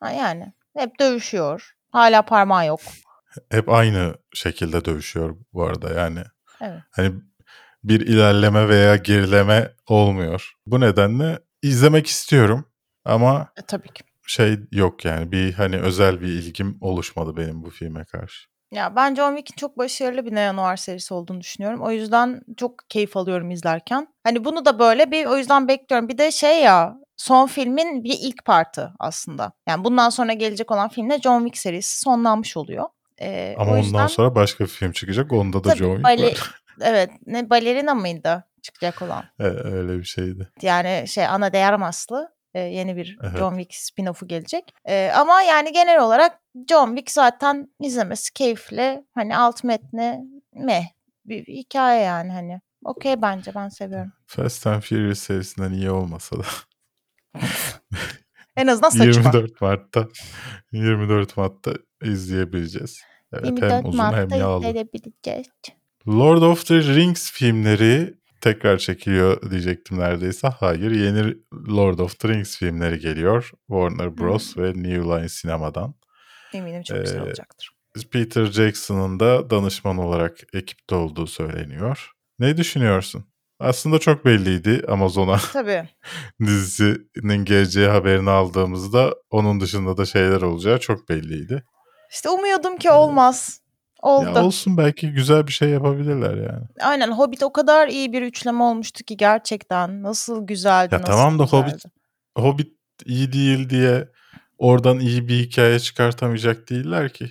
ha, 0.00 0.10
yani 0.10 0.52
hep 0.76 1.00
dövüşüyor. 1.00 1.72
Hala 1.92 2.22
parmağı 2.22 2.66
yok. 2.66 2.80
Hep 3.50 3.68
aynı 3.68 4.14
şekilde 4.34 4.84
dövüşüyor 4.84 5.36
bu 5.52 5.64
arada 5.64 5.92
yani. 6.00 6.20
Evet. 6.60 6.80
Hani 6.90 7.12
bir 7.84 8.00
ilerleme 8.00 8.68
veya 8.68 8.96
gerileme 8.96 9.72
olmuyor. 9.86 10.52
Bu 10.66 10.80
nedenle 10.80 11.38
izlemek 11.62 12.06
istiyorum 12.06 12.64
ama 13.04 13.52
E, 13.56 13.62
tabii 13.62 13.88
ki. 13.88 14.04
şey 14.26 14.58
yok 14.72 15.04
yani 15.04 15.32
bir 15.32 15.52
hani 15.52 15.78
özel 15.80 16.20
bir 16.20 16.28
ilgim 16.28 16.78
oluşmadı 16.80 17.36
benim 17.36 17.62
bu 17.62 17.70
filme 17.70 18.04
karşı. 18.04 18.46
Ya 18.72 18.96
ben 18.96 19.14
John 19.14 19.36
Wick'in 19.36 19.56
çok 19.56 19.78
başarılı 19.78 20.26
bir 20.26 20.32
neo-noir 20.34 20.76
serisi 20.76 21.14
olduğunu 21.14 21.40
düşünüyorum. 21.40 21.80
O 21.82 21.90
yüzden 21.90 22.40
çok 22.56 22.90
keyif 22.90 23.16
alıyorum 23.16 23.50
izlerken. 23.50 24.08
Hani 24.24 24.44
bunu 24.44 24.64
da 24.64 24.78
böyle 24.78 25.10
bir 25.10 25.26
o 25.26 25.36
yüzden 25.36 25.68
bekliyorum. 25.68 26.08
Bir 26.08 26.18
de 26.18 26.30
şey 26.30 26.62
ya 26.62 26.96
son 27.16 27.46
filmin 27.46 28.04
bir 28.04 28.18
ilk 28.20 28.44
partı 28.44 28.92
aslında. 28.98 29.52
Yani 29.68 29.84
bundan 29.84 30.10
sonra 30.10 30.32
gelecek 30.32 30.70
olan 30.70 30.88
filmde 30.88 31.18
John 31.20 31.40
Wick 31.40 31.58
serisi 31.58 32.00
sonlanmış 32.00 32.56
oluyor. 32.56 32.84
Ee, 33.20 33.54
Ama 33.58 33.70
o 33.70 33.74
ondan 33.74 33.82
yüzden 33.82 34.06
sonra 34.06 34.34
başka 34.34 34.64
bir 34.64 34.68
film 34.70 34.92
çıkacak. 34.92 35.32
Onda 35.32 35.64
da 35.64 35.68
tabii 35.68 35.78
John 35.78 35.90
Wick 35.96 36.04
bale- 36.04 36.26
var. 36.26 36.60
evet 36.80 37.10
ne 37.26 37.50
balerina 37.50 37.94
mıydı 37.94 38.44
çıkacak 38.62 39.02
olan? 39.02 39.24
E, 39.40 39.44
Öyle 39.44 39.98
bir 39.98 40.04
şeydi. 40.04 40.48
Yani 40.62 41.04
şey 41.08 41.26
Ana 41.26 41.52
de 41.52 41.64
Armas'lı 41.66 42.35
e, 42.56 42.60
yeni 42.60 42.96
bir 42.96 43.18
Evet. 43.22 43.38
John 43.38 43.58
Wick 43.58 43.74
spin-off'u 43.74 44.26
gelecek. 44.26 44.74
E, 44.84 45.10
ama 45.10 45.42
yani 45.42 45.72
genel 45.72 46.00
olarak 46.00 46.40
John 46.68 46.86
Wick 46.88 47.10
zaten 47.10 47.74
izlemesi 47.80 48.32
keyifli. 48.32 49.04
Hani 49.14 49.36
alt 49.36 49.64
metni 49.64 50.20
meh 50.54 50.84
bir 51.24 51.46
hikaye 51.46 52.02
yani 52.02 52.32
hani. 52.32 52.60
Okey 52.84 53.22
bence 53.22 53.54
ben 53.54 53.68
seviyorum. 53.68 54.12
Fast 54.26 54.66
and 54.66 54.82
Furious 54.82 55.18
serisinden 55.18 55.72
iyi 55.72 55.90
olmasa 55.90 56.36
da 56.38 56.42
En 58.56 58.66
azından 58.66 58.88
saçı 58.88 59.24
var. 59.24 59.34
24 59.34 59.60
Mart'ta 59.60 60.08
24 60.72 61.36
Mart'ta 61.36 61.72
izleyebileceğiz. 62.02 63.00
Evet, 63.32 63.44
hem 63.44 63.56
24 63.56 63.86
uzun 63.86 63.98
hem 63.98 64.12
Mart'ta 64.12 64.36
yağlı. 64.36 64.68
izleyebileceğiz. 64.68 65.46
Lord 66.08 66.42
of 66.42 66.66
the 66.66 66.74
Rings 66.74 67.30
filmleri 67.32 68.14
tekrar 68.40 68.78
çekiliyor 68.78 69.50
diyecektim 69.50 69.98
neredeyse. 69.98 70.48
Hayır, 70.48 70.90
yeni 70.90 71.34
Lord 71.76 71.98
of 71.98 72.18
the 72.18 72.28
Rings 72.28 72.58
filmleri 72.58 72.98
geliyor. 72.98 73.50
Warner 73.66 74.18
Bros. 74.18 74.56
ve 74.58 74.68
New 74.68 75.00
Line 75.02 75.28
Sinema'dan. 75.28 75.94
Eminim 76.54 76.82
çok 76.82 77.00
güzel 77.00 77.18
Ee, 77.18 77.22
olacaktır. 77.22 77.70
Peter 78.12 78.44
Jackson'ın 78.44 79.20
da 79.20 79.50
danışman 79.50 79.98
olarak 79.98 80.36
ekipte 80.52 80.94
olduğu 80.94 81.26
söyleniyor. 81.26 82.10
Ne 82.38 82.56
düşünüyorsun? 82.56 83.24
Aslında 83.60 83.98
çok 83.98 84.24
belliydi 84.24 84.82
Amazon'a 84.88 85.36
Tabii. 85.52 85.88
dizisinin 86.46 87.44
geleceği 87.44 87.88
haberini 87.88 88.30
aldığımızda 88.30 89.14
onun 89.30 89.60
dışında 89.60 89.96
da 89.96 90.04
şeyler 90.06 90.42
olacağı 90.42 90.80
çok 90.80 91.08
belliydi. 91.08 91.64
İşte 92.12 92.28
umuyordum 92.30 92.76
ki 92.78 92.90
olmaz. 92.90 93.60
Oldu. 94.02 94.24
Ya 94.24 94.44
olsun 94.44 94.76
belki 94.76 95.10
güzel 95.12 95.46
bir 95.46 95.52
şey 95.52 95.68
yapabilirler 95.68 96.34
yani. 96.36 96.64
Aynen 96.80 97.12
Hobbit 97.12 97.42
o 97.42 97.52
kadar 97.52 97.88
iyi 97.88 98.12
bir 98.12 98.22
üçleme 98.22 98.62
olmuştu 98.62 99.04
ki 99.04 99.16
gerçekten. 99.16 100.02
Nasıl 100.02 100.46
güzeldi. 100.46 100.94
Ya 100.94 101.00
nasıl 101.00 101.12
tamam 101.12 101.38
da 101.38 101.42
Hobbit 101.42 101.64
güzeldi. 101.74 101.94
Hobbit 102.38 102.72
iyi 103.04 103.32
değil 103.32 103.70
diye 103.70 104.08
oradan 104.58 104.98
iyi 104.98 105.28
bir 105.28 105.38
hikaye 105.38 105.78
çıkartamayacak 105.78 106.70
değiller 106.70 107.12
ki. 107.12 107.30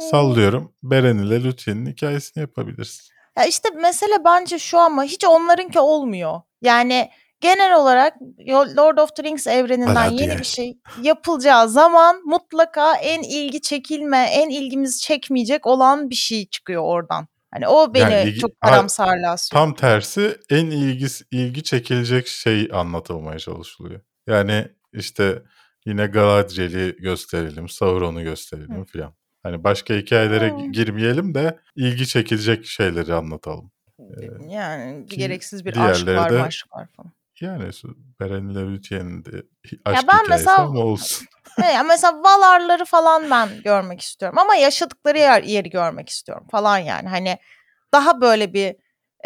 Sallıyorum. 0.00 0.72
Beren 0.82 1.18
ile 1.18 1.44
Lütfiye'nin 1.44 1.86
hikayesini 1.86 2.40
yapabilirsin. 2.40 3.12
Ya 3.38 3.44
işte 3.44 3.70
mesele 3.70 4.24
bence 4.24 4.58
şu 4.58 4.78
ama 4.78 5.04
hiç 5.04 5.24
onlarınki 5.24 5.80
olmuyor. 5.80 6.40
Yani 6.62 7.10
genel 7.40 7.74
olarak 7.76 8.14
Lord 8.76 8.98
of 8.98 9.16
the 9.16 9.22
Rings 9.22 9.46
evreninden 9.46 9.94
Hadi 9.94 10.14
yeni 10.22 10.32
ya. 10.32 10.38
bir 10.38 10.44
şey 10.44 10.78
yapılacağı 11.02 11.68
zaman 11.68 12.22
mutlaka 12.24 12.96
en 12.96 13.22
ilgi 13.22 13.60
çekilme, 13.62 14.18
en 14.32 14.50
ilgimizi 14.50 15.00
çekmeyecek 15.00 15.66
olan 15.66 16.10
bir 16.10 16.14
şey 16.14 16.46
çıkıyor 16.46 16.82
oradan. 16.82 17.28
Hani 17.50 17.68
o 17.68 17.94
beni 17.94 18.02
Yani 18.02 18.30
ilgi- 18.30 18.40
çok 18.40 18.60
karamsarlığa. 18.60 19.36
Tam 19.52 19.74
tersi 19.74 20.36
en 20.50 20.66
ilgi, 20.66 21.06
ilgi 21.30 21.62
çekilecek 21.62 22.26
şey 22.28 22.68
anlatılmaya 22.72 23.38
çalışılıyor. 23.38 24.00
Yani 24.26 24.68
işte 24.92 25.42
yine 25.86 26.06
Galadriel'i 26.06 26.96
gösterelim, 26.96 27.68
Sauron'u 27.68 28.22
gösterelim 28.22 28.84
filan. 28.84 29.14
Hani 29.42 29.64
başka 29.64 29.94
hikayelere 29.94 30.50
Hmm. 30.50 30.72
girmeyelim 30.72 31.34
de 31.34 31.58
ilgi 31.76 32.06
çekilecek 32.06 32.66
şeyleri 32.66 33.14
anlatalım. 33.14 33.70
Yani 34.48 35.06
ki 35.06 35.16
gereksiz 35.18 35.64
bir 35.64 35.74
diğerleri 35.74 35.90
aşklar 36.20 36.32
de- 36.32 36.38
maşklar 36.42 36.86
falan. 36.96 37.12
Yani 37.40 37.70
Beren 38.20 38.48
ile 38.48 38.60
Lütfiye'nin 38.72 39.24
de 39.24 39.30
aşk 39.84 40.08
ben 40.08 40.14
hikayesi 40.24 40.30
mesela- 40.30 40.58
ama 40.58 40.80
olsun. 40.80 41.26
He, 41.60 41.72
ya 41.72 41.82
mesela 41.82 42.22
Valar'ları 42.22 42.84
falan 42.84 43.30
ben 43.30 43.48
görmek 43.64 44.00
istiyorum 44.00 44.38
ama 44.38 44.54
yaşadıkları 44.54 45.18
yer, 45.18 45.42
yeri 45.42 45.70
görmek 45.70 46.08
istiyorum 46.08 46.46
falan 46.50 46.78
yani. 46.78 47.08
Hani 47.08 47.38
daha 47.92 48.20
böyle 48.20 48.52
bir 48.52 48.76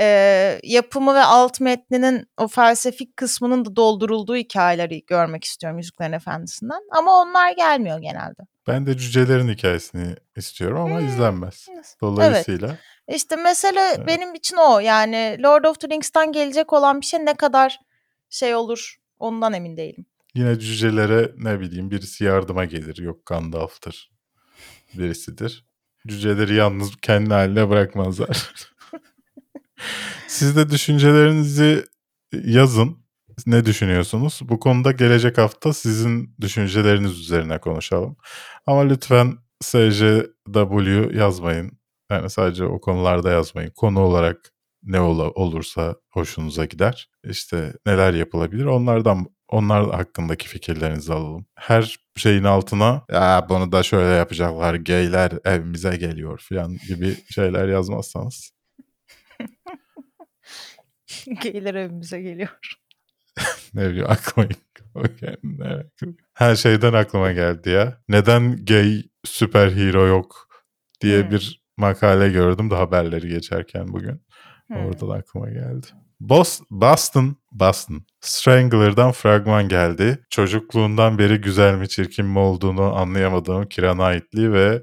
e, 0.00 0.60
yapımı 0.62 1.14
ve 1.14 1.22
alt 1.22 1.60
metninin 1.60 2.26
o 2.36 2.48
felsefik 2.48 3.16
kısmının 3.16 3.64
da 3.64 3.76
doldurulduğu 3.76 4.36
hikayeleri 4.36 5.04
görmek 5.06 5.44
istiyorum 5.44 5.78
Yüzüklerin 5.78 6.12
Efendisi'nden. 6.12 6.80
Ama 6.96 7.20
onlar 7.20 7.52
gelmiyor 7.52 7.98
genelde. 7.98 8.42
Ben 8.68 8.86
de 8.86 8.96
cücelerin 8.98 9.48
hikayesini 9.48 10.16
istiyorum 10.36 10.80
ama 10.80 10.98
Hmm. 11.00 11.06
izlenmez. 11.08 11.66
Evet. 11.74 11.96
Dolayısıyla 12.00 12.76
İşte 13.08 13.36
mesele 13.36 13.80
Evet. 13.80 14.06
benim 14.06 14.34
için 14.34 14.56
o. 14.56 14.78
Yani 14.78 15.36
Lord 15.42 15.64
of 15.64 15.80
the 15.80 15.88
Rings'ten 15.88 16.32
gelecek 16.32 16.72
olan 16.72 17.00
bir 17.00 17.06
şey 17.06 17.24
ne 17.26 17.34
kadar 17.34 17.78
şey 18.30 18.54
olur 18.54 18.96
ondan 19.18 19.52
emin 19.52 19.76
değilim. 19.76 20.06
yine 20.34 20.58
cücelere 20.58 21.32
ne 21.36 21.60
bileyim 21.60 21.90
birisi 21.90 22.24
yardıma 22.24 22.64
gelir. 22.64 22.96
Yok 22.98 23.26
Gandalf'tır. 23.26 24.10
Birisidir. 24.94 25.66
Cüceleri 26.06 26.54
yalnız 26.54 26.96
kendi 27.02 27.30
haline 27.34 27.68
bırakmazlar. 27.70 28.52
Siz 30.28 30.56
de 30.56 30.70
düşüncelerinizi 30.70 31.84
yazın. 32.32 33.00
Ne 33.46 33.66
düşünüyorsunuz? 33.66 34.40
Bu 34.42 34.60
konuda 34.60 34.92
gelecek 34.92 35.38
hafta 35.38 35.72
sizin 35.72 36.34
düşünceleriniz 36.40 37.20
üzerine 37.20 37.58
konuşalım. 37.58 38.16
Ama 38.66 38.80
lütfen 38.80 39.36
SJW 39.62 41.18
yazmayın. 41.18 41.78
Yani 42.10 42.30
sadece 42.30 42.64
o 42.64 42.80
konularda 42.80 43.30
yazmayın. 43.30 43.70
Konu 43.70 44.00
olarak 44.00 44.52
ne 44.82 45.00
ola- 45.00 45.30
olursa 45.30 45.96
hoşunuza 46.10 46.64
gider. 46.64 47.10
İşte 47.24 47.72
neler 47.86 48.14
yapılabilir 48.14 48.64
onlardan 48.64 49.26
onlar 49.48 49.90
hakkındaki 49.90 50.48
fikirlerinizi 50.48 51.12
alalım. 51.12 51.46
Her 51.54 51.98
şeyin 52.16 52.44
altına 52.44 53.04
ya 53.12 53.46
bunu 53.48 53.72
da 53.72 53.82
şöyle 53.82 54.16
yapacaklar 54.16 54.74
geyler 54.74 55.32
evimize 55.44 55.96
geliyor 55.96 56.38
falan 56.48 56.76
gibi 56.88 57.16
şeyler 57.30 57.68
yazmazsanız 57.68 58.50
Geyler 61.42 61.74
evimize 61.74 62.20
geliyor. 62.22 62.48
ne 63.74 63.88
bileyim 63.90 64.06
aklıma. 64.10 64.48
Her 66.34 66.56
şeyden 66.56 66.92
aklıma 66.92 67.32
geldi 67.32 67.70
ya. 67.70 68.00
Neden 68.08 68.64
gay 68.64 69.02
süper 69.24 69.70
hero 69.72 70.06
yok 70.06 70.48
diye 71.00 71.22
Hmm. 71.22 71.30
bir 71.30 71.62
makale 71.76 72.28
gördüm 72.28 72.70
de 72.70 72.74
haberleri 72.74 73.28
geçerken 73.28 73.88
bugün. 73.88 74.22
Hmm. 74.70 74.86
Oradan 74.86 75.08
aklıma 75.18 75.50
geldi. 75.50 75.86
Bos 76.20 76.60
Boston, 76.70 77.36
Boston. 77.52 78.02
Strangler'dan 78.20 79.12
fragman 79.12 79.68
geldi. 79.68 80.18
Çocukluğundan 80.30 81.18
beri 81.18 81.40
güzel 81.40 81.74
mi 81.74 81.88
çirkin 81.88 82.26
mi 82.26 82.38
olduğunu 82.38 82.96
anlayamadığım 82.96 83.68
Keira 83.68 83.92
Knightley 83.94 84.52
ve 84.52 84.82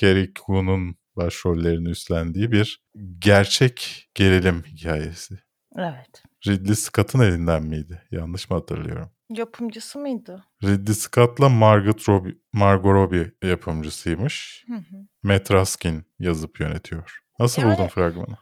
Carrie 0.00 0.32
Coon'un 0.46 0.96
başrollerini 1.16 1.88
üstlendiği 1.88 2.52
bir 2.52 2.80
gerçek 3.18 4.08
gerilim 4.14 4.62
hikayesi. 4.62 5.38
Evet. 5.78 6.22
Ridley 6.46 6.74
Scott'ın 6.74 7.20
elinden 7.20 7.62
miydi? 7.62 8.02
Yanlış 8.10 8.50
mı 8.50 8.56
hatırlıyorum? 8.56 9.10
Yapımcısı 9.30 9.98
mıydı? 9.98 10.44
Ridley 10.64 10.94
Scott'la 10.94 11.48
Margot 11.48 12.08
Robbie, 12.08 12.34
Margot 12.52 12.92
Robbie 12.92 13.32
yapımcısıymış. 13.44 14.64
Hı 14.68 14.74
hı. 14.76 14.96
Matt 15.22 15.50
Raskin 15.50 16.04
yazıp 16.18 16.60
yönetiyor. 16.60 17.18
Nasıl 17.40 17.62
Yani- 17.62 17.74
buldun 17.78 17.88
fragmanı? 17.88 18.36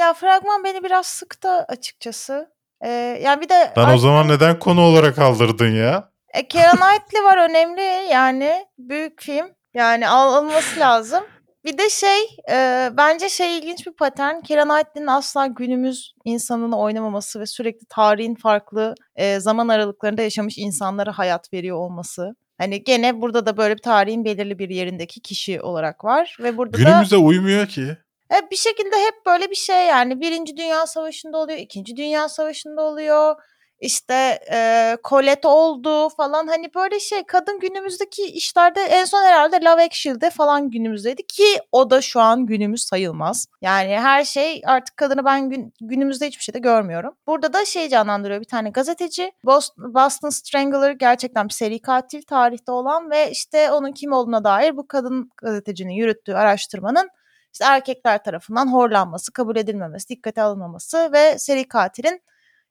Ya 0.00 0.14
fragman 0.14 0.64
beni 0.64 0.84
biraz 0.84 1.06
sıktı 1.06 1.48
açıkçası. 1.48 2.50
Eee, 2.84 3.20
yani 3.24 3.40
bir 3.40 3.48
de 3.48 3.72
Lan 3.78 3.94
o 3.94 3.98
zaman 3.98 4.28
neden 4.28 4.58
konu 4.58 4.80
olarak 4.80 5.18
aldırdın 5.18 5.70
ya? 5.74 6.10
E, 6.34 6.48
Keira 6.48 6.70
Knightley 6.70 7.24
var 7.24 7.50
önemli 7.50 8.10
yani 8.10 8.66
büyük 8.78 9.22
film. 9.22 9.46
Yani 9.74 10.08
al 10.08 10.32
alınması 10.32 10.80
lazım. 10.80 11.24
Bir 11.64 11.78
de 11.78 11.88
şey, 11.90 12.20
eee, 12.48 12.90
bence 12.96 13.28
şey 13.28 13.58
ilginç 13.58 13.86
bir 13.86 13.92
patern. 13.92 14.40
Keira 14.40 14.64
Knightley'nin 14.64 15.06
asla 15.06 15.46
günümüz 15.46 16.14
insanını 16.24 16.78
oynamaması 16.78 17.40
ve 17.40 17.46
sürekli 17.46 17.86
tarihin 17.86 18.34
farklı, 18.34 18.94
eee, 19.18 19.40
zaman 19.40 19.68
aralıklarında 19.68 20.22
yaşamış 20.22 20.58
insanlara 20.58 21.18
hayat 21.18 21.52
veriyor 21.52 21.76
olması. 21.76 22.34
Hani 22.58 22.84
gene 22.84 23.20
burada 23.20 23.46
da 23.46 23.56
böyle 23.56 23.76
bir 23.76 23.82
tarihin 23.82 24.24
belirli 24.24 24.58
bir 24.58 24.70
yerindeki 24.70 25.20
kişi 25.20 25.60
olarak 25.60 26.04
var 26.04 26.36
ve 26.40 26.56
burada 26.56 26.72
da 26.72 26.78
Günümüze 26.78 27.16
uymuyor 27.16 27.66
ki. 27.66 27.96
E, 28.34 28.50
bir 28.50 28.56
şekilde 28.56 28.96
hep 28.96 29.26
böyle 29.26 29.50
bir 29.50 29.54
şey 29.56 29.86
yani 29.86 30.20
1. 30.20 30.56
Dünya 30.56 30.86
Savaşı'nda 30.86 31.38
oluyor, 31.38 31.58
2. 31.58 31.96
Dünya 31.96 32.28
Savaşı'nda 32.28 32.82
oluyor. 32.82 33.36
İşte 33.80 34.38
eee 34.50 34.96
Colette 35.08 35.48
oldu 35.48 36.08
falan 36.08 36.46
hani 36.46 36.74
böyle 36.74 37.00
şey 37.00 37.24
kadın 37.24 37.60
günümüzdeki 37.60 38.22
işlerde 38.26 38.80
en 38.80 39.04
son 39.04 39.22
herhalde 39.22 39.64
Love 39.64 39.84
Actually'de 39.84 40.30
falan 40.30 40.70
günümüzdeydi 40.70 41.26
ki 41.26 41.44
o 41.72 41.90
da 41.90 42.00
şu 42.00 42.20
an 42.20 42.46
günümüz 42.46 42.82
sayılmaz. 42.82 43.46
Yani 43.62 43.98
her 43.98 44.24
şey 44.24 44.62
artık 44.66 44.96
kadını 44.96 45.24
ben 45.24 45.50
gün, 45.50 45.74
günümüzde 45.80 46.26
hiçbir 46.26 46.42
şeyde 46.42 46.58
görmüyorum. 46.58 47.14
Burada 47.26 47.52
da 47.52 47.64
şey 47.64 47.88
canlandırıyor 47.88 48.40
bir 48.40 48.46
tane 48.46 48.70
gazeteci. 48.70 49.32
Boston 49.78 50.30
Strangler 50.30 50.90
gerçekten 50.90 51.48
bir 51.48 51.54
seri 51.54 51.82
katil 51.82 52.22
tarihte 52.22 52.72
olan 52.72 53.10
ve 53.10 53.30
işte 53.30 53.70
onun 53.70 53.92
kim 53.92 54.12
olduğuna 54.12 54.44
dair 54.44 54.76
bu 54.76 54.88
kadın 54.88 55.30
gazetecinin 55.42 55.92
yürüttüğü 55.92 56.34
araştırmanın 56.34 57.08
işte 57.52 57.64
erkekler 57.64 58.24
tarafından 58.24 58.72
horlanması, 58.72 59.32
kabul 59.32 59.56
edilmemesi, 59.56 60.08
dikkate 60.08 60.42
alınmaması 60.42 61.12
ve 61.12 61.38
seri 61.38 61.68
katilin 61.68 62.22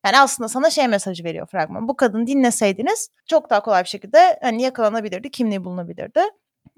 yani 0.06 0.20
aslında 0.20 0.48
sana 0.48 0.70
şey 0.70 0.88
mesajı 0.88 1.24
veriyor 1.24 1.48
fragman. 1.48 1.88
Bu 1.88 1.96
kadını 1.96 2.28
dinleseydiniz 2.28 3.10
çok 3.26 3.50
daha 3.50 3.64
kolay 3.64 3.84
bir 3.84 3.90
şekilde 3.90 4.40
hani 4.42 4.62
yakalanabilirdi, 4.62 5.32
kimliği 5.32 5.64
bulunabilirdi. 5.64 6.22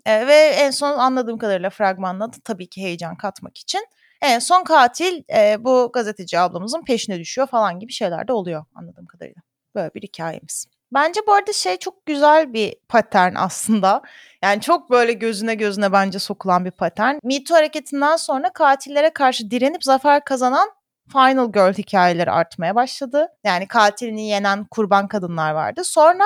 Ee, 0.05 0.27
ve 0.27 0.35
en 0.35 0.71
son 0.71 0.97
anladığım 0.97 1.37
kadarıyla 1.37 1.69
fragmanla 1.69 2.31
tabii 2.43 2.67
ki 2.69 2.81
heyecan 2.81 3.15
katmak 3.15 3.57
için 3.57 3.87
en 4.21 4.39
son 4.39 4.63
katil 4.63 5.23
e, 5.35 5.63
bu 5.63 5.89
gazeteci 5.93 6.39
ablamızın 6.39 6.83
peşine 6.83 7.19
düşüyor 7.19 7.47
falan 7.47 7.79
gibi 7.79 7.91
şeyler 7.91 8.27
de 8.27 8.33
oluyor 8.33 8.65
anladığım 8.75 9.05
kadarıyla. 9.05 9.41
Böyle 9.75 9.93
bir 9.93 10.01
hikayemiz. 10.01 10.65
Bence 10.93 11.21
bu 11.27 11.33
arada 11.33 11.53
şey 11.53 11.77
çok 11.77 12.05
güzel 12.05 12.53
bir 12.53 12.75
patern 12.89 13.35
aslında. 13.35 14.01
Yani 14.43 14.62
çok 14.62 14.89
böyle 14.89 15.13
gözüne 15.13 15.56
gözüne 15.56 15.91
bence 15.91 16.19
sokulan 16.19 16.65
bir 16.65 16.71
patern. 16.71 17.15
Me 17.23 17.43
Too 17.43 17.58
hareketinden 17.58 18.15
sonra 18.15 18.54
katillere 18.54 19.10
karşı 19.10 19.51
direnip 19.51 19.84
zafer 19.84 20.23
kazanan 20.23 20.69
Final 21.12 21.51
Girl 21.51 21.73
hikayeleri 21.73 22.32
artmaya 22.32 22.75
başladı. 22.75 23.27
Yani 23.43 23.67
katilini 23.67 24.27
yenen 24.27 24.65
kurban 24.71 25.08
kadınlar 25.08 25.51
vardı. 25.51 25.82
Sonra 25.84 26.25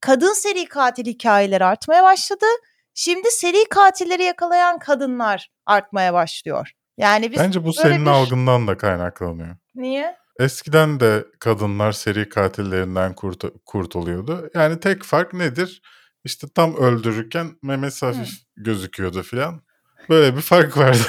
kadın 0.00 0.32
seri 0.32 0.64
katil 0.64 1.06
hikayeleri 1.06 1.64
artmaya 1.64 2.02
başladı. 2.02 2.46
Şimdi 2.94 3.30
seri 3.30 3.68
katilleri 3.70 4.22
yakalayan 4.22 4.78
kadınlar 4.78 5.50
artmaya 5.66 6.14
başlıyor. 6.14 6.70
Yani 6.98 7.32
biz 7.32 7.38
Bence 7.38 7.64
bu 7.64 7.72
senin 7.72 8.06
bir... 8.06 8.10
algından 8.10 8.68
da 8.68 8.76
kaynaklanıyor. 8.76 9.56
Niye? 9.74 10.16
Eskiden 10.40 11.00
de 11.00 11.24
kadınlar 11.40 11.92
seri 11.92 12.28
katillerinden 12.28 13.14
kurt 13.14 13.44
kurtuluyordu. 13.66 14.50
Yani 14.54 14.80
tek 14.80 15.02
fark 15.02 15.32
nedir? 15.34 15.82
İşte 16.24 16.46
tam 16.54 16.76
öldürürken 16.76 17.56
memesi 17.62 18.06
hafif 18.06 18.28
gözüküyordu 18.56 19.22
filan. 19.22 19.62
Böyle 20.08 20.36
bir 20.36 20.40
fark 20.40 20.76
vardı. 20.76 21.02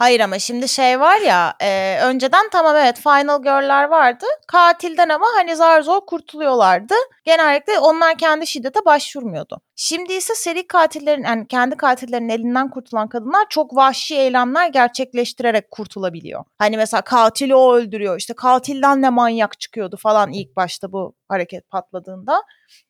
Hayır 0.00 0.20
ama 0.20 0.38
şimdi 0.38 0.68
şey 0.68 1.00
var 1.00 1.20
ya 1.20 1.54
e, 1.60 1.98
önceden 2.02 2.48
tamam 2.52 2.76
evet 2.76 3.00
Final 3.00 3.42
Girl'ler 3.42 3.84
vardı. 3.84 4.24
Katilden 4.48 5.08
ama 5.08 5.26
hani 5.36 5.56
zar 5.56 5.82
zor 5.82 6.00
kurtuluyorlardı. 6.06 6.94
Genellikle 7.24 7.78
onlar 7.78 8.18
kendi 8.18 8.46
şiddete 8.46 8.84
başvurmuyordu. 8.84 9.60
Şimdi 9.76 10.12
ise 10.12 10.34
seri 10.34 10.66
katillerin 10.66 11.24
yani 11.24 11.46
kendi 11.48 11.76
katillerinin 11.76 12.28
elinden 12.28 12.70
kurtulan 12.70 13.08
kadınlar 13.08 13.46
çok 13.48 13.76
vahşi 13.76 14.16
eylemler 14.16 14.68
gerçekleştirerek 14.68 15.70
kurtulabiliyor. 15.70 16.44
Hani 16.58 16.76
mesela 16.76 17.02
katili 17.02 17.54
o 17.54 17.74
öldürüyor 17.74 18.18
işte 18.18 18.34
katilden 18.34 19.02
de 19.02 19.10
manyak 19.10 19.60
çıkıyordu 19.60 19.96
falan 19.96 20.32
ilk 20.32 20.56
başta 20.56 20.92
bu 20.92 21.14
hareket 21.28 21.70
patladığında. 21.70 22.42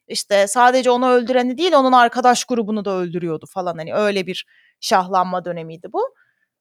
İşte 0.08 0.46
sadece 0.46 0.90
onu 0.90 1.08
öldüreni 1.10 1.58
değil 1.58 1.72
onun 1.72 1.92
arkadaş 1.92 2.44
grubunu 2.44 2.84
da 2.84 2.90
öldürüyordu 2.90 3.46
falan 3.54 3.78
hani 3.78 3.94
öyle 3.94 4.26
bir 4.26 4.46
şahlanma 4.80 5.44
dönemiydi 5.44 5.88
bu. 5.92 6.02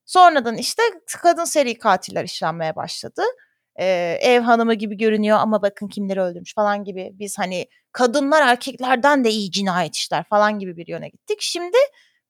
Sonradan 0.10 0.58
işte 0.58 0.84
kadın 1.22 1.44
seri 1.44 1.78
katiller 1.78 2.24
işlenmeye 2.24 2.76
başladı. 2.76 3.22
Ee, 3.80 4.18
ev 4.22 4.42
hanımı 4.42 4.74
gibi 4.74 4.98
görünüyor 4.98 5.38
ama 5.38 5.62
bakın 5.62 5.88
kimleri 5.88 6.22
öldürmüş 6.22 6.56
falan 6.56 6.84
gibi. 6.84 7.12
Biz 7.14 7.40
hani 7.40 7.68
kadınlar 7.92 8.48
erkeklerden 8.48 9.24
de 9.24 9.30
iyi 9.30 9.52
cinayet 9.52 9.96
işler 9.96 10.24
falan 10.24 10.60
gibi 10.60 10.78
bir 10.78 10.88
yöne 10.88 11.10
gittik. 11.10 11.38
Şimdi 11.42 11.78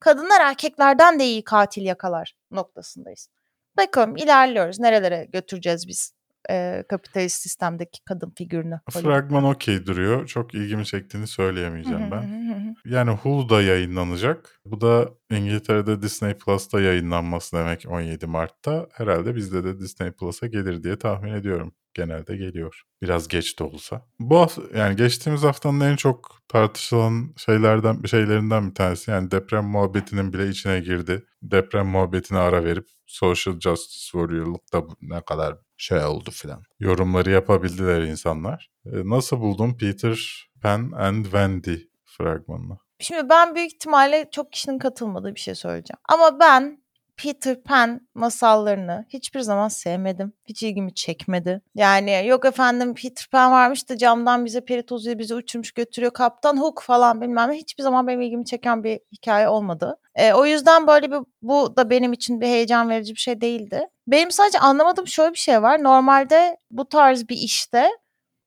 kadınlar 0.00 0.40
erkeklerden 0.40 1.20
de 1.20 1.24
iyi 1.24 1.44
katil 1.44 1.82
yakalar 1.82 2.34
noktasındayız. 2.50 3.28
Bakalım 3.76 4.16
ilerliyoruz. 4.16 4.80
Nerelere 4.80 5.24
götüreceğiz 5.32 5.88
biz 5.88 6.12
e, 6.50 6.84
kapitalist 6.88 7.42
sistemdeki 7.42 8.04
kadın 8.04 8.32
figürünü? 8.38 8.80
Fragman 8.90 9.44
okey 9.44 9.86
duruyor. 9.86 10.26
Çok 10.26 10.54
ilgimi 10.54 10.86
çektiğini 10.86 11.26
söyleyemeyeceğim 11.26 12.10
ben. 12.10 12.76
Yani 12.84 13.10
Hulu'da 13.10 13.62
yayınlanacak. 13.62 14.60
Bu 14.64 14.80
da 14.80 15.08
İngiltere'de 15.30 16.02
Disney 16.02 16.34
Plus'ta 16.34 16.80
yayınlanması 16.80 17.56
demek 17.56 17.84
17 17.88 18.26
Mart'ta. 18.26 18.88
Herhalde 18.92 19.36
bizde 19.36 19.64
de 19.64 19.78
Disney 19.78 20.10
Plus'a 20.10 20.46
gelir 20.46 20.82
diye 20.82 20.98
tahmin 20.98 21.32
ediyorum. 21.32 21.72
Genelde 21.94 22.36
geliyor. 22.36 22.82
Biraz 23.02 23.28
geç 23.28 23.58
de 23.58 23.64
olsa. 23.64 24.06
Bu 24.18 24.38
hafta, 24.38 24.62
yani 24.78 24.96
geçtiğimiz 24.96 25.42
haftanın 25.42 25.80
en 25.80 25.96
çok 25.96 26.38
tartışılan 26.48 27.34
şeylerden 27.36 28.02
şeylerinden 28.02 28.70
bir 28.70 28.74
tanesi. 28.74 29.10
Yani 29.10 29.30
deprem 29.30 29.64
muhabbetinin 29.64 30.32
bile 30.32 30.48
içine 30.48 30.80
girdi. 30.80 31.24
Deprem 31.42 31.86
muhabbetine 31.86 32.38
ara 32.38 32.64
verip 32.64 32.88
social 33.06 33.60
justice 33.60 34.04
warrior'luk 34.04 34.72
da 34.72 34.82
ne 35.02 35.20
kadar 35.20 35.56
şey 35.80 36.04
oldu 36.04 36.30
filan. 36.30 36.62
Yorumları 36.80 37.30
yapabildiler 37.30 38.02
insanlar. 38.02 38.70
E, 38.86 38.90
nasıl 38.92 39.40
buldun 39.40 39.76
Peter 39.76 40.48
Pan 40.62 40.92
and 40.92 41.24
Wendy 41.24 41.76
fragmanını? 42.04 42.78
Şimdi 42.98 43.28
ben 43.28 43.54
büyük 43.54 43.72
ihtimalle 43.72 44.28
çok 44.32 44.52
kişinin 44.52 44.78
katılmadığı 44.78 45.34
bir 45.34 45.40
şey 45.40 45.54
söyleyeceğim. 45.54 46.00
Ama 46.08 46.40
ben 46.40 46.84
Peter 47.22 47.62
Pan 47.62 48.08
masallarını 48.14 49.06
hiçbir 49.08 49.40
zaman 49.40 49.68
sevmedim. 49.68 50.32
Hiç 50.44 50.62
ilgimi 50.62 50.94
çekmedi. 50.94 51.62
Yani 51.74 52.26
yok 52.26 52.44
efendim 52.44 52.94
Peter 52.94 53.26
Pan 53.32 53.52
varmış 53.52 53.88
da 53.88 53.98
camdan 53.98 54.44
bize 54.44 54.60
peri 54.60 54.86
tozu 54.86 55.18
bizi 55.18 55.34
uçurmuş 55.34 55.72
götürüyor. 55.72 56.12
Kaptan 56.12 56.56
Hook 56.56 56.82
falan 56.82 57.20
bilmem 57.20 57.50
ne. 57.50 57.54
Hiçbir 57.54 57.82
zaman 57.82 58.06
benim 58.06 58.20
ilgimi 58.20 58.44
çeken 58.44 58.84
bir 58.84 59.00
hikaye 59.12 59.48
olmadı. 59.48 59.96
E, 60.14 60.32
o 60.32 60.46
yüzden 60.46 60.86
böyle 60.86 61.10
bir 61.10 61.18
bu 61.42 61.76
da 61.76 61.90
benim 61.90 62.12
için 62.12 62.40
bir 62.40 62.46
heyecan 62.46 62.88
verici 62.88 63.14
bir 63.14 63.20
şey 63.20 63.40
değildi. 63.40 63.86
Benim 64.06 64.30
sadece 64.30 64.58
anlamadığım 64.58 65.06
şöyle 65.06 65.32
bir 65.32 65.38
şey 65.38 65.62
var. 65.62 65.82
Normalde 65.84 66.56
bu 66.70 66.88
tarz 66.88 67.28
bir 67.28 67.36
işte 67.36 67.90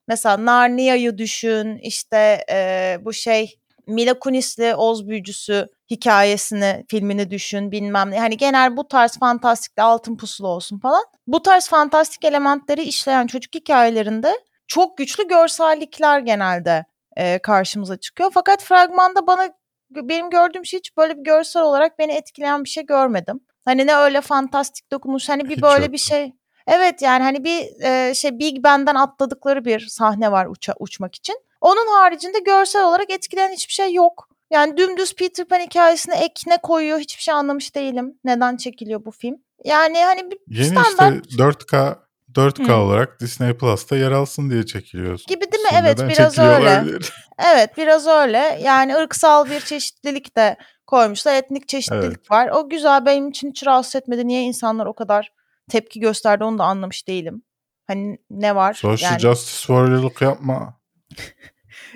mesela 0.08 0.46
Narnia'yı 0.46 1.18
düşün 1.18 1.78
işte 1.78 2.46
e, 2.50 2.98
bu 3.02 3.14
şey 3.14 3.60
Mila 3.88 4.20
Kunis'le 4.20 4.74
Oz 4.78 5.08
Büyücüsü 5.08 5.68
hikayesini, 5.94 6.86
filmini 6.90 7.32
düşün 7.32 7.72
bilmem 7.72 8.12
ne. 8.12 8.20
Hani 8.20 8.38
genel 8.38 8.78
bu 8.78 8.88
tarz 8.88 9.18
fantastikle 9.20 9.84
altın 9.84 10.18
pusulu 10.18 10.48
olsun 10.48 10.80
falan. 10.80 11.04
Bu 11.28 11.42
tarz 11.42 11.68
fantastik 11.70 12.26
elementleri 12.26 12.84
işleyen 12.84 13.28
çocuk 13.28 13.56
hikayelerinde 13.56 14.34
çok 14.68 14.98
güçlü 14.98 15.28
görsellikler 15.28 16.20
genelde 16.20 16.86
e, 17.18 17.40
karşımıza 17.40 17.98
çıkıyor. 17.98 18.32
Fakat 18.34 18.64
fragmanda 18.64 19.28
bana 19.28 19.50
benim 19.90 20.30
gördüğüm 20.30 20.66
şey 20.66 20.78
hiç 20.80 20.98
böyle 20.98 21.18
bir 21.18 21.24
görsel 21.24 21.64
olarak 21.64 22.00
beni 22.00 22.12
etkileyen 22.12 22.64
bir 22.64 22.70
şey 22.70 22.86
görmedim. 22.86 23.40
Hani 23.66 23.88
ne 23.88 23.96
öyle 23.96 24.22
fantastik 24.22 24.92
dokunuş 24.92 25.30
hani 25.30 25.44
bir 25.44 25.50
Hiç 25.56 25.64
böyle 25.64 25.76
yoktu. 25.76 25.92
bir 25.94 25.98
şey. 25.98 26.34
Evet 26.68 27.02
yani 27.02 27.24
hani 27.24 27.44
bir 27.44 27.82
e, 27.82 28.14
şey 28.16 28.40
Big 28.40 28.64
Ben'den 28.64 28.96
atladıkları 28.96 29.66
bir 29.66 29.80
sahne 29.80 30.32
var 30.32 30.46
uça, 30.46 30.74
uçmak 30.80 31.16
için. 31.16 31.36
Onun 31.62 31.88
haricinde 31.88 32.40
görsel 32.40 32.84
olarak 32.84 33.12
etkileyen 33.12 33.52
hiçbir 33.52 33.74
şey 33.74 33.94
yok. 33.94 34.30
Yani 34.54 34.78
dümdüz 34.78 35.16
Peter 35.16 35.46
Pan 35.46 35.60
hikayesine 35.60 36.16
ek 36.16 36.42
ne 36.48 36.58
koyuyor 36.58 37.00
hiçbir 37.00 37.22
şey 37.22 37.34
anlamış 37.34 37.76
değilim. 37.76 38.20
Neden 38.24 38.58
çekiliyor 38.58 39.06
bu 39.06 39.12
film? 39.12 39.36
Yani 39.64 40.04
hani 40.04 40.32
bir 40.32 40.38
Yeni 40.48 40.68
standart 40.68 41.26
işte 41.30 41.44
4K 41.44 41.96
4K 42.34 42.68
Hı. 42.68 42.76
olarak 42.76 43.20
Disney 43.20 43.54
Plus'ta 43.54 43.98
yer 43.98 44.12
alsın 44.12 44.50
diye 44.50 44.66
çekiliyor. 44.66 45.20
gibi 45.28 45.52
değil 45.52 45.64
mi? 45.64 45.70
Neden 45.74 45.86
Evet 45.86 46.00
biraz 46.10 46.40
öyle. 46.40 46.84
Evet 47.54 47.78
biraz 47.78 48.08
öyle. 48.08 48.60
Yani 48.64 48.96
ırksal 48.96 49.50
bir 49.50 49.60
çeşitlilik 49.60 50.38
de 50.38 50.58
koymuşlar. 50.88 51.36
Etnik 51.36 51.68
çeşitlilik 51.68 52.04
Evet. 52.04 52.32
var. 52.32 52.50
O 52.50 52.70
güzel 52.70 53.06
benim 53.06 53.30
için 53.30 53.50
hiç 53.50 53.66
rahatsız 53.66 53.96
etmedi. 53.96 54.28
Niye 54.28 54.42
insanlar 54.42 54.86
o 54.86 54.94
kadar 54.94 55.32
tepki 55.70 56.00
gösterdi 56.00 56.44
onu 56.44 56.60
da 56.60 56.64
anlamış 56.64 57.08
değilim. 57.08 57.44
Hani 57.88 58.18
ne 58.30 58.56
var? 58.56 58.74
Social 58.74 59.12
yani, 59.12 59.20
Justice 59.20 59.68
Warrior'lık 59.68 60.22
yapma. 60.22 60.80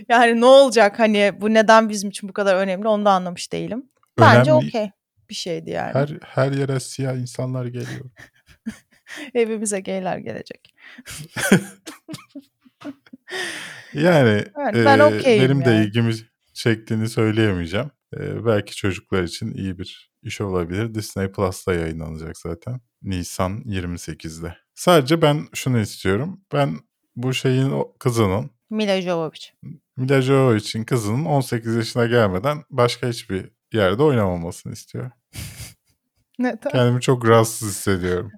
Yani 0.10 0.42
ne 0.42 0.46
olacak 0.46 1.00
hani 1.00 1.32
bu 1.42 1.54
neden 1.54 1.90
bizim 1.90 2.10
için 2.10 2.30
bu 2.30 2.34
kadar 2.34 2.56
önemli 2.56 2.88
onu 2.88 3.06
da 3.06 3.12
anlamış 3.12 3.52
değilim. 3.54 3.90
Bence 4.20 4.52
Önemli. 4.52 4.68
okey 4.68 4.92
bir 5.30 5.36
şeydi 5.36 5.70
yani. 5.70 5.94
Her 5.94 6.10
her 6.24 6.52
yere 6.52 6.80
siyah 6.80 7.16
insanlar 7.16 7.66
geliyor. 7.66 8.06
Evimize 9.34 9.80
geyler 9.80 10.18
gelecek. 10.18 10.76
Yani 13.94 14.44
Evet, 14.60 14.76
ben 14.86 15.00
okeyim 15.00 15.44
benim 15.44 15.66
de 15.66 15.70
yani. 15.70 15.86
ilgimi 15.86 16.14
çektiğini 16.54 17.10
söyleyemeyeceğim. 17.10 17.92
Eee, 18.20 18.46
belki 18.46 18.76
çocuklar 18.76 19.24
için 19.24 19.54
iyi 19.54 19.80
bir 19.80 20.12
iş 20.24 20.42
olabilir. 20.42 20.94
Disney 20.96 21.32
Plus'ta 21.32 21.74
yayınlanacak 21.74 22.38
zaten. 22.38 22.82
Nisan 23.02 23.62
28'de. 23.66 24.58
Sadece 24.76 25.22
ben 25.22 25.48
şunu 25.54 25.80
istiyorum. 25.80 26.42
Ben 26.54 26.76
bu 27.16 27.34
şeyin 27.34 27.70
o 27.72 27.94
kızının 28.00 28.52
Mila 28.70 29.02
Jovovich. 29.02 29.48
Mila 29.98 30.22
Jovovich'in 30.22 30.84
kızının 30.84 31.26
18 31.26 31.76
yaşına 31.76 32.06
gelmeden 32.06 32.64
başka 32.70 33.08
hiçbir 33.08 33.50
yerde 33.74 34.04
oynamamasını 34.04 34.74
istiyorum. 34.74 35.12
Neden? 36.40 36.72
Kendimi 36.72 37.02
çok 37.02 37.28
rahatsız 37.28 37.70
hissediyorum. 37.70 38.32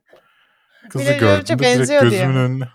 Kızı 0.90 1.04
Mila 1.06 1.18
gördüğümde 1.18 1.64
direkt 1.76 1.90
diye 1.90 2.02
gözümün 2.02 2.28
mi? 2.32 2.38
önüne. 2.40 2.68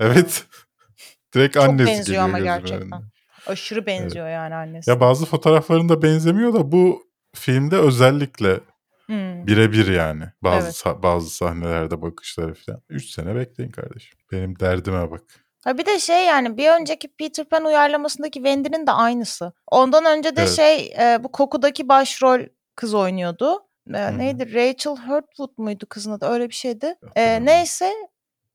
Evet. 0.00 0.44
direkt 1.34 1.54
Çok 1.54 1.64
annesi 1.64 1.86
benziyor 1.86 2.04
geliyor 2.06 2.22
ama 2.24 2.38
gerçekten. 2.38 2.82
önüne. 2.92 3.06
Aşırı 3.46 3.86
benziyor 3.86 4.28
yani 4.28 4.52
Ya 4.52 4.58
annesine. 4.58 5.00
bazı 5.00 5.26
fotoğraflarında 5.26 6.02
benzemiyor 6.02 6.52
da 6.54 6.72
bu 6.72 7.02
filmde 7.34 7.76
özellikle 7.76 8.60
Hmm. 9.06 9.46
birebir 9.46 9.86
yani. 9.86 10.24
Bazı 10.42 10.66
Evet. 10.66 10.74
sa- 10.76 11.02
bazı 11.02 11.30
sahnelerde 11.30 12.02
bakışları 12.02 12.54
falan. 12.54 12.82
3 12.88 13.10
sene 13.10 13.34
bekleyin 13.34 13.70
kardeşim. 13.70 14.18
Benim 14.32 14.58
derdime 14.58 15.10
bak. 15.10 15.22
Ha 15.64 15.78
bir 15.78 15.86
de 15.86 15.98
şey 15.98 16.24
yani 16.26 16.56
bir 16.56 16.68
önceki 16.70 17.08
Peter 17.08 17.44
Pan 17.44 17.64
uyarlamasındaki 17.64 18.34
Wendy'nin 18.38 18.86
de 18.86 18.92
aynısı. 18.92 19.52
Ondan 19.70 20.04
önce 20.04 20.36
de 20.36 20.40
Evet. 20.42 20.56
şey 20.56 20.94
e, 20.98 21.24
bu 21.24 21.32
Koku'daki 21.32 21.88
başrol 21.88 22.40
kız 22.76 22.94
oynuyordu. 22.94 23.66
E, 23.94 23.98
Hı 23.98 24.08
hı. 24.08 24.18
neydi? 24.18 24.54
Rachel 24.54 24.96
Hurtwood 24.96 25.50
muydu 25.56 25.86
kızın 25.88 26.12
adı? 26.12 26.26
Öyle 26.26 26.48
bir 26.48 26.54
şeydi. 26.54 26.86
E, 26.86 26.96
Hatırlamıyorum. 27.06 27.46
neyse 27.46 27.92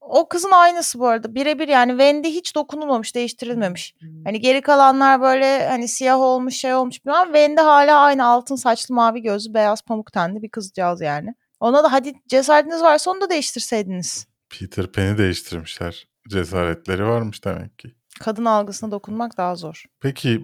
o 0.02 0.30
kızın 0.30 0.52
aynısı 0.52 1.00
bu 1.00 1.08
arada. 1.08 1.36
Birebir 1.36 1.68
yani 1.68 1.92
Wendy 1.92 2.28
hiç 2.30 2.56
dokunulmamış, 2.56 3.16
değiştirilmemiş. 3.16 3.96
Hani 4.24 4.40
geri 4.40 4.62
kalanlar 4.62 5.22
böyle 5.22 5.68
hani 5.70 5.88
siyah 5.88 6.20
olmuş, 6.20 6.56
şey 6.56 6.74
olmuş 6.74 7.06
bilmem. 7.06 7.24
Wendy 7.26 7.62
hala 7.62 8.00
aynı 8.00 8.26
altın 8.28 8.56
saçlı, 8.56 8.96
mavi 8.96 9.22
gözlü, 9.22 9.54
beyaz 9.54 9.82
pamuk 9.82 10.14
tenli 10.14 10.42
bir 10.42 10.50
kızcağız 10.50 11.02
yani. 11.02 11.36
Ona 11.60 11.84
da 11.84 11.92
hadi 11.92 12.14
cesaretiniz 12.28 12.82
varsa 12.82 13.12
onu 13.12 13.22
da 13.22 13.30
değiştirseydiniz. 13.30 14.28
Peter 14.50 14.88
Pan'i 14.92 15.18
değiştirmişler. 15.18 16.08
Cesaretleri 16.28 17.06
varmış 17.06 17.46
demek 17.46 17.80
ki. 17.80 17.96
Kadın 18.20 18.46
algısına 18.46 18.92
dokunmak 18.92 19.38
daha 19.38 19.56
zor. 19.56 19.84
Peki 20.02 20.44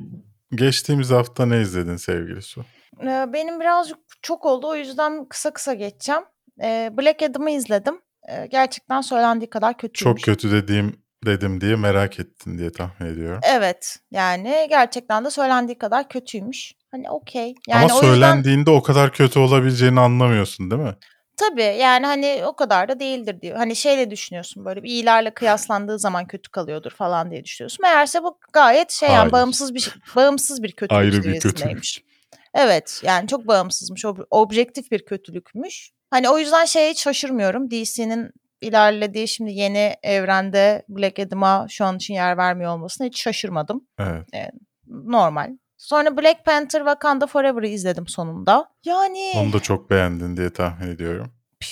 geçtiğimiz 0.52 1.12
hafta 1.12 1.46
ne 1.46 1.62
izledin 1.62 1.96
sevgili 1.96 2.42
Su? 2.42 2.66
Eee, 3.02 3.26
benim 3.34 3.60
birazcık 3.60 3.98
çok 4.22 4.46
oldu. 4.46 4.68
O 4.68 4.76
yüzden 4.76 5.26
kısa 5.26 5.54
kısa 5.54 5.74
geçeceğim. 5.74 6.22
Eee, 6.62 6.92
Black 6.98 7.22
Adam'ı 7.24 7.52
izledim. 7.52 8.02
Eee, 8.30 8.48
gerçekten 8.52 9.02
söylendiği 9.02 9.50
kadar 9.50 9.78
kötüymüş. 9.78 10.22
Çok 10.22 10.26
kötü 10.26 10.52
dediğim 10.52 11.04
dedim 11.26 11.62
diye 11.62 11.76
merak 11.76 12.20
ettin 12.20 12.58
diye 12.58 12.72
tahmin 12.72 13.10
ediyorum. 13.10 13.40
Evet. 13.44 13.98
Yani 14.12 14.68
gerçekten 14.70 15.26
de 15.26 15.30
söylendiği 15.30 15.78
kadar 15.78 16.10
kötüymüş. 16.10 16.74
Hani 16.92 17.10
okey. 17.10 17.56
Yani 17.68 17.86
Ama 17.86 17.94
o 17.94 17.98
yüzden 17.98 18.08
söylendiğinde 18.14 18.72
o 18.72 18.84
kadar 18.84 19.14
kötü 19.14 19.40
olabileceğini 19.40 20.00
anlamıyorsun 20.00 20.72
değil 20.72 20.82
mi? 20.82 20.96
Tabii 21.38 21.64
yani 21.64 22.06
hani 22.06 22.42
o 22.46 22.56
kadar 22.56 22.90
da 22.90 23.00
değildir 23.00 23.42
diyor. 23.42 23.58
Hani 23.58 23.76
şeyle 23.76 24.12
düşünüyorsun 24.12 24.66
böyle 24.66 24.84
bir 24.84 24.90
iyilerle 24.90 25.34
kıyaslandığı 25.34 26.00
zaman 26.00 26.28
kötü 26.28 26.52
kalıyordur 26.52 26.92
falan 26.92 27.32
diye 27.32 27.44
düşünüyorsun. 27.44 27.80
Meğerse 27.82 28.24
bu 28.24 28.40
gayet 28.54 28.92
şey 28.92 29.10
yani 29.10 29.18
Hayır. 29.18 29.32
bağımsız 29.32 29.74
bir 29.74 29.80
şey- 29.80 29.94
bağımsız 30.16 30.64
bir 30.64 30.72
kötülük 30.72 31.00
Ayrı 31.02 31.18
bir 31.18 31.22
seviyesindeymiş. 31.22 32.04
Evet 32.54 33.02
yani 33.04 33.28
çok 33.28 33.48
bağımsızmış. 33.48 34.06
ob- 34.06 34.26
Objektif 34.32 34.92
bir 34.92 35.06
kötülükmüş. 35.06 35.92
Hani 36.10 36.30
o 36.30 36.38
yüzden 36.38 36.66
şeye 36.66 36.92
hiç 36.92 37.02
şaşırmıyorum. 37.04 37.72
DC'nin 37.72 38.32
ilerlediği 38.62 39.28
şimdi 39.28 39.52
yeni 39.52 39.96
evrende 40.04 40.86
Black 40.90 41.20
Adam'a 41.20 41.66
şu 41.70 41.86
an 41.86 41.96
için 41.96 42.14
yer 42.14 42.38
vermiyor 42.38 42.72
olmasına 42.74 43.08
hiç 43.08 43.22
şaşırmadım. 43.22 43.88
Evet. 44.00 44.52
Normal. 44.88 45.50
Sonra 45.84 46.18
Black 46.18 46.46
Panther 46.46 46.80
Wakanda 46.80 47.28
Forever'ı 47.28 47.68
izledim 47.68 48.08
sonunda. 48.08 48.70
Yani 48.86 49.34
Onu 49.36 49.54
da 49.54 49.60
çok 49.60 49.90
beğendin 49.90 50.38
diye 50.38 50.50
tahmin 50.54 50.88
ediyorum. 50.88 51.32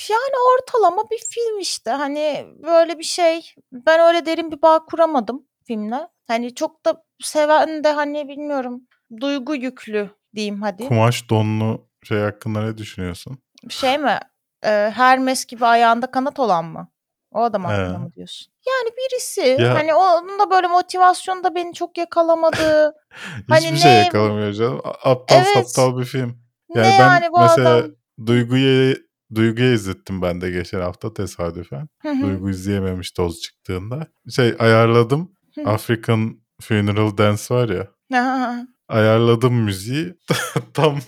yani 0.10 0.36
ortalama 0.54 1.10
bir 1.12 1.17
film 1.30 1.60
işte. 1.60 1.91
Hani 1.91 2.45
böyle 2.63 3.00
bir 3.00 3.04
şey. 3.04 3.54
Ben 3.71 4.00
öyle 4.00 4.26
derin 4.26 4.52
bir 4.52 4.62
bağ 4.62 4.86
kuramadım 4.86 5.47
filmle. 5.67 6.08
Hani 6.28 6.56
çok 6.56 6.86
da 6.86 7.04
seven 7.21 7.84
de 7.84 7.91
hani 7.91 8.28
bilmiyorum 8.28 8.82
duygu 9.21 9.56
yüklü 9.56 10.10
diyeyim 10.36 10.62
hadi. 10.62 10.88
Kumaş 10.88 11.30
donlu 11.30 11.88
şey 12.04 12.19
hakkında 12.19 12.62
ne 12.62 12.78
düşünüyorsun? 12.78 13.38
Şey 13.69 13.97
mi? 13.97 14.19
Ee, 14.63 14.91
Hermes 14.95 15.45
gibi 15.45 15.65
ayağında 15.65 16.12
kanat 16.12 16.39
olan 16.39 16.65
mı? 16.65 16.88
O 17.32 17.41
adam 17.41 17.65
hakkında 17.65 17.93
He. 17.93 17.97
mı 17.97 18.13
diyorsun? 18.13 18.51
Yani 18.67 18.89
birisi 18.97 19.62
Ya- 19.63 19.74
hani 19.74 19.93
onun 19.93 20.39
da 20.39 20.50
böyle 20.52 20.67
motivasyonu 20.67 21.43
da 21.43 21.56
beni 21.56 21.74
çok 21.74 21.97
yakalamadı. 21.97 22.93
Hani 23.50 23.65
Hiçbir 23.65 23.78
şey 23.78 23.91
ne- 23.91 23.95
yakalamıyor 23.97 24.54
canım. 24.54 24.82
A- 24.84 25.12
Aptal 25.12 25.36
Evet. 25.38 25.47
saptal 25.69 25.97
bir 26.00 26.06
film. 26.06 26.38
Yani 26.76 26.88
ne 26.88 26.91
ben 27.00 27.00
yani 27.00 27.26
bu 27.32 27.39
mesela 27.41 27.76
adam? 27.76 27.91
Duygu'ya 28.26 28.95
Duygu'ya 29.36 29.74
izlettim 29.74 30.21
ben 30.21 30.41
de 30.41 30.52
geçen 30.52 30.82
hafta 30.82 31.13
tesadüfen. 31.13 31.88
Hı 32.02 32.10
hı. 32.10 32.21
Duygu 32.21 32.50
izleyememiş 32.50 33.17
doz 33.17 33.41
çıktığında. 33.41 34.08
Şey 34.36 34.56
ayarladım. 34.60 35.32
Hı. 35.56 35.69
African 35.69 36.41
Funeral 36.62 37.17
Dance 37.17 37.43
var 37.50 37.69
ya. 37.69 37.88
Aha. 38.19 38.67
Ayarladım 38.89 39.54
müziği. 39.54 40.13
Tam 40.74 41.00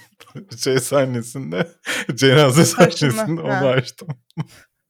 şey 0.64 0.80
sahnesinde 0.80 1.68
cenaze 2.16 2.66
sahnesinde 2.66 3.42
onu 3.42 3.54
ha. 3.54 3.68
açtım. 3.68 4.08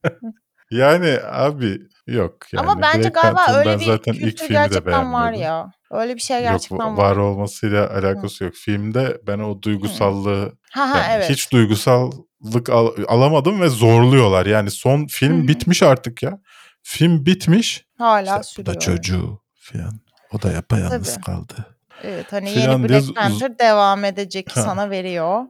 yani 0.70 1.18
abi 1.24 1.78
yok 2.06 2.52
yani. 2.52 2.66
Ama 2.70 2.82
bence 2.82 3.02
Black 3.02 3.14
galiba 3.14 3.36
Panther'ın 3.36 3.58
öyle 3.58 3.70
ben 3.70 3.80
bir 3.80 3.84
zaten 3.84 4.12
ilk 4.12 4.20
kültür 4.20 4.36
filmi 4.46 4.48
de 4.50 4.52
gerçekten 4.62 5.12
var 5.12 5.32
beğenmiyordum. 5.32 5.40
ya. 5.40 5.72
Öyle 6.00 6.14
bir 6.14 6.20
şey 6.20 6.36
Yok 6.36 6.50
gerçekten 6.52 6.78
va- 6.78 6.96
var. 6.96 7.10
var 7.10 7.16
olmasıyla 7.16 7.90
alakası 7.90 8.44
yok. 8.44 8.54
Filmde 8.54 9.20
ben 9.26 9.38
o 9.38 9.62
duygusallığı 9.62 10.52
Ha 10.72 10.90
ha 10.90 10.98
yani 10.98 11.12
evet. 11.12 11.30
hiç 11.30 11.52
duygusallık 11.52 12.70
al- 12.70 12.92
alamadım 13.08 13.60
ve 13.60 13.68
zorluyorlar. 13.68 14.46
Yani 14.46 14.70
son 14.70 15.06
film 15.06 15.38
Hı 15.38 15.42
hı. 15.44 15.48
bitmiş 15.48 15.82
artık 15.82 16.22
ya. 16.22 16.38
Film 16.82 17.26
bitmiş. 17.26 17.84
Hala 17.98 18.22
İşte 18.22 18.38
bu 18.40 18.44
sürüyor. 18.44 18.74
da 18.74 18.78
çocuğu 18.78 19.40
falan. 19.58 20.00
O 20.32 20.42
da 20.42 20.52
yapayalnız 20.52 21.14
Tabii. 21.14 21.24
kaldı. 21.24 21.54
Evet 22.02 22.32
hani 22.32 22.50
Filan 22.50 22.78
yeni 22.78 22.88
diye 22.88 22.98
Black 23.00 23.10
z- 23.10 23.14
Panther 23.14 23.58
devam 23.58 24.04
edecek 24.04 24.56
Ha. 24.56 24.62
sana 24.62 24.90
veriyor. 24.90 25.42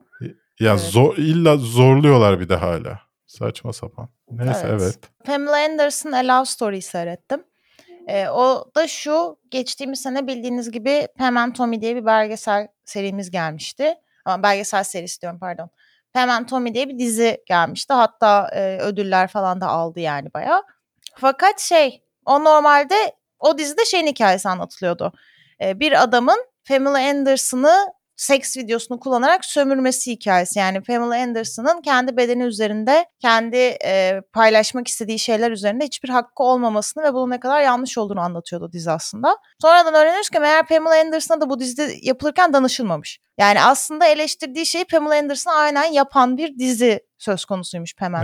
Ya 0.61 0.71
Evet. 0.71 0.81
zor 0.81 1.17
illa 1.17 1.57
zorluyorlar 1.57 2.41
bir 2.41 2.49
de 2.49 2.57
hala. 2.57 3.01
Saçma 3.39 3.73
sapan. 3.73 4.09
Neyse 4.31 4.61
Evet. 4.65 4.83
evet. 4.83 4.99
Pamela 5.25 5.57
Anderson 5.57 6.13
A 6.13 6.29
Love 6.29 6.45
Story 6.45 6.83
seyrettim. 6.83 7.45
Ee, 8.09 8.29
o 8.29 8.65
da 8.77 8.89
şu 8.89 9.39
geçtiğimiz 9.51 10.01
sene 10.01 10.27
bildiğiniz 10.27 10.71
gibi 10.71 11.09
Pam 11.19 11.37
and 11.37 11.55
Tommy 11.55 11.81
diye 11.81 11.97
bir 11.97 12.07
belgesel 12.07 12.69
serimiz 12.85 13.31
gelmişti. 13.31 13.95
Ama 14.25 14.43
belgesel 14.43 14.85
serisi 14.85 15.21
diyorum 15.23 15.39
pardon. 15.39 15.71
Pam 16.13 16.31
and 16.31 16.49
Tommy 16.49 16.75
diye 16.75 16.89
bir 16.89 16.99
dizi 16.99 17.43
gelmişti. 17.47 17.93
Hatta 17.93 18.51
e, 18.53 18.79
ödüller 18.79 19.29
falan 19.29 19.61
da 19.61 19.67
aldı 19.67 20.01
yani 20.01 20.35
bayağı. 20.35 20.63
Fakat 21.17 21.61
şey 21.61 22.05
o 22.27 22.45
normalde 22.45 22.95
o 23.39 23.59
dizide 23.59 23.85
şeyin 23.85 24.07
hikayesi 24.07 24.49
anlatılıyordu. 24.49 25.13
Ee, 25.61 25.81
bir 25.81 26.03
adamın 26.03 26.47
Pamela 26.69 27.11
Anderson'ı 27.11 27.93
seks 28.17 28.57
videosunu 28.57 29.01
kullanarak 29.01 29.45
sömürmesi 29.45 30.11
hikayesi. 30.13 30.59
Yani 30.59 30.83
Pamela 30.83 31.23
Anderson'ın 31.23 31.83
kendi 31.83 32.17
bedeni 32.17 32.43
üzerinde 32.43 33.07
kendi 33.21 33.57
e, 33.85 34.21
paylaşmak 34.33 34.89
istediği 34.89 35.19
şeyler 35.19 35.51
üzerinde 35.51 35.85
hiçbir 35.85 36.09
hakkı 36.09 36.43
olmamasını 36.43 37.05
ve 37.05 37.15
bunun 37.15 37.31
ne 37.31 37.41
kadar 37.41 37.63
yanlış 37.63 37.99
olduğunu 37.99 38.21
anlatıyordu 38.21 38.73
dizi 38.73 38.91
aslında. 38.91 39.37
Sonradan 39.63 39.95
öğreniyoruz 39.95 40.31
ki 40.31 40.39
meğer 40.39 40.67
Pamela 40.67 41.01
Anderson'a 41.01 41.41
da 41.41 41.51
bu 41.51 41.61
dizide 41.61 41.95
yapılırken 42.03 42.53
danışılmamış. 42.53 43.21
Yani 43.39 43.63
aslında 43.63 44.07
eleştirdiği 44.07 44.67
şeyi 44.67 44.85
Pamela 44.85 45.19
Anderson'a 45.19 45.55
aynen 45.55 45.85
yapan 45.85 46.37
bir 46.37 46.59
dizi 46.59 47.01
söz 47.19 47.45
konusuymuş 47.45 47.95
and 48.01 48.15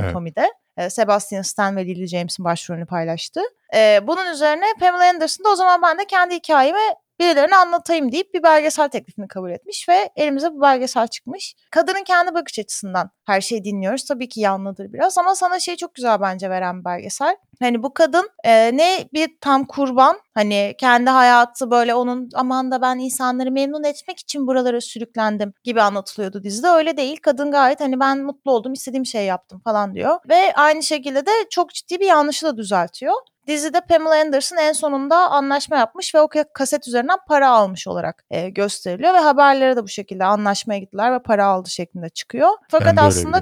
Evet. 0.76 0.92
Sebastian 0.92 1.42
Stan 1.42 1.76
ve 1.76 1.86
Lily 1.86 2.06
James'in 2.06 2.44
başrolünü 2.44 2.86
paylaştı. 2.86 3.40
E, 3.74 4.00
bunun 4.06 4.32
üzerine 4.32 4.64
Pamela 4.80 5.08
Anderson 5.10 5.44
da 5.44 5.48
o 5.48 5.54
zaman 5.54 5.82
ben 5.82 5.98
de 5.98 6.04
kendi 6.04 6.34
hikayemi 6.34 6.94
birilerine 7.20 7.56
anlatayım 7.56 8.12
deyip 8.12 8.34
bir 8.34 8.42
belgesel 8.42 8.88
teklifini 8.88 9.28
kabul 9.28 9.50
etmiş 9.50 9.88
ve 9.88 10.10
elimize 10.16 10.52
bu 10.52 10.60
belgesel 10.60 11.08
çıkmış. 11.08 11.54
Kadının 11.70 12.04
kendi 12.04 12.34
bakış 12.34 12.58
açısından 12.58 13.10
her 13.26 13.40
şeyi 13.40 13.64
dinliyoruz. 13.64 14.04
Tabii 14.04 14.28
ki 14.28 14.40
yanlıdır 14.40 14.92
biraz 14.92 15.18
ama 15.18 15.34
sana 15.34 15.60
şey 15.60 15.76
çok 15.76 15.94
güzel 15.94 16.20
bence 16.20 16.50
veren 16.50 16.84
belgesel. 16.84 17.36
Hani 17.60 17.82
bu 17.82 17.94
kadın 17.94 18.30
e, 18.44 18.76
ne 18.76 19.08
bir 19.12 19.30
tam 19.40 19.64
kurban 19.64 20.16
hani 20.34 20.74
kendi 20.78 21.10
hayatı 21.10 21.70
böyle 21.70 21.94
onun 21.94 22.28
aman 22.34 22.70
da 22.70 22.82
ben 22.82 22.98
insanları 22.98 23.50
memnun 23.50 23.84
etmek 23.84 24.18
için 24.18 24.46
buralara 24.46 24.80
sürüklendim 24.80 25.52
gibi 25.64 25.82
anlatılıyordu 25.82 26.42
dizide. 26.42 26.68
Öyle 26.68 26.96
değil. 26.96 27.16
Kadın 27.22 27.50
gayet 27.50 27.80
hani 27.80 28.00
ben 28.00 28.18
mutlu 28.18 28.52
oldum 28.52 28.72
istediğim 28.72 29.06
şeyi 29.06 29.26
yaptım 29.26 29.60
falan 29.64 29.94
diyor. 29.94 30.18
Ve 30.28 30.52
aynı 30.54 30.82
şekilde 30.82 31.26
de 31.26 31.30
çok 31.50 31.74
ciddi 31.74 32.00
bir 32.00 32.06
yanlışı 32.06 32.46
da 32.46 32.56
düzeltiyor. 32.56 33.14
Dizide 33.46 33.80
Pamela 33.80 34.20
Anderson 34.20 34.56
en 34.56 34.72
sonunda 34.72 35.16
anlaşma 35.30 35.76
yapmış 35.76 36.14
ve 36.14 36.20
o 36.20 36.24
ka- 36.24 36.52
kaset 36.54 36.88
üzerinden 36.88 37.18
para 37.28 37.50
almış 37.50 37.86
olarak 37.88 38.24
e, 38.30 38.48
gösteriliyor 38.50 39.14
ve 39.14 39.18
haberlere 39.18 39.76
de 39.76 39.82
bu 39.82 39.88
şekilde 39.88 40.24
anlaşmaya 40.24 40.78
gittiler 40.80 41.12
ve 41.12 41.22
para 41.22 41.46
aldı 41.46 41.70
şeklinde 41.70 42.08
çıkıyor. 42.08 42.48
Fakat 42.70 42.98
aslında. 42.98 43.38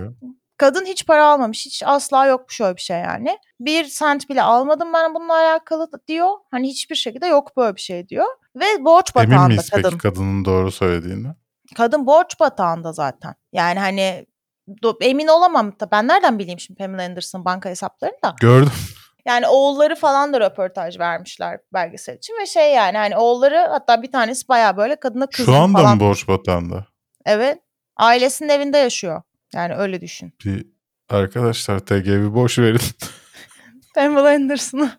Kadın 0.58 0.84
hiç 0.84 1.06
para 1.06 1.26
almamış. 1.26 1.66
Hiç 1.66 1.82
asla 1.86 2.26
yokmuş 2.26 2.60
öyle 2.60 2.76
bir 2.76 2.80
şey 2.80 2.98
yani. 2.98 3.38
Bir 3.60 3.84
sent 3.84 4.30
bile 4.30 4.42
almadım 4.42 4.92
ben 4.92 5.14
bununla 5.14 5.34
alakalı 5.34 5.88
diyor. 6.08 6.28
Hani 6.50 6.68
hiçbir 6.68 6.96
şekilde 6.96 7.26
yok 7.26 7.56
böyle 7.56 7.76
bir 7.76 7.80
şey 7.80 8.08
diyor. 8.08 8.26
Ve 8.56 8.84
borç 8.84 9.12
Emin 9.16 9.30
batağında 9.30 9.48
miyiz 9.48 9.70
kadın. 9.70 9.82
peki 9.82 9.98
kadının 9.98 10.44
doğru 10.44 10.70
söylediğini? 10.70 11.28
Kadın 11.76 12.06
borç 12.06 12.40
batağında 12.40 12.92
zaten. 12.92 13.34
Yani 13.52 13.78
hani 13.78 14.26
emin 15.00 15.28
olamam. 15.28 15.80
da 15.80 15.90
Ben 15.90 16.08
nereden 16.08 16.38
bileyim 16.38 16.60
şimdi 16.60 16.78
Pamela 16.78 17.02
Anderson 17.02 17.44
banka 17.44 17.68
hesaplarını 17.68 18.18
da. 18.24 18.34
Gördüm. 18.40 18.72
Yani 19.26 19.48
oğulları 19.48 19.94
falan 19.94 20.32
da 20.32 20.40
röportaj 20.40 20.98
vermişler 20.98 21.60
belgesel 21.74 22.16
için 22.16 22.34
ve 22.40 22.46
şey 22.46 22.74
yani 22.74 22.98
hani 22.98 23.16
oğulları 23.16 23.66
hatta 23.70 24.02
bir 24.02 24.12
tanesi 24.12 24.48
bayağı 24.48 24.76
böyle 24.76 24.96
kadına 24.96 25.26
kızgın 25.26 25.52
Şu 25.52 25.58
anda 25.58 25.78
falan. 25.78 25.94
mı 25.94 26.00
borç 26.00 26.28
batağında? 26.28 26.84
Evet. 27.26 27.58
Ailesinin 27.96 28.48
evinde 28.48 28.78
yaşıyor. 28.78 29.22
Yani 29.54 29.74
öyle 29.74 30.00
düşün. 30.00 30.32
Bir 30.44 30.66
arkadaşlar 31.08 31.78
TGV 31.78 32.34
boş 32.34 32.58
verin. 32.58 32.80
Pamela 33.94 34.28
Anderson'ı. 34.28 34.90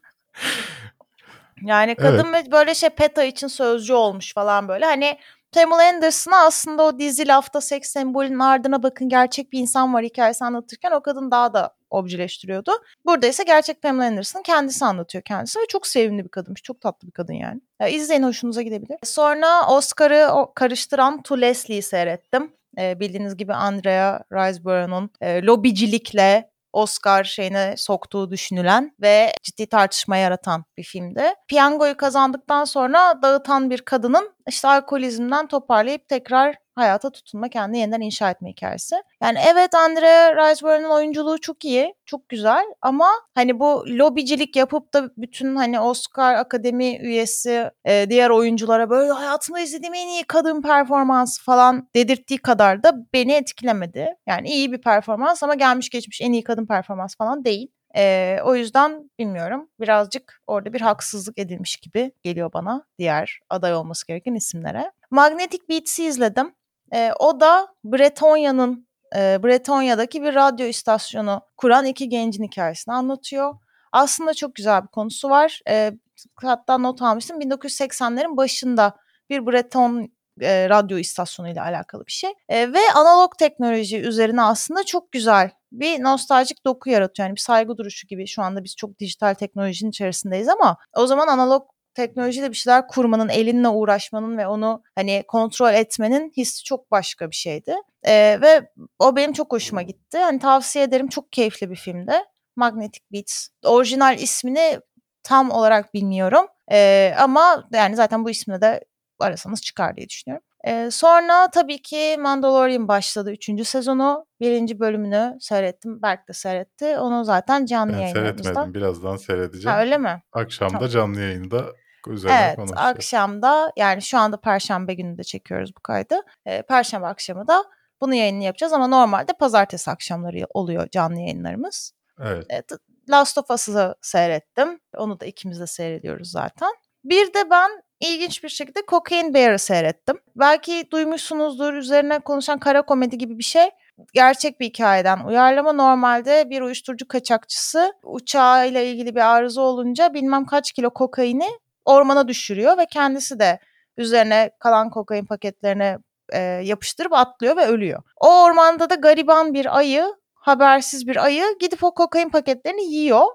Yani 1.61 1.95
kadın 1.95 2.33
ve 2.33 2.51
böyle 2.51 2.75
şey 2.75 2.89
PETA 2.89 3.23
için 3.23 3.47
sözcü 3.47 3.93
olmuş 3.93 4.33
falan 4.33 4.67
böyle. 4.67 4.85
Hani 4.85 5.17
Pamela 5.51 5.89
Anderson'a 5.89 6.45
aslında 6.45 6.83
o 6.83 6.99
dizi 6.99 7.27
lafta 7.27 7.61
seks 7.61 7.89
sembolünün 7.89 8.39
ardına 8.39 8.83
bakın 8.83 9.09
gerçek 9.09 9.51
bir 9.51 9.59
insan 9.59 9.93
var 9.93 10.03
hikayesi 10.03 10.45
anlatırken 10.45 10.91
o 10.91 11.01
kadın 11.01 11.31
daha 11.31 11.53
da 11.53 11.75
objeleştiriyordu. 11.89 12.71
Burada 13.05 13.27
ise 13.27 13.43
gerçek 13.43 13.81
Pamela 13.81 14.07
Anderson 14.07 14.41
kendisi 14.41 14.85
anlatıyor 14.85 15.23
kendisi 15.23 15.59
ve 15.59 15.63
çok 15.69 15.87
sevimli 15.87 16.23
bir 16.23 16.29
kadınmış. 16.29 16.63
Çok 16.63 16.81
tatlı 16.81 17.07
bir 17.07 17.11
kadın 17.11 17.33
yani. 17.33 17.61
Ya 17.79 17.87
izleyin 17.87 18.23
hoşunuza 18.23 18.61
gidebilir. 18.61 18.97
Sonra 19.03 19.67
Oscar'ı 19.69 20.29
karıştıran 20.55 21.21
To 21.21 21.41
Leslie'yi 21.41 21.81
seyrettim. 21.81 22.51
Ee, 22.77 22.99
bildiğiniz 22.99 23.37
gibi 23.37 23.53
Andrea 23.53 24.19
Riseborough'un 24.31 25.09
e, 25.21 25.43
lobicilikle 25.43 26.49
Oscar 26.73 27.23
şeyine 27.23 27.73
soktuğu 27.77 28.31
düşünülen 28.31 28.95
ve 29.01 29.31
ciddi 29.43 29.67
tartışma 29.67 30.17
yaratan 30.17 30.65
bir 30.77 30.83
filmdi. 30.83 31.23
Piyangoyu 31.47 31.97
kazandıktan 31.97 32.63
sonra 32.65 33.21
dağıtan 33.21 33.69
bir 33.69 33.81
kadının 33.81 34.33
işte 34.47 34.67
alkolizmden 34.67 35.47
toparlayıp 35.47 36.07
tekrar 36.07 36.55
hayata 36.79 37.09
tutunma, 37.09 37.49
kendini 37.49 37.79
yeniden 37.79 38.01
inşa 38.01 38.31
etme 38.31 38.49
hikayesi. 38.49 38.95
Yani 39.23 39.39
evet 39.53 39.75
Andrea 39.75 40.35
Riseborough'un 40.35 40.89
oyunculuğu 40.89 41.41
çok 41.41 41.65
iyi, 41.65 41.93
çok 42.05 42.29
güzel 42.29 42.65
ama 42.81 43.07
hani 43.35 43.59
bu 43.59 43.85
lobicilik 43.87 44.55
yapıp 44.55 44.93
da 44.93 45.09
bütün 45.17 45.55
hani 45.55 45.79
Oscar 45.79 46.35
Akademi 46.35 46.97
üyesi 46.97 47.71
e, 47.85 48.09
diğer 48.09 48.29
oyunculara 48.29 48.89
böyle 48.89 49.11
hayatımda 49.11 49.59
izlediğim 49.59 49.93
en 49.93 50.07
iyi 50.07 50.23
kadın 50.23 50.61
performansı 50.61 51.43
falan 51.43 51.89
dedirttiği 51.95 52.39
kadar 52.39 52.83
da 52.83 52.93
beni 53.13 53.33
etkilemedi. 53.33 54.15
Yani 54.27 54.49
iyi 54.49 54.71
bir 54.71 54.81
performans 54.81 55.43
ama 55.43 55.55
gelmiş 55.55 55.89
geçmiş 55.89 56.21
en 56.21 56.31
iyi 56.31 56.43
kadın 56.43 56.65
performans 56.65 57.15
falan 57.15 57.45
değil. 57.45 57.71
Ee, 57.95 58.39
o 58.43 58.55
yüzden 58.55 59.09
bilmiyorum 59.19 59.69
birazcık 59.79 60.41
orada 60.47 60.73
bir 60.73 60.81
haksızlık 60.81 61.37
edilmiş 61.39 61.75
gibi 61.75 62.11
geliyor 62.23 62.53
bana 62.53 62.85
diğer 62.99 63.39
aday 63.49 63.75
olması 63.75 64.07
gereken 64.07 64.33
isimlere. 64.33 64.91
Magnetic 65.11 65.69
Beats'i 65.69 66.05
izledim. 66.05 66.53
Ee, 66.93 67.11
o 67.19 67.39
da 67.39 67.67
Bretonya'nın 67.83 68.87
e, 69.15 69.43
Bretonya'daki 69.43 70.23
bir 70.23 70.35
radyo 70.35 70.65
istasyonu 70.65 71.41
kuran 71.57 71.85
iki 71.85 72.09
gencin 72.09 72.43
hikayesini 72.43 72.93
anlatıyor. 72.93 73.55
Aslında 73.91 74.33
çok 74.33 74.55
güzel 74.55 74.83
bir 74.83 74.87
konusu 74.87 75.29
var. 75.29 75.61
Ee, 75.69 75.91
hatta 76.35 76.77
not 76.77 77.01
almıştım 77.01 77.41
1980'lerin 77.41 78.37
başında 78.37 78.95
bir 79.29 79.45
Breton 79.45 80.09
e, 80.41 80.69
radyo 80.69 80.97
istasyonu 80.97 81.49
ile 81.49 81.61
alakalı 81.61 82.05
bir 82.05 82.11
şey. 82.11 82.29
E, 82.49 82.73
ve 82.73 82.79
analog 82.95 83.37
teknoloji 83.37 83.99
üzerine 83.99 84.41
aslında 84.41 84.83
çok 84.83 85.11
güzel 85.11 85.51
bir 85.71 86.03
nostaljik 86.03 86.65
doku 86.65 86.89
yaratıyor. 86.89 87.27
Yani 87.27 87.35
bir 87.35 87.41
saygı 87.41 87.77
duruşu 87.77 88.07
gibi 88.07 88.27
şu 88.27 88.41
anda 88.41 88.63
biz 88.63 88.75
çok 88.75 88.99
dijital 88.99 89.33
teknolojinin 89.33 89.89
içerisindeyiz 89.89 90.47
ama 90.47 90.77
o 90.95 91.07
zaman 91.07 91.27
analog 91.27 91.63
teknolojiyle 91.99 92.49
bir 92.49 92.55
şeyler 92.55 92.87
kurmanın, 92.87 93.29
elinle 93.29 93.67
uğraşmanın 93.67 94.37
ve 94.37 94.47
onu 94.47 94.83
hani 94.95 95.23
kontrol 95.27 95.73
etmenin 95.73 96.31
hissi 96.37 96.63
çok 96.63 96.91
başka 96.91 97.29
bir 97.29 97.35
şeydi. 97.35 97.75
E, 98.03 98.41
ve 98.41 98.71
o 98.99 99.15
benim 99.15 99.33
çok 99.33 99.53
hoşuma 99.53 99.81
gitti. 99.81 100.17
Hani 100.17 100.39
tavsiye 100.39 100.85
ederim. 100.85 101.07
Çok 101.07 101.31
keyifli 101.31 101.69
bir 101.69 101.75
filmdi. 101.75 102.13
Magnetic 102.55 103.03
Beats. 103.13 103.47
Orijinal 103.65 104.19
ismini 104.19 104.79
tam 105.23 105.51
olarak 105.51 105.93
bilmiyorum. 105.93 106.45
E, 106.71 107.13
ama 107.19 107.67
yani 107.73 107.95
zaten 107.95 108.25
bu 108.25 108.29
ismini 108.29 108.61
de 108.61 108.85
arasanız 109.19 109.61
çıkar 109.61 109.95
diye 109.95 110.09
düşünüyorum. 110.09 110.45
Ee, 110.67 110.89
sonra 110.91 111.49
tabii 111.51 111.81
ki 111.81 112.17
Mandalorian 112.19 112.87
başladı 112.87 113.31
3. 113.31 113.67
sezonu. 113.67 114.25
Birinci 114.41 114.79
bölümünü 114.79 115.37
seyrettim. 115.39 116.01
Berk 116.01 116.27
de 116.29 116.33
seyretti. 116.33 116.97
Onu 116.97 117.25
zaten 117.25 117.65
canlı 117.65 117.93
Ben 117.93 118.13
seyretmedim. 118.13 118.73
Birazdan 118.73 119.15
seyredeceğim. 119.15 119.75
Ha, 119.75 119.81
öyle 119.81 119.97
mi? 119.97 120.23
Akşam 120.33 120.69
da 120.69 120.73
Tamam. 120.73 120.89
canlı 120.89 121.21
yayında 121.21 121.65
üzerine 122.07 122.37
Evet 122.45 122.55
konuşacağız. 122.55 122.87
akşamda 122.87 123.71
yani 123.77 124.01
şu 124.01 124.17
anda 124.17 124.37
Perşembe 124.37 124.93
günü 124.93 125.17
de 125.17 125.23
çekiyoruz 125.23 125.71
bu 125.77 125.81
kaydı. 125.81 126.21
Ee, 126.45 126.61
Perşembe 126.61 127.07
akşamı 127.07 127.47
da 127.47 127.63
bunu 128.01 128.13
yayını 128.13 128.43
yapacağız 128.43 128.73
ama 128.73 128.87
normalde 128.87 129.33
pazartesi 129.33 129.91
akşamları 129.91 130.37
oluyor 130.53 130.87
canlı 130.91 131.19
yayınlarımız. 131.19 131.93
Evet. 132.23 132.45
Evet, 132.49 132.71
Last 133.09 133.37
of 133.37 133.51
Us'ı 133.51 133.95
seyrettim. 134.01 134.79
Onu 134.97 135.19
da 135.19 135.25
ikimiz 135.25 135.59
de 135.59 135.67
seyrediyoruz 135.67 136.31
zaten. 136.31 136.69
Bir 137.03 137.33
de 137.33 137.49
ben 137.49 137.69
ilginç 137.99 138.43
bir 138.43 138.49
şekilde 138.49 138.79
Cocaine 138.87 139.33
Bear'ı 139.33 139.59
seyrettim. 139.59 140.17
Belki 140.35 140.87
duymuşsunuzdur 140.91 141.73
üzerine 141.73 142.19
konuşan 142.19 142.59
kara 142.59 142.81
komedi 142.81 143.17
gibi 143.17 143.37
bir 143.37 143.43
şey. 143.43 143.69
Gerçek 144.13 144.59
bir 144.59 144.65
hikayeden 144.65 145.19
uyarlama. 145.25 145.73
Normalde 145.73 146.49
bir 146.49 146.61
uyuşturucu 146.61 147.07
kaçakçısı 147.07 147.93
uçağıyla 148.03 148.81
ilgili 148.81 149.15
bir 149.15 149.35
arıza 149.35 149.61
olunca 149.61 150.13
bilmem 150.13 150.45
kaç 150.45 150.71
kilo 150.71 150.89
kokaini 150.89 151.49
ormana 151.89 152.27
düşürüyor 152.27 152.77
ve 152.77 152.85
kendisi 152.85 153.39
de 153.39 153.59
üzerine 153.97 154.51
kalan 154.59 154.89
kokain 154.89 155.25
paketlerine 155.25 155.97
e, 156.33 156.39
yapıştırıp 156.41 157.13
atlıyor 157.13 157.57
ve 157.57 157.65
ölüyor. 157.65 158.03
O 158.17 158.43
ormanda 158.43 158.89
da 158.89 158.95
gariban 158.95 159.53
bir 159.53 159.77
ayı, 159.77 160.15
habersiz 160.33 161.07
bir 161.07 161.23
ayı 161.23 161.43
gidip 161.59 161.83
o 161.83 161.93
kokain 161.93 162.29
paketlerini 162.29 162.83
yiyor 162.83 163.25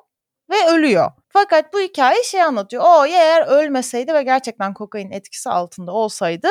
ve 0.51 0.67
ölüyor. 0.69 1.11
Fakat 1.29 1.75
bu 1.75 1.81
hikaye 1.81 2.23
şey 2.23 2.43
anlatıyor. 2.43 2.85
O 2.87 3.07
eğer 3.07 3.47
ölmeseydi 3.47 4.15
ve 4.15 4.23
gerçekten 4.23 4.75
kokain 4.75 5.11
etkisi 5.11 5.51
altında 5.51 5.93
olsaydı 5.93 6.49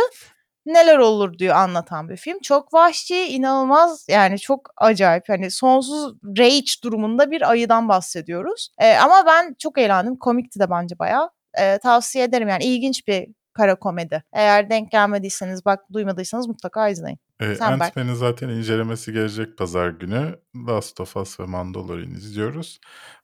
neler 0.66 0.98
olur 0.98 1.38
diyor 1.38 1.56
anlatan 1.56 2.10
bir 2.10 2.18
film. 2.18 2.40
Çok 2.40 2.74
vahşi, 2.74 3.26
inanılmaz 3.26 4.06
yani 4.10 4.40
çok 4.40 4.70
acayip. 4.78 5.30
Hani 5.30 5.52
sonsuz 5.52 6.14
rage 6.38 6.72
durumunda 6.84 7.32
bir 7.32 7.50
ayıdan 7.50 7.90
bahsediyoruz. 7.90 8.70
Ee, 8.80 8.96
ama 8.98 9.24
ben 9.26 9.56
çok 9.60 9.78
eğlendim. 9.78 10.16
Komikti 10.16 10.60
de 10.60 10.70
bence 10.70 11.00
bayağı. 11.00 11.30
Ee, 11.60 11.80
tavsiye 11.84 12.24
ederim 12.24 12.50
yani 12.50 12.64
ilginç 12.64 13.08
bir 13.08 13.28
kara 13.54 13.76
komedi. 13.76 14.24
Eğer 14.34 14.70
denk 14.70 14.92
gelmediyseniz 14.92 15.66
bak 15.66 15.80
duymadıysanız 15.94 16.48
mutlaka 16.48 16.90
izleyin. 16.90 17.20
E. 17.40 17.58
Ant-Man'in 17.60 18.14
zaten 18.14 18.50
incelemesi 18.50 19.14
gelecek 19.14 19.58
pazar 19.58 19.90
günü. 19.90 20.40
Last 20.68 21.00
of 21.00 21.18
Us 21.18 21.40
ve 21.40 21.46
Mandalorian 21.46 22.12
izliyoruz. 22.12 22.80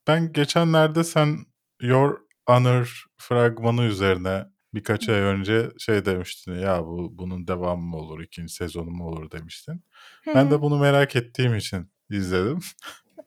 Ben 0.08 0.34
geçenlerde 0.34 1.04
sen 1.04 1.38
Your 1.82 2.20
Honor 2.48 3.06
fragmanı 3.18 3.84
üzerine 3.84 4.46
birkaç 4.74 5.10
ay 5.10 5.20
önce 5.20 5.70
şey 5.78 6.06
demiştin 6.06 6.54
ya 6.54 6.86
bu 6.86 7.18
bunun 7.18 7.48
devamı 7.48 7.82
mı 7.82 7.98
olur, 7.98 8.22
ikinci 8.22 8.54
sezonu 8.54 8.92
mu 8.92 9.08
olur 9.08 9.32
demiştin. 9.32 9.84
Ben 10.36 10.52
de 10.52 10.62
bunu 10.62 10.78
merak 10.78 11.16
ettiğim 11.16 11.56
için 11.56 11.92
izledim. 12.10 12.60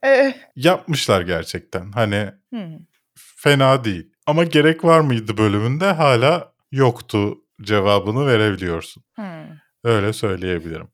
Ee, 0.05 0.35
Yapmışlar 0.57 1.23
gerçekten. 1.23 1.93
Hani. 1.93 2.33
Fena 3.43 3.85
değil. 3.85 4.13
Ama 4.27 4.45
gerek 4.45 4.85
var 4.85 5.01
mıydı 5.01 5.37
bölümünde 5.37 5.93
hala 5.93 6.53
yoktu 6.73 7.39
cevabını 7.63 8.27
verebiliyorsun. 8.27 9.05
Hı. 9.17 9.47
Öyle 9.85 10.13
söyleyebilirim. 10.13 10.89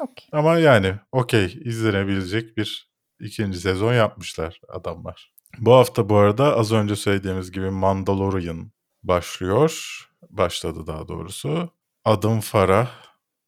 Okey. 0.00 0.28
Ama 0.32 0.58
yani 0.58 0.94
okey 1.12 1.60
izlenebilecek 1.64 2.56
bir 2.56 2.90
ikinci 3.20 3.60
sezon 3.60 3.94
yapmışlar 3.94 4.60
adamlar. 4.68 5.34
Bu 5.58 5.72
hafta 5.72 6.08
bu 6.08 6.16
arada 6.16 6.56
az 6.56 6.72
önce 6.72 6.96
söylediğimiz 6.96 7.52
gibi 7.52 7.70
Mandalorian 7.70 8.72
başlıyor. 9.02 10.00
Başladı 10.30 10.86
daha 10.86 11.08
doğrusu. 11.08 11.70
Adım 12.04 12.40
Farah 12.40 12.90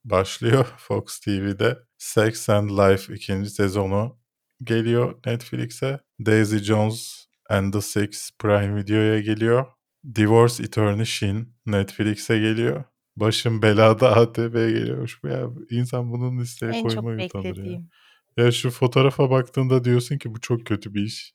başlıyor 0.04 0.66
Fox 0.76 1.20
TV'de. 1.20 1.78
Sex 1.98 2.48
and 2.48 2.70
Life 2.70 3.14
ikinci 3.14 3.50
sezonu 3.50 4.18
geliyor 4.64 5.14
Netflix'e. 5.26 6.00
Daisy 6.26 6.56
Jones 6.56 7.21
and 7.48 7.72
the 7.72 7.80
Six 7.80 8.30
Prime 8.38 8.76
Video'ya 8.76 9.20
geliyor. 9.20 9.66
Divorce 10.14 10.64
Attorney 10.64 11.04
Shin 11.04 11.54
Netflix'e 11.66 12.38
geliyor. 12.38 12.84
Başım 13.16 13.62
belada 13.62 14.16
ATV'ye 14.16 14.70
geliyor. 14.70 15.20
Ya 15.24 15.48
insan 15.70 16.12
bunun 16.12 16.40
listeye 16.40 16.72
En 16.72 16.82
koymayı 16.82 17.26
utanır 17.26 17.44
ya. 17.44 17.50
beklediğim. 17.50 17.90
Ya 18.36 18.52
şu 18.52 18.70
fotoğrafa 18.70 19.30
baktığında 19.30 19.84
diyorsun 19.84 20.18
ki 20.18 20.34
bu 20.34 20.40
çok 20.40 20.66
kötü 20.66 20.94
bir 20.94 21.02
iş. 21.02 21.34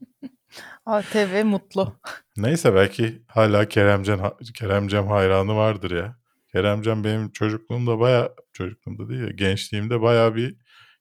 ATV 0.86 1.44
mutlu. 1.44 2.00
Neyse 2.36 2.74
belki 2.74 3.22
hala 3.26 3.68
Keremcan 3.68 4.36
Keremcem 4.54 5.06
hayranı 5.06 5.56
vardır 5.56 5.90
ya. 5.90 6.16
Keremcan 6.52 7.04
benim 7.04 7.32
çocukluğumda 7.32 7.98
baya 7.98 8.32
çocukluğumda 8.52 9.08
değil 9.08 9.20
ya 9.20 9.28
gençliğimde 9.28 10.00
baya 10.00 10.34
bir 10.34 10.56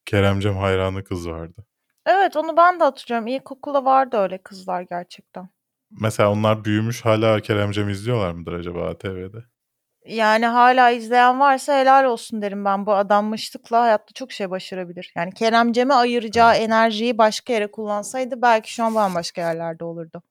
Keremcem 0.06 0.56
hayranı 0.58 1.04
kız 1.04 1.30
vardı. 1.30 1.66
Evet, 2.08 2.38
onu 2.38 2.58
ben 2.58 2.80
de 2.80 2.84
hatırlıyorum. 2.84 3.28
İlkokulda 3.28 3.86
vardı 3.86 4.18
öyle 4.18 4.38
kızlar 4.38 4.82
gerçekten. 4.82 5.50
Mesela 5.92 6.32
onlar 6.32 6.66
büyümüş 6.66 7.06
hala 7.06 7.40
Keremcem 7.40 7.90
izliyorlar 7.90 8.32
mıdır 8.32 8.54
acaba 8.54 8.90
ATV'de? 8.90 9.38
Yani 10.06 10.46
hala 10.46 10.90
izleyen 10.90 11.40
varsa 11.40 11.80
helal 11.80 12.06
olsun 12.06 12.42
derim 12.42 12.66
ben. 12.66 12.86
Bu 12.86 12.94
adanmışlıkla 12.94 13.82
hayatta 13.82 14.14
çok 14.14 14.32
şey 14.32 14.50
başarabilir. 14.50 15.14
Yani 15.16 15.34
Keremcem'e 15.34 15.94
ayıracağı 15.94 16.56
enerjiyi 16.56 17.18
başka 17.18 17.54
yere 17.54 17.72
kullansaydı 17.72 18.42
belki 18.42 18.74
şu 18.74 18.84
an 18.84 18.96
bambaşka 18.96 19.42
yerlerde 19.42 19.84
olurdu. 19.84 20.22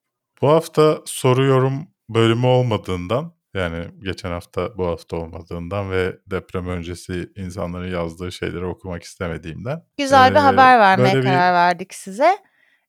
Bu 0.42 0.48
hafta 0.48 0.98
soru 1.04 1.44
yorum 1.44 1.88
bölümü 2.08 2.46
olmadığından 2.46 3.32
yani 3.56 3.84
geçen 4.02 4.30
hafta 4.30 4.78
bu 4.78 4.86
hafta 4.86 5.16
olmadığından 5.16 5.90
ve 5.90 6.16
deprem 6.26 6.68
öncesi 6.68 7.30
insanların 7.36 7.90
yazdığı 7.92 8.32
şeyleri 8.32 8.64
okumak 8.64 9.02
istemediğimden. 9.02 9.82
Güzel 9.98 10.30
bir 10.30 10.36
Ee, 10.36 10.40
haber 10.40 10.78
vermeye 10.78 11.14
bir- 11.14 11.22
karar 11.22 11.52
verdik 11.54 11.94
size. 11.94 12.38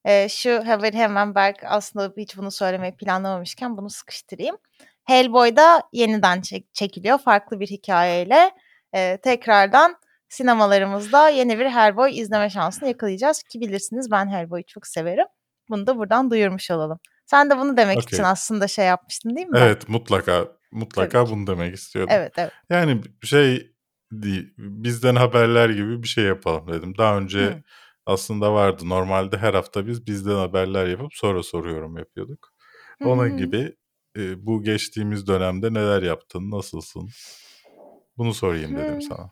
Ee, 0.04 0.28
şu 0.28 0.66
haberi 0.68 0.96
hemen 0.96 1.34
belki 1.34 1.68
aslında 1.68 2.12
hiç 2.16 2.36
bunu 2.36 2.50
söylemeyi 2.50 2.96
planlamamışken 2.96 3.76
bunu 3.76 3.90
sıkıştırayım. 3.90 4.56
Hellboy'da 5.04 5.82
yeniden 5.92 6.40
çek- 6.40 6.74
çekiliyor 6.74 7.18
farklı 7.18 7.60
bir 7.60 7.66
hikayeyle. 7.66 8.50
Ee, 8.94 9.18
tekrardan 9.22 9.96
sinemalarımızda 10.28 11.28
yeni 11.28 11.58
bir 11.58 11.66
Hellboy 11.66 12.18
izleme 12.20 12.50
şansını 12.50 12.88
yakalayacağız. 12.88 13.42
Ki 13.42 13.60
bilirsiniz 13.60 14.10
ben 14.10 14.28
Hellboy'u 14.32 14.64
çok 14.66 14.86
severim. 14.86 15.26
Bunu 15.70 15.86
da 15.86 15.96
buradan 15.98 16.30
duyurmuş 16.30 16.70
olalım. 16.70 16.98
Sen 17.26 17.50
de 17.50 17.58
bunu 17.58 17.76
demek 17.76 17.98
Okey. 17.98 18.16
için 18.16 18.22
aslında 18.22 18.68
şey 18.68 18.86
yapmıştın 18.86 19.36
değil 19.36 19.46
mi? 19.46 19.58
Evet 19.62 19.88
mutlaka 19.88 20.44
mutlaka 20.70 21.24
Tabii 21.24 21.30
bunu 21.30 21.46
demek 21.46 21.74
istiyordum. 21.74 22.14
Evet 22.16 22.32
evet. 22.38 22.52
Yani 22.70 23.00
şey 23.22 23.72
değil, 24.12 24.54
bizden 24.58 25.16
haberler 25.16 25.70
gibi 25.70 26.02
bir 26.02 26.08
şey 26.08 26.24
yapalım 26.24 26.68
dedim. 26.72 26.98
Daha 26.98 27.18
önce 27.18 27.38
Hı. 27.38 27.62
aslında 28.06 28.52
vardı. 28.52 28.88
Normalde 28.88 29.38
her 29.38 29.54
hafta 29.54 29.86
biz 29.86 30.06
bizden 30.06 30.34
haberler 30.34 30.86
yapıp 30.86 31.14
sonra 31.14 31.42
soruyorum 31.42 31.96
yapıyorduk. 31.98 32.52
Hı 32.98 33.04
hı 33.04 33.08
Onun 33.08 33.30
hı. 33.30 33.36
gibi 33.36 33.76
e, 34.16 34.46
bu 34.46 34.62
geçtiğimiz 34.62 35.26
dönemde 35.26 35.74
neler 35.74 36.02
yaptın, 36.02 36.50
nasılsın? 36.50 37.08
Bunu 38.18 38.34
sorayım 38.34 38.76
dedim 38.76 38.96
Hı. 38.96 39.00
sana. 39.00 39.30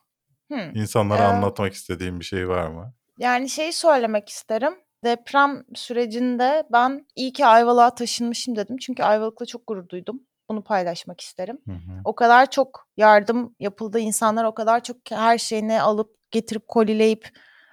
Hı. 0.53 0.71
İnsanlara 0.75 1.23
Ee, 1.23 1.27
anlatmak 1.27 1.73
istediğin 1.73 2.21
bir 2.21 2.25
şey 2.25 2.49
var 2.49 2.69
mı? 2.69 2.95
Yani 3.19 3.49
şeyi 3.49 3.73
söylemek 3.73 4.29
isterim. 4.29 4.73
Deprem 5.05 5.65
sürecinde 5.75 6.65
ben 6.73 7.07
iyi 7.17 7.33
ki 7.33 7.47
Ayvalık'a 7.47 7.95
taşınmışım 7.95 8.57
dedim. 8.57 8.77
Çünkü 8.77 9.03
Ayvalık'la 9.03 9.47
çok 9.47 9.67
gurur 9.67 9.89
duydum. 9.89 10.21
Bunu 10.51 10.65
paylaşmak 10.65 11.21
isterim. 11.21 11.59
Hı 11.67 11.73
hı. 11.73 12.01
O 12.05 12.15
kadar 12.15 12.51
çok 12.51 12.89
yardım 12.97 13.55
yapıldı. 13.61 13.99
İnsanlar 13.99 14.45
o 14.45 14.55
kadar 14.55 14.83
çok 14.83 14.97
her 15.11 15.39
şeyini 15.39 15.81
alıp 15.83 16.17
getirip 16.31 16.69
kolileyip 16.69 17.29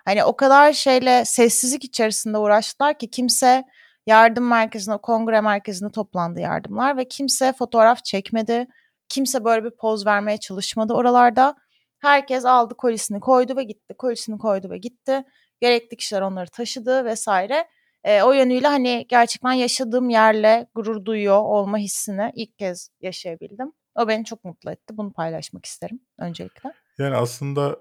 hani 0.05 0.24
o 0.24 0.36
kadar 0.36 0.74
şeyle 0.74 1.26
sessizlik 1.26 1.84
içerisinde 1.84 2.38
uğraştılar 2.38 2.97
ki 2.97 3.09
kimse 3.11 3.63
yardım 4.07 4.47
merkezine, 4.47 4.97
kongre 4.97 5.41
merkezine 5.41 5.91
toplandı 5.91 6.39
yardımlar 6.39 6.97
ve 6.97 7.07
kimse 7.07 7.53
fotoğraf 7.53 8.03
çekmedi. 8.03 8.67
Kimse 9.09 9.43
böyle 9.43 9.63
bir 9.65 9.71
poz 9.71 10.05
vermeye 10.05 10.38
çalışmadı 10.38 10.93
oralarda. 10.93 11.55
Herkes 11.99 12.45
aldı 12.45 12.76
kolisini 12.76 13.19
koydu 13.19 13.55
ve 13.55 13.63
gitti. 13.63 13.93
Kolisini 13.97 14.38
koydu 14.38 14.69
ve 14.69 14.78
gitti. 14.78 15.24
Gerekli 15.61 15.97
kişiler 15.97 16.21
onları 16.21 16.49
taşıdı 16.49 17.05
vesaire. 17.05 17.67
Eee, 18.06 18.24
o 18.24 18.32
yönüyle 18.32 18.68
hani 18.68 19.06
gerçekten 19.10 19.54
yaşadığım 19.54 20.10
yerle 20.10 20.68
gurur 20.76 21.06
duyuyor 21.06 21.38
olma 21.38 21.78
hissini 21.78 22.32
ilk 22.36 22.58
kez 22.58 22.89
yaşayabildim. 23.01 23.72
O 23.95 24.08
beni 24.08 24.26
çok 24.26 24.43
mutlu 24.43 24.72
etti. 24.72 24.97
Bunu 24.97 25.14
paylaşmak 25.14 25.66
isterim 25.66 25.99
öncelikle. 26.20 26.74
Yani 26.97 27.16
aslında 27.16 27.78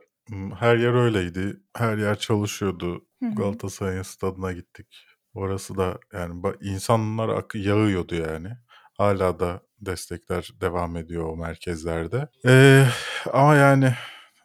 her 0.59 0.77
yer 0.77 0.95
öyleydi. 0.95 1.57
Her 1.77 1.99
yer 1.99 2.19
çalışıyordu. 2.19 3.07
Galatasaray'ın 3.37 4.03
stadına 4.03 4.53
gittik. 4.53 4.87
Orası 5.35 5.77
da 5.77 5.99
yani 6.13 6.43
insanlar 6.61 7.29
akı 7.29 7.59
yağıyordu 7.59 8.15
yani. 8.15 8.49
Hala 8.99 9.41
da 9.41 9.61
destekler 9.81 10.51
devam 10.61 10.97
ediyor 10.97 11.29
o 11.29 11.37
merkezlerde. 11.37 12.29
Ee, 12.47 12.85
ama 13.33 13.55
yani 13.55 13.93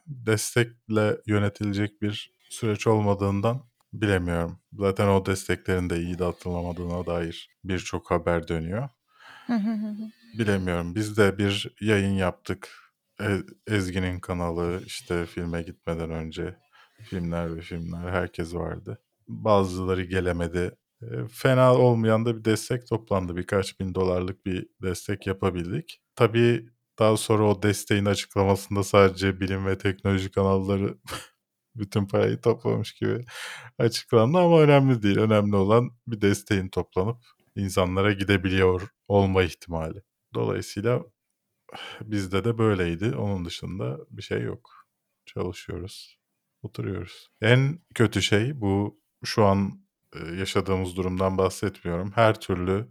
destekle 0.06 1.16
yönetilecek 1.26 2.02
bir 2.02 2.32
süreç 2.50 2.86
olmadığından 2.86 3.67
bilemiyorum. 3.92 4.58
Zaten 4.72 5.08
o 5.08 5.26
desteklerin 5.26 5.90
de 5.90 6.00
iyi 6.00 6.18
dağıtılamadığına 6.18 7.06
dair 7.06 7.50
birçok 7.64 8.10
haber 8.10 8.48
dönüyor. 8.48 8.88
Bilemiyorum. 10.34 10.94
Biz 10.94 11.16
de 11.16 11.38
bir 11.38 11.74
yayın 11.80 12.12
yaptık. 12.14 12.68
E- 13.20 13.42
Ezgi'nin 13.66 14.20
kanalı 14.20 14.82
işte 14.86 15.26
filme 15.26 15.62
gitmeden 15.62 16.10
önce 16.10 16.56
filmler 17.02 17.56
ve 17.56 17.60
filmler 17.60 18.12
herkes 18.12 18.54
vardı. 18.54 19.02
Bazıları 19.28 20.02
gelemedi. 20.04 20.76
E, 21.02 21.06
Fena 21.32 21.74
olmayan 21.74 22.26
da 22.26 22.36
bir 22.38 22.44
destek 22.44 22.86
toplandı. 22.88 23.36
Birkaç 23.36 23.80
bin 23.80 23.94
dolarlık 23.94 24.46
bir 24.46 24.66
destek 24.82 25.26
yapabildik. 25.26 26.00
Tabii 26.16 26.68
daha 26.98 27.16
sonra 27.16 27.44
o 27.50 27.62
desteğin 27.62 28.04
açıklamasında 28.04 28.82
sadece 28.82 29.40
bilim 29.40 29.66
ve 29.66 29.78
teknoloji 29.78 30.30
kanalları 30.30 30.98
bütün 31.78 32.06
parayı 32.06 32.40
toplamış 32.40 32.92
gibi 32.92 33.24
açıklandı 33.78 34.38
ama 34.38 34.60
önemli 34.60 35.02
değil. 35.02 35.18
Önemli 35.18 35.56
olan 35.56 35.90
bir 36.06 36.20
desteğin 36.20 36.68
toplanıp 36.68 37.18
insanlara 37.56 38.12
gidebiliyor 38.12 38.88
olma 39.08 39.42
ihtimali. 39.42 40.02
Dolayısıyla 40.34 41.04
bizde 42.00 42.44
de 42.44 42.58
böyleydi. 42.58 43.16
Onun 43.16 43.44
dışında 43.44 43.98
bir 44.10 44.22
şey 44.22 44.42
yok. 44.42 44.70
Çalışıyoruz. 45.26 46.18
Oturuyoruz. 46.62 47.28
En 47.40 47.78
kötü 47.94 48.22
şey 48.22 48.60
bu 48.60 49.00
şu 49.24 49.44
an 49.44 49.72
e, 50.14 50.34
yaşadığımız 50.34 50.96
durumdan 50.96 51.38
bahsetmiyorum. 51.38 52.12
Her 52.14 52.40
türlü 52.40 52.88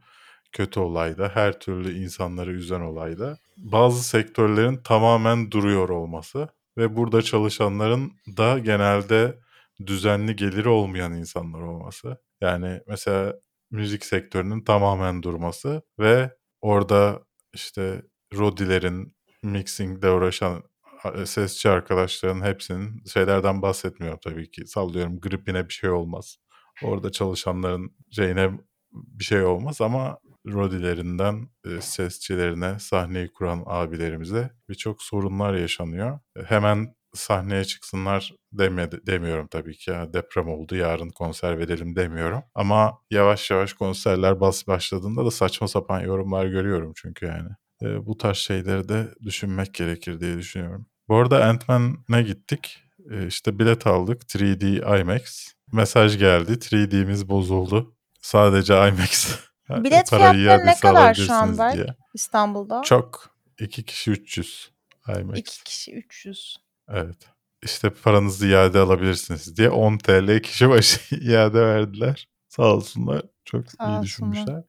kötü 0.52 0.80
olayda, 0.80 1.32
her 1.34 1.60
türlü 1.60 1.94
insanları 1.94 2.52
üzen 2.54 2.82
olayda 2.82 3.38
bazı 3.58 4.04
sektörlerin 4.04 4.78
tamamen 4.84 5.52
duruyor 5.52 5.90
olması 5.90 6.50
ve 6.78 6.96
burada 6.96 7.22
çalışanların 7.22 8.12
da 8.38 8.60
genelde 8.60 9.40
düzenli 9.86 10.36
geliri 10.36 10.70
olmayan 10.70 11.14
insanlar 11.14 11.60
olması. 11.62 12.18
Yani 12.42 12.82
mesela 12.88 13.34
müzik 13.72 14.06
sektörünün 14.06 14.64
tamamen 14.64 15.24
durması 15.24 15.82
ve 16.00 16.32
orada 16.62 17.22
işte 17.54 18.02
Rodilerin 18.38 19.16
mixing'de 19.44 20.12
uğraşan 20.12 20.64
a- 21.04 21.26
sesçi 21.26 21.70
arkadaşların 21.70 22.42
hepsinin 22.46 23.04
şeylerden 23.14 23.62
bahsetmiyorum 23.62 24.20
tabii 24.24 24.52
ki. 24.52 24.68
Sallıyorum 24.68 25.20
gripine 25.20 25.68
bir 25.70 25.74
şey 25.74 25.90
olmaz. 25.90 26.38
Orada 26.84 27.12
çalışanların 27.12 27.96
şeyine 28.12 28.52
bir 28.92 29.24
şey 29.24 29.44
olmaz 29.44 29.82
ama 29.82 30.18
Rodilerinden 30.48 31.50
e, 31.66 31.82
sesçilerine, 31.82 32.80
sahneyi 32.80 33.28
kuran 33.34 33.64
abilerimize 33.66 34.52
birçok 34.70 35.04
sorunlar 35.04 35.54
yaşanıyor. 35.54 36.20
E, 36.38 36.42
Hemen 36.44 36.96
sahneye 37.14 37.66
çıksınlar 37.66 38.34
demedi, 38.52 39.00
demiyorum 39.08 39.48
tabii 39.48 39.78
ki. 39.78 39.92
Ya 39.92 40.14
deprem 40.14 40.48
oldu 40.48 40.76
yarın 40.76 41.10
konser 41.10 41.60
verelim 41.60 41.96
demiyorum. 41.96 42.44
Ama 42.56 43.00
yavaş 43.12 43.52
yavaş 43.52 43.74
konserler 43.74 44.40
bas 44.40 44.68
başladığında 44.68 45.26
da 45.26 45.32
saçma 45.32 45.68
sapan 45.68 46.00
yorumlar 46.02 46.46
görüyorum 46.46 46.94
çünkü 46.96 47.26
yani. 47.26 47.50
E, 47.82 48.06
bu 48.06 48.18
tarz 48.18 48.38
şeyleri 48.38 48.90
de 48.90 49.08
düşünmek 49.24 49.74
gerekir 49.74 50.20
diye 50.20 50.38
düşünüyorum. 50.38 50.86
Bu 51.10 51.16
arada 51.16 51.46
Ant-Man'e 51.46 52.22
gittik. 52.24 52.84
E, 53.12 53.28
işte 53.28 53.60
bilet 53.60 53.88
aldık 53.88 54.22
3D 54.36 55.02
IMAX. 55.02 55.48
Mesaj 55.74 56.18
geldi 56.18 56.52
3D'miz 56.52 57.30
bozuldu. 57.30 57.96
Sadece 58.22 58.74
IMAX 58.74 59.40
Bilet 59.70 60.10
para 60.10 60.34
fiyatları 60.34 60.66
ne 60.68 60.76
kadar 60.76 61.14
şu 61.14 61.34
an 61.34 61.58
Berk 61.58 61.76
diye. 61.76 61.86
İstanbul'da? 62.14 62.82
Çok. 62.86 63.30
iki 63.60 63.84
kişi 63.84 64.12
300 64.12 64.72
IMAX. 65.20 65.38
İki 65.38 65.64
kişi 65.64 65.94
300. 65.96 66.58
Evet. 66.90 67.18
İşte 67.64 67.90
paranızı 67.90 68.48
iade 68.48 68.80
alabilirsiniz 68.80 69.58
diye 69.58 69.70
10 69.70 69.98
TL 69.98 70.40
kişi 70.40 70.70
başı 70.70 71.16
iade 71.22 71.62
verdiler. 71.62 72.28
Sağ 72.48 72.64
olsunlar. 72.64 73.22
Çok 73.46 73.72
Sağ 73.72 73.84
iyi 73.84 73.88
olsunlar. 73.88 74.04
düşünmüşler. 74.04 74.64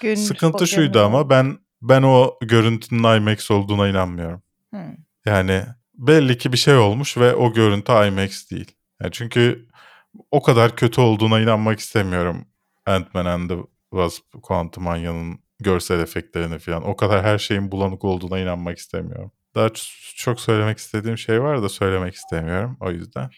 Gönül, 0.00 0.16
Sıkıntı 0.16 0.66
şuydu 0.66 0.92
gönül 0.92 1.04
ama 1.06 1.30
ben 1.30 1.58
ben 1.82 2.02
o 2.02 2.38
görüntünün 2.42 3.16
IMAX 3.16 3.50
olduğuna 3.50 3.88
inanmıyorum. 3.88 4.42
Hı. 4.74 4.80
Yani 5.26 5.64
belli 5.94 6.38
ki 6.38 6.52
bir 6.52 6.58
şey 6.58 6.76
olmuş 6.76 7.16
ve 7.16 7.34
o 7.34 7.52
görüntü 7.52 7.92
IMAX 7.92 8.50
değil. 8.50 8.72
Yani 9.02 9.12
çünkü 9.12 9.68
o 10.30 10.42
kadar 10.42 10.76
kötü 10.76 11.00
olduğuna 11.00 11.40
inanmak 11.40 11.80
istemiyorum. 11.80 12.46
Ant-Man 12.86 13.24
and 13.26 13.50
the 13.50 13.56
Wasp, 13.90 14.24
Quantumania'nın 14.42 15.38
görsel 15.60 16.00
efektlerine 16.00 16.58
falan. 16.58 16.88
O 16.88 16.96
kadar 16.96 17.24
her 17.24 17.38
şeyin 17.38 17.72
bulanık 17.72 18.04
olduğuna 18.04 18.38
inanmak 18.38 18.78
istemiyorum. 18.78 19.32
Daha 19.54 19.68
çok 20.16 20.40
söylemek 20.40 20.78
istediğim 20.78 21.18
şey 21.18 21.42
var 21.42 21.62
da 21.62 21.68
söylemek 21.68 22.14
istemiyorum. 22.14 22.76
O 22.80 22.90
yüzden 22.90 23.30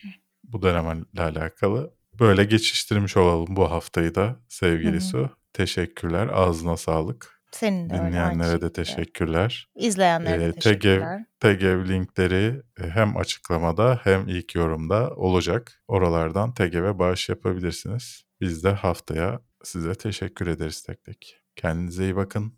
bu 0.44 0.62
dönemle 0.62 1.04
alakalı 1.18 1.94
böyle 2.20 2.44
geçiştirmiş 2.44 3.16
olalım 3.16 3.56
bu 3.56 3.70
haftayı 3.70 4.14
da 4.14 4.36
sevgili 4.48 4.92
Hı 4.92 4.96
hı. 4.96 5.00
Su. 5.00 5.30
Teşekkürler. 5.52 6.28
Ağzına 6.32 6.76
sağlık. 6.76 7.42
Senin 7.52 7.90
de 7.90 7.94
Dinleyenlere 7.94 8.60
de 8.60 8.72
teşekkürler. 8.72 9.68
İzleyenlere 9.76 10.40
de 10.40 10.44
Eee, 10.44 10.52
TEGEV 10.52 10.80
teşekkürler. 10.80 11.24
TEGEV 11.40 11.88
linkleri, 11.88 12.62
eee, 12.80 12.88
hem 12.90 13.16
açıklamada 13.16 14.00
hem 14.04 14.28
ilk 14.28 14.54
yorumda 14.54 15.10
olacak. 15.10 15.82
Oralardan 15.88 16.54
TEGEV'e 16.54 16.98
bağış 16.98 17.28
yapabilirsiniz. 17.28 18.22
Biz 18.40 18.64
de 18.64 18.70
haftaya 18.70 19.40
Size 19.62 19.94
teşekkür 19.94 20.46
ederiz 20.46 20.82
tek 20.82 21.04
tek. 21.04 21.40
Kendinize 21.56 22.04
iyi 22.04 22.16
bakın. 22.16 22.52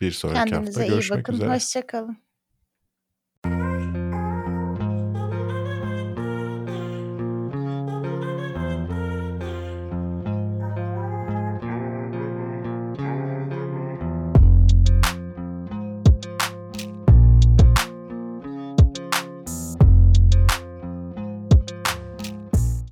Bir 0.00 0.12
sonraki 0.12 0.50
Kendinize 0.50 0.80
hafta 0.80 0.94
iyi 0.94 1.10
bakın. 1.10 1.32
üzere. 1.32 1.54
Hoşçakalın. 1.54 2.18